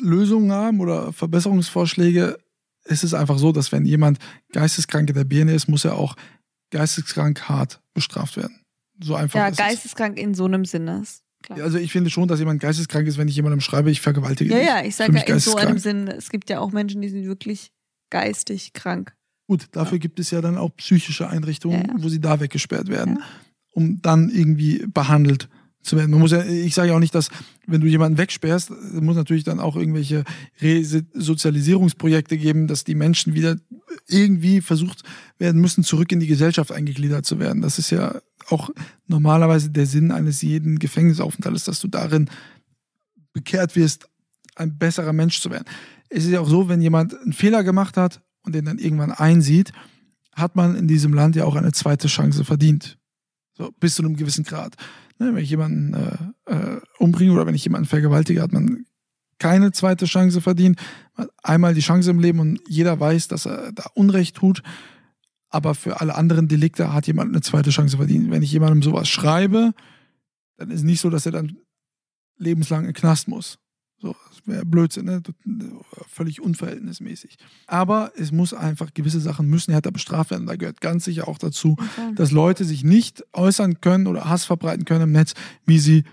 Lösungen 0.00 0.52
haben 0.52 0.80
oder 0.80 1.12
Verbesserungsvorschläge. 1.12 2.38
Es 2.84 3.04
ist 3.04 3.14
einfach 3.14 3.38
so, 3.38 3.52
dass 3.52 3.72
wenn 3.72 3.84
jemand 3.84 4.18
geisteskrank 4.52 5.08
in 5.08 5.14
der 5.14 5.24
Birne 5.24 5.54
ist, 5.54 5.68
muss 5.68 5.84
er 5.84 5.94
auch 5.96 6.16
geisteskrank 6.70 7.48
hart 7.48 7.80
bestraft 7.94 8.36
werden. 8.36 8.60
So 9.02 9.14
einfach 9.14 9.38
Ja, 9.38 9.48
ist 9.48 9.58
geisteskrank 9.58 10.18
in 10.18 10.34
so 10.34 10.44
einem 10.44 10.64
Sinne. 10.64 11.00
Es. 11.02 11.22
klar. 11.42 11.60
Also 11.62 11.78
ich 11.78 11.92
finde 11.92 12.10
schon, 12.10 12.28
dass 12.28 12.38
jemand 12.38 12.60
geisteskrank 12.60 13.06
ist, 13.06 13.18
wenn 13.18 13.28
ich 13.28 13.36
jemandem 13.36 13.60
schreibe, 13.60 13.90
ich 13.90 14.00
vergewaltige 14.00 14.50
Ja, 14.52 14.58
dich. 14.58 14.68
ja, 14.68 14.84
ich 14.84 14.96
sage 14.96 15.12
ja 15.16 15.22
in 15.24 15.38
so 15.40 15.56
einem 15.56 15.76
geisteskrank. 15.76 15.80
Sinn, 15.80 16.08
es 16.08 16.30
gibt 16.30 16.50
ja 16.50 16.60
auch 16.60 16.72
Menschen, 16.72 17.00
die 17.00 17.08
sind 17.08 17.24
wirklich 17.26 17.70
geistig 18.14 18.72
krank. 18.74 19.12
Gut, 19.48 19.66
dafür 19.72 19.98
gibt 19.98 20.20
es 20.20 20.30
ja 20.30 20.40
dann 20.40 20.56
auch 20.56 20.70
psychische 20.76 21.28
Einrichtungen, 21.28 21.82
Ja, 21.88 21.94
ja. 21.94 22.02
wo 22.02 22.08
sie 22.08 22.20
da 22.20 22.38
weggesperrt 22.38 22.88
werden, 22.88 23.16
Ja. 23.18 23.24
um 23.72 24.00
dann 24.00 24.30
irgendwie 24.30 24.86
behandelt 24.86 25.48
zu 25.82 25.96
werden. 25.96 26.12
Man 26.12 26.20
muss 26.20 26.30
ja, 26.30 26.44
ich 26.44 26.74
sage 26.74 26.90
ja 26.90 26.94
auch 26.96 27.00
nicht, 27.00 27.14
dass 27.14 27.28
wenn 27.66 27.80
du 27.80 27.86
jemanden 27.88 28.16
wegsperrst, 28.16 28.70
es 28.70 29.00
muss 29.02 29.16
natürlich 29.16 29.42
dann 29.44 29.58
auch 29.60 29.76
irgendwelche 29.76 30.24
Resozialisierungsprojekte 30.62 32.38
geben, 32.38 32.68
dass 32.68 32.84
die 32.84 32.94
Menschen 32.94 33.34
wieder 33.34 33.56
irgendwie 34.08 34.60
versucht 34.60 35.02
werden 35.38 35.60
müssen, 35.60 35.84
zurück 35.84 36.10
in 36.12 36.20
die 36.20 36.26
Gesellschaft 36.26 36.72
eingegliedert 36.72 37.26
zu 37.26 37.38
werden. 37.38 37.60
Das 37.62 37.78
ist 37.78 37.90
ja 37.90 38.20
auch 38.48 38.70
normalerweise 39.08 39.70
der 39.70 39.86
Sinn 39.86 40.10
eines 40.10 40.40
jeden 40.40 40.78
Gefängnisaufenthaltes, 40.78 41.64
dass 41.64 41.80
du 41.80 41.88
darin 41.88 42.30
bekehrt 43.32 43.76
wirst, 43.76 44.08
ein 44.56 44.78
besserer 44.78 45.12
Mensch 45.12 45.40
zu 45.40 45.50
werden. 45.50 45.64
Es 46.08 46.24
ist 46.24 46.30
ja 46.30 46.40
auch 46.40 46.48
so, 46.48 46.68
wenn 46.68 46.80
jemand 46.80 47.18
einen 47.20 47.32
Fehler 47.32 47.64
gemacht 47.64 47.96
hat 47.96 48.22
und 48.42 48.54
den 48.54 48.64
dann 48.64 48.78
irgendwann 48.78 49.12
einsieht, 49.12 49.72
hat 50.32 50.56
man 50.56 50.76
in 50.76 50.88
diesem 50.88 51.14
Land 51.14 51.36
ja 51.36 51.44
auch 51.44 51.56
eine 51.56 51.72
zweite 51.72 52.08
Chance 52.08 52.44
verdient. 52.44 52.98
So, 53.56 53.70
bis 53.78 53.94
zu 53.94 54.02
einem 54.02 54.16
gewissen 54.16 54.44
Grad. 54.44 54.74
Ne, 55.18 55.34
wenn 55.34 55.44
ich 55.44 55.50
jemanden 55.50 55.94
äh, 55.94 56.52
äh, 56.52 56.80
umbringe 56.98 57.32
oder 57.32 57.46
wenn 57.46 57.54
ich 57.54 57.64
jemanden 57.64 57.86
vergewaltige, 57.86 58.42
hat 58.42 58.52
man 58.52 58.84
keine 59.38 59.72
zweite 59.72 60.06
Chance 60.06 60.40
verdient. 60.40 60.80
Einmal 61.42 61.74
die 61.74 61.80
Chance 61.80 62.10
im 62.10 62.18
Leben 62.18 62.40
und 62.40 62.60
jeder 62.68 62.98
weiß, 62.98 63.28
dass 63.28 63.46
er 63.46 63.72
da 63.72 63.84
Unrecht 63.94 64.36
tut. 64.36 64.62
Aber 65.50 65.74
für 65.76 66.00
alle 66.00 66.16
anderen 66.16 66.48
Delikte 66.48 66.92
hat 66.92 67.06
jemand 67.06 67.30
eine 67.30 67.42
zweite 67.42 67.70
Chance 67.70 67.96
verdient. 67.96 68.30
Wenn 68.30 68.42
ich 68.42 68.50
jemandem 68.50 68.82
sowas 68.82 69.08
schreibe, 69.08 69.72
dann 70.56 70.70
ist 70.70 70.82
nicht 70.82 71.00
so, 71.00 71.10
dass 71.10 71.26
er 71.26 71.32
dann 71.32 71.58
lebenslang 72.38 72.84
den 72.84 72.92
Knast 72.92 73.28
muss. 73.28 73.58
So, 74.04 74.14
das 74.28 74.46
wäre 74.46 74.66
Blödsinn, 74.66 75.06
ne? 75.06 75.22
völlig 76.10 76.42
unverhältnismäßig. 76.42 77.38
Aber 77.66 78.12
es 78.18 78.32
muss 78.32 78.52
einfach, 78.52 78.92
gewisse 78.92 79.18
Sachen 79.18 79.48
müssen 79.48 79.72
härter 79.72 79.92
bestraft 79.92 80.30
werden. 80.30 80.46
Da 80.46 80.56
gehört 80.56 80.82
ganz 80.82 81.06
sicher 81.06 81.26
auch 81.26 81.38
dazu, 81.38 81.76
dass 82.14 82.30
Leute 82.30 82.64
sich 82.64 82.84
nicht 82.84 83.24
äußern 83.32 83.80
können 83.80 84.06
oder 84.06 84.28
Hass 84.28 84.44
verbreiten 84.44 84.84
können 84.84 85.04
im 85.04 85.12
Netz, 85.12 85.32
wie 85.64 85.78
sie 85.78 86.04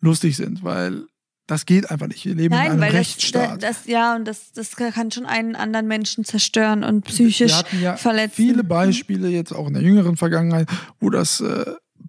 lustig 0.00 0.36
sind, 0.36 0.62
weil 0.62 1.06
das 1.48 1.66
geht 1.66 1.90
einfach 1.90 2.06
nicht. 2.06 2.24
Wir 2.24 2.36
leben 2.36 2.54
in 2.54 2.60
Nein, 2.60 2.70
einem 2.70 2.80
weil 2.82 2.92
das, 2.92 3.00
Rechtsstaat. 3.00 3.60
das, 3.64 3.86
ja, 3.86 4.14
und 4.14 4.28
das, 4.28 4.52
das 4.52 4.76
kann 4.76 5.10
schon 5.10 5.26
einen 5.26 5.56
anderen 5.56 5.88
Menschen 5.88 6.24
zerstören 6.24 6.84
und 6.84 7.06
Wir 7.08 7.12
psychisch 7.12 7.52
hatten 7.52 7.80
ja 7.82 7.96
verletzen. 7.96 8.36
viele 8.36 8.62
Beispiele 8.62 9.28
jetzt 9.28 9.50
auch 9.52 9.66
in 9.66 9.74
der 9.74 9.82
jüngeren 9.82 10.16
Vergangenheit, 10.16 10.68
wo 11.00 11.10
das 11.10 11.40
äh, 11.40 11.64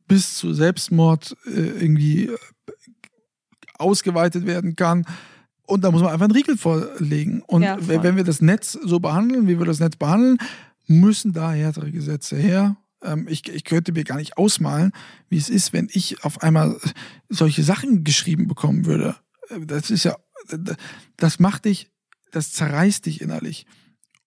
bis 0.08 0.36
zu 0.36 0.54
Selbstmord 0.54 1.36
äh, 1.48 1.50
irgendwie 1.50 2.28
äh, 2.28 2.38
ausgeweitet 3.80 4.46
werden 4.46 4.76
kann. 4.76 5.08
Und 5.66 5.84
da 5.84 5.92
muss 5.92 6.02
man 6.02 6.12
einfach 6.12 6.26
einen 6.26 6.36
Riegel 6.36 6.58
vorlegen. 6.58 7.42
Und 7.48 7.62
Ja, 7.64 7.78
wenn 8.04 8.16
wir 8.16 8.24
das 8.24 8.42
Netz 8.42 8.74
so 8.74 9.00
behandeln, 9.00 9.48
wie 9.48 9.58
wir 9.60 9.66
das 9.66 9.80
Netz 9.80 9.96
behandeln, 9.96 10.38
müssen 10.88 11.34
da 11.34 11.52
härtere 11.52 11.92
Gesetze 11.92 12.36
her. 12.36 12.76
Ähm, 13.04 13.28
ich, 13.30 13.48
ich 13.48 13.64
könnte 13.64 13.94
mir 13.94 14.04
gar 14.04 14.18
nicht 14.18 14.38
ausmalen, 14.38 14.92
wie 15.30 15.38
es 15.38 15.50
ist, 15.50 15.74
wenn 15.74 15.88
ich 15.92 16.24
auf 16.24 16.42
einmal 16.44 16.78
solche 17.30 17.64
Sachen 17.64 18.04
geschrieben 18.04 18.48
bekommen 18.48 18.86
würde. 18.86 19.16
Äh, 19.50 19.66
Das 19.66 19.90
ist 19.90 20.04
ja, 20.04 20.16
das 21.18 21.40
macht 21.40 21.66
dich, 21.66 21.90
das 22.32 22.52
zerreißt 22.54 23.06
dich 23.06 23.22
innerlich. 23.22 23.66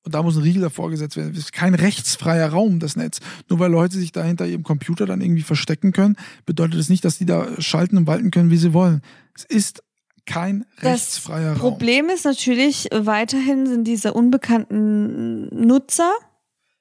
Und 0.02 0.14
da 0.14 0.22
muss 0.22 0.36
ein 0.36 0.42
Riegel 0.42 0.60
davor 0.62 0.90
gesetzt 0.90 1.16
werden. 1.16 1.32
Es 1.32 1.38
ist 1.38 1.52
kein 1.52 1.74
rechtsfreier 1.74 2.50
Raum, 2.50 2.78
das 2.78 2.94
Netz. 2.94 3.20
Nur 3.48 3.58
weil 3.58 3.70
Leute 3.70 3.96
sich 3.96 4.12
da 4.12 4.22
hinter 4.22 4.46
ihrem 4.46 4.62
Computer 4.62 5.06
dann 5.06 5.22
irgendwie 5.22 5.42
verstecken 5.42 5.92
können, 5.92 6.16
bedeutet 6.44 6.78
das 6.78 6.90
nicht, 6.90 7.04
dass 7.06 7.16
die 7.16 7.24
da 7.24 7.58
schalten 7.60 7.96
und 7.96 8.06
walten 8.06 8.30
können, 8.30 8.50
wie 8.50 8.58
sie 8.58 8.74
wollen. 8.74 9.00
Es 9.34 9.44
ist 9.44 9.82
kein 10.26 10.64
Das 10.80 10.92
rechtsfreier 10.92 11.52
Raum. 11.52 11.58
Problem 11.60 12.08
ist 12.08 12.24
natürlich, 12.24 12.88
weiterhin 12.92 13.66
sind 13.66 13.84
diese 13.84 14.12
unbekannten 14.14 15.48
Nutzer. 15.66 16.10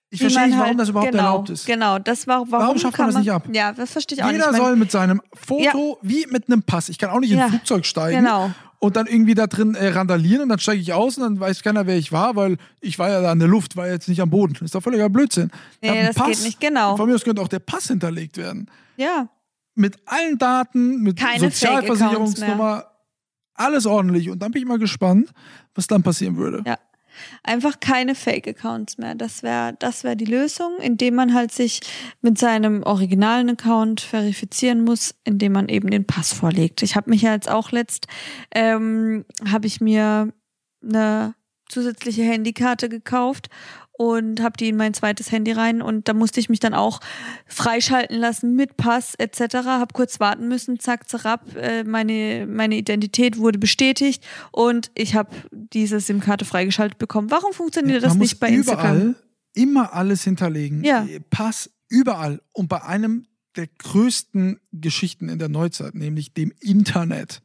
Ich 0.09 0.19
verstehe 0.21 0.45
nicht, 0.45 0.53
warum 0.57 0.67
halt- 0.67 0.79
das 0.79 0.89
überhaupt 0.89 1.11
genau, 1.11 1.23
erlaubt 1.23 1.49
ist. 1.49 1.65
Genau, 1.65 1.97
das 1.99 2.27
war, 2.27 2.41
warum, 2.51 2.51
Warum 2.51 2.77
schafft 2.77 2.97
man 2.99 3.07
das 3.07 3.17
nicht 3.17 3.31
ab? 3.31 3.47
Ja, 3.51 3.73
das 3.73 3.91
verstehe 3.91 4.17
ich 4.17 4.23
auch 4.23 4.27
Jeder 4.27 4.37
nicht. 4.37 4.45
Ich 4.47 4.51
mein- 4.53 4.61
soll 4.61 4.75
mit 4.75 4.91
seinem 4.91 5.21
Foto 5.33 5.97
wie 6.03 6.27
mit 6.29 6.47
einem 6.47 6.61
Pass. 6.61 6.89
Ich 6.89 6.99
kann 6.99 7.09
auch 7.09 7.19
nicht 7.19 7.31
in 7.31 7.39
Ja, 7.39 7.45
ein 7.45 7.49
Flugzeug 7.49 7.85
steigen 7.87 8.19
Genau. 8.19 8.51
und 8.77 8.95
dann 8.95 9.07
irgendwie 9.07 9.33
da 9.33 9.47
drin 9.47 9.73
äh, 9.73 9.87
randalieren 9.87 10.43
und 10.43 10.49
dann 10.49 10.59
steige 10.59 10.79
ich 10.81 10.93
aus 10.93 11.17
und 11.17 11.23
dann 11.23 11.39
weiß 11.39 11.63
keiner, 11.63 11.87
wer 11.87 11.97
ich 11.97 12.11
war, 12.11 12.35
weil 12.35 12.57
ich 12.79 12.99
war 12.99 13.09
ja 13.09 13.21
da 13.21 13.31
in 13.31 13.39
der 13.39 13.47
Luft, 13.47 13.75
war 13.75 13.87
jetzt 13.87 14.07
nicht 14.07 14.21
am 14.21 14.29
Boden. 14.29 14.53
Das 14.53 14.61
ist 14.61 14.75
doch 14.75 14.83
völliger 14.83 15.09
Blödsinn. 15.09 15.49
Nee, 15.81 16.05
das 16.13 16.15
geht 16.23 16.43
nicht, 16.43 16.59
genau. 16.59 16.95
Von 16.95 17.09
mir 17.09 17.15
aus 17.15 17.23
könnte 17.23 17.41
auch 17.41 17.47
der 17.47 17.59
Pass 17.59 17.87
hinterlegt 17.87 18.37
werden. 18.37 18.69
Ja. 18.97 19.27
Mit 19.73 19.97
allen 20.05 20.37
Daten, 20.37 21.01
mit 21.01 21.17
Keine 21.17 21.39
Sozialversicherungsnummer, 21.39 22.85
alles 23.55 23.85
ordentlich. 23.85 24.29
Und 24.29 24.39
dann 24.39 24.51
bin 24.51 24.61
ich 24.61 24.67
mal 24.67 24.79
gespannt, 24.79 25.31
was 25.75 25.87
dann 25.87 26.03
passieren 26.03 26.37
würde. 26.37 26.63
Ja. 26.65 26.77
Einfach 27.43 27.79
keine 27.79 28.15
Fake-Accounts 28.15 28.97
mehr. 28.97 29.13
Das 29.13 29.43
wäre 29.43 29.75
das 29.77 30.03
wär 30.03 30.15
die 30.15 30.25
Lösung, 30.25 30.77
indem 30.81 31.13
man 31.15 31.33
halt 31.33 31.51
sich 31.51 31.81
mit 32.21 32.37
seinem 32.39 32.81
originalen 32.83 33.51
Account 33.51 34.01
verifizieren 34.01 34.83
muss, 34.83 35.13
indem 35.23 35.51
man 35.51 35.69
eben 35.69 35.91
den 35.91 36.05
Pass 36.05 36.33
vorlegt. 36.33 36.81
Ich 36.81 36.95
habe 36.95 37.11
mich 37.11 37.21
ja 37.21 37.33
jetzt 37.33 37.49
auch 37.49 37.71
letzt, 37.71 38.07
ähm, 38.51 39.25
habe 39.47 39.67
ich 39.67 39.79
mir 39.79 40.33
eine 40.81 41.35
zusätzliche 41.69 42.23
Handykarte 42.23 42.89
gekauft 42.89 43.49
und 43.93 44.41
habe 44.41 44.57
die 44.57 44.69
in 44.69 44.77
mein 44.77 44.93
zweites 44.93 45.31
Handy 45.31 45.51
rein 45.51 45.81
und 45.81 46.07
da 46.07 46.13
musste 46.13 46.39
ich 46.39 46.49
mich 46.49 46.59
dann 46.59 46.73
auch 46.73 46.99
freischalten 47.45 48.17
lassen 48.17 48.55
mit 48.55 48.75
Pass 48.77 49.13
etc. 49.15 49.55
Habe 49.65 49.93
kurz 49.93 50.19
warten 50.19 50.47
müssen, 50.47 50.79
zack, 50.79 51.07
zerab, 51.09 51.55
äh, 51.55 51.83
meine, 51.83 52.47
meine 52.47 52.75
Identität 52.75 53.37
wurde 53.37 53.59
bestätigt 53.59 54.23
und 54.51 54.91
ich 54.95 55.15
habe 55.15 55.29
diese 55.51 55.99
SIM-Karte 55.99 56.45
freigeschaltet 56.45 56.97
bekommen. 56.97 57.29
Warum 57.31 57.53
funktioniert 57.53 58.01
Man 58.01 58.09
das 58.09 58.17
nicht 58.17 58.39
bei 58.39 58.49
Instagram? 58.49 58.95
überall 58.95 59.15
immer 59.53 59.93
alles 59.93 60.23
hinterlegen. 60.23 60.83
Ja. 60.83 61.05
Pass 61.29 61.69
überall. 61.89 62.41
Und 62.53 62.69
bei 62.69 62.83
einem 62.83 63.27
der 63.55 63.67
größten 63.67 64.59
Geschichten 64.71 65.29
in 65.29 65.39
der 65.39 65.49
Neuzeit, 65.49 65.93
nämlich 65.95 66.33
dem 66.33 66.51
Internet. 66.59 67.41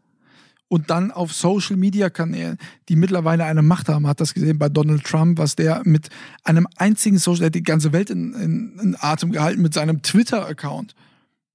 Und 0.68 0.90
dann 0.90 1.10
auf 1.10 1.32
Social 1.32 1.76
Media 1.76 2.10
Kanälen, 2.10 2.58
die 2.88 2.96
mittlerweile 2.96 3.44
eine 3.44 3.62
Macht 3.62 3.88
haben. 3.88 4.06
Hat 4.06 4.20
das 4.20 4.34
gesehen 4.34 4.58
bei 4.58 4.68
Donald 4.68 5.02
Trump, 5.04 5.38
was 5.38 5.56
der 5.56 5.80
mit 5.84 6.10
einem 6.44 6.66
einzigen 6.76 7.18
Social, 7.18 7.38
der 7.38 7.46
hat 7.46 7.54
die 7.54 7.62
ganze 7.62 7.92
Welt 7.92 8.10
in, 8.10 8.34
in, 8.34 8.78
in 8.78 8.96
Atem 9.00 9.32
gehalten 9.32 9.62
mit 9.62 9.72
seinem 9.72 10.02
Twitter-Account. 10.02 10.94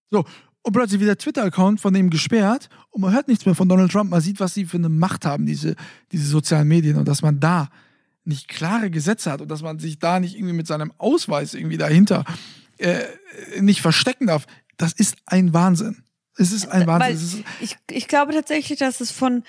So. 0.09 0.25
Und 0.65 0.71
plötzlich 0.71 0.99
wird 1.01 1.09
der 1.09 1.17
Twitter-Account 1.17 1.81
von 1.81 1.93
dem 1.93 2.09
gesperrt 2.09 2.69
und 2.89 3.01
man 3.01 3.13
hört 3.13 3.27
nichts 3.27 3.45
mehr 3.45 3.53
von 3.53 3.67
Donald 3.67 3.91
Trump. 3.91 4.09
Man 4.09 4.21
sieht, 4.21 4.39
was 4.39 4.53
sie 4.53 4.65
für 4.65 4.77
eine 4.77 4.89
Macht 4.89 5.25
haben, 5.25 5.45
diese, 5.45 5.75
diese 6.11 6.25
sozialen 6.25 6.69
Medien. 6.69 6.95
Und 6.95 7.07
dass 7.07 7.21
man 7.21 7.39
da 7.39 7.69
nicht 8.23 8.47
klare 8.47 8.89
Gesetze 8.89 9.31
hat 9.31 9.41
und 9.41 9.49
dass 9.49 9.61
man 9.61 9.79
sich 9.79 9.99
da 9.99 10.19
nicht 10.19 10.35
irgendwie 10.35 10.53
mit 10.53 10.65
seinem 10.67 10.93
Ausweis 10.97 11.53
irgendwie 11.53 11.77
dahinter 11.77 12.23
äh, 12.77 12.99
nicht 13.59 13.81
verstecken 13.81 14.27
darf, 14.27 14.45
das 14.77 14.93
ist 14.93 15.17
ein 15.25 15.53
Wahnsinn. 15.53 16.03
Es 16.37 16.51
ist 16.51 16.67
ein 16.67 16.87
Wahnsinn. 16.87 16.99
Weil 17.07 17.13
Es 17.15 17.23
ist, 17.23 17.43
ich, 17.61 17.77
ich 17.91 18.07
glaube 18.07 18.33
tatsächlich, 18.33 18.79
dass 18.79 19.01
es 19.01 19.11
von, 19.11 19.43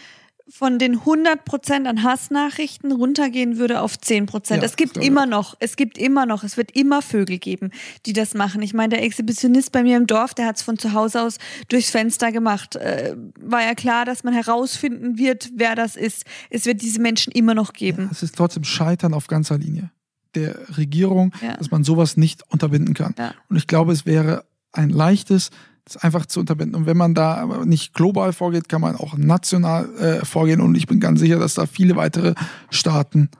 von 0.48 0.78
den 0.78 1.00
100% 1.00 1.86
an 1.86 2.02
Hassnachrichten 2.02 2.92
runtergehen 2.92 3.56
würde 3.56 3.80
auf 3.80 3.94
10%. 3.96 4.56
Ja, 4.56 4.62
es 4.62 4.76
gibt 4.76 4.98
immer 4.98 5.24
noch, 5.24 5.56
es 5.60 5.76
gibt 5.76 5.96
immer 5.96 6.26
noch, 6.26 6.44
es 6.44 6.58
wird 6.58 6.72
immer 6.76 7.00
Vögel 7.00 7.38
geben, 7.38 7.70
die 8.04 8.12
das 8.12 8.34
machen. 8.34 8.60
Ich 8.60 8.74
meine, 8.74 8.90
der 8.90 9.02
Exhibitionist 9.02 9.72
bei 9.72 9.82
mir 9.82 9.96
im 9.96 10.06
Dorf, 10.06 10.34
der 10.34 10.46
hat 10.46 10.56
es 10.56 10.62
von 10.62 10.78
zu 10.78 10.92
Hause 10.92 11.22
aus 11.22 11.38
durchs 11.70 11.88
Fenster 11.90 12.30
gemacht. 12.32 12.76
Äh, 12.76 13.16
war 13.40 13.62
ja 13.62 13.74
klar, 13.74 14.04
dass 14.04 14.22
man 14.22 14.34
herausfinden 14.34 15.16
wird, 15.16 15.50
wer 15.56 15.74
das 15.74 15.96
ist. 15.96 16.24
Es 16.50 16.66
wird 16.66 16.82
diese 16.82 17.00
Menschen 17.00 17.32
immer 17.32 17.54
noch 17.54 17.72
geben. 17.72 18.08
es 18.12 18.22
ist 18.22 18.36
trotzdem 18.36 18.64
Scheitern 18.64 19.14
auf 19.14 19.26
ganzer 19.28 19.56
Linie 19.58 19.90
der 20.34 20.76
Regierung, 20.76 21.32
Ja. 21.40 21.56
dass 21.56 21.70
man 21.70 21.84
sowas 21.84 22.16
nicht 22.16 22.42
unterbinden 22.52 22.92
kann. 22.92 23.14
Ja. 23.16 23.34
Und 23.48 23.56
ich 23.56 23.68
glaube, 23.68 23.92
es 23.92 24.04
wäre 24.04 24.44
ein 24.72 24.90
leichtes, 24.90 25.50
das 25.84 25.98
einfach 25.98 26.26
zu 26.26 26.40
unterbinden. 26.40 26.74
Und 26.76 26.86
wenn 26.86 26.96
man 26.96 27.14
da 27.14 27.64
nicht 27.64 27.94
global 27.94 28.32
vorgeht, 28.32 28.68
kann 28.68 28.80
man 28.80 28.96
auch 28.96 29.16
national 29.16 29.94
äh, 29.96 30.24
vorgehen. 30.24 30.60
Und 30.60 30.74
ich 30.76 30.86
bin 30.86 31.00
ganz 31.00 31.20
sicher, 31.20 31.38
dass 31.38 31.54
da 31.54 31.66
viele 31.66 31.96
weitere 31.96 32.34
Staaten 32.70 33.30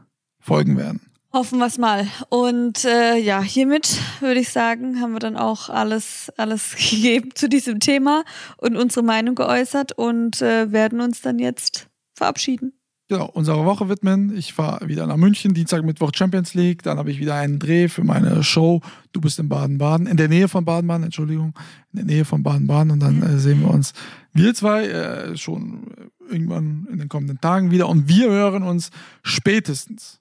folgen 0.41 0.77
werden. 0.77 1.01
Hoffen 1.33 1.59
wir 1.59 1.67
es 1.67 1.79
mal. 1.79 2.07
Und 2.29 2.85
äh, 2.85 3.17
ja, 3.17 3.41
hiermit 3.41 3.99
würde 4.21 4.39
ich 4.39 4.51
sagen, 4.51 5.01
haben 5.01 5.15
wir 5.15 5.19
dann 5.19 5.37
auch 5.37 5.69
alles, 5.69 6.31
alles 6.37 6.77
gegeben 6.91 7.31
zu 7.35 7.49
diesem 7.49 7.81
Thema 7.81 8.25
und 8.59 8.77
unsere 8.77 9.05
Meinung 9.05 9.35
geäußert 9.35 9.93
und 9.93 10.41
äh, 10.43 10.71
werden 10.71 11.01
uns 11.01 11.23
dann 11.23 11.41
jetzt 11.41 11.89
verabschieden. 12.15 12.73
Genau, 13.09 13.27
unserer 13.27 13.67
Woche 13.67 13.91
widmen. 13.91 14.35
Ich 14.35 14.55
fahre 14.55 14.89
wieder 14.89 15.07
nach 15.07 15.19
München, 15.19 15.53
Dienstag, 15.53 15.85
Mittwoch 15.85 16.13
Champions 16.15 16.55
League. 16.55 16.83
Dann 16.83 16.97
habe 16.97 17.11
ich 17.11 17.19
wieder 17.19 17.35
einen 17.35 17.59
Dreh 17.59 17.89
für 17.89 18.03
meine 18.03 18.43
Show. 18.43 18.81
Du 19.13 19.21
bist 19.21 19.39
in 19.39 19.51
Baden-Baden, 19.51 20.07
in 20.07 20.17
der 20.17 20.29
Nähe 20.29 20.49
von 20.49 20.65
Baden-Baden, 20.65 21.05
Entschuldigung, 21.05 21.53
in 21.93 21.99
der 21.99 22.07
Nähe 22.07 22.25
von 22.25 22.43
Baden-Baden. 22.43 22.93
Und 22.93 23.01
dann 23.01 23.23
äh, 23.23 23.39
sehen 23.39 23.61
wir 23.61 23.69
uns, 23.69 23.93
wir 24.33 24.55
zwei, 24.55 24.87
äh, 24.87 25.37
schon 25.37 26.11
irgendwann 26.31 26.89
in 26.91 26.99
den 26.99 27.11
kommenden 27.11 27.41
Tagen 27.43 27.71
wieder. 27.71 27.91
Und 27.91 28.09
wir 28.09 28.31
hören 28.31 28.63
uns 28.63 28.91
spätestens 29.23 30.19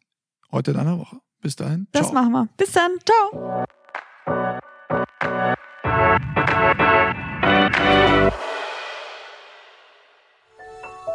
heute 0.52 0.72
in 0.72 0.78
einer 0.78 1.00
Woche. 1.00 1.20
Bis 1.42 1.56
dahin. 1.56 1.88
Das 1.94 2.08
ciao. 2.08 2.14
machen 2.14 2.32
wir. 2.34 2.50
Bis 2.58 2.74
dann. 2.74 2.92
Ciao. 3.06 3.66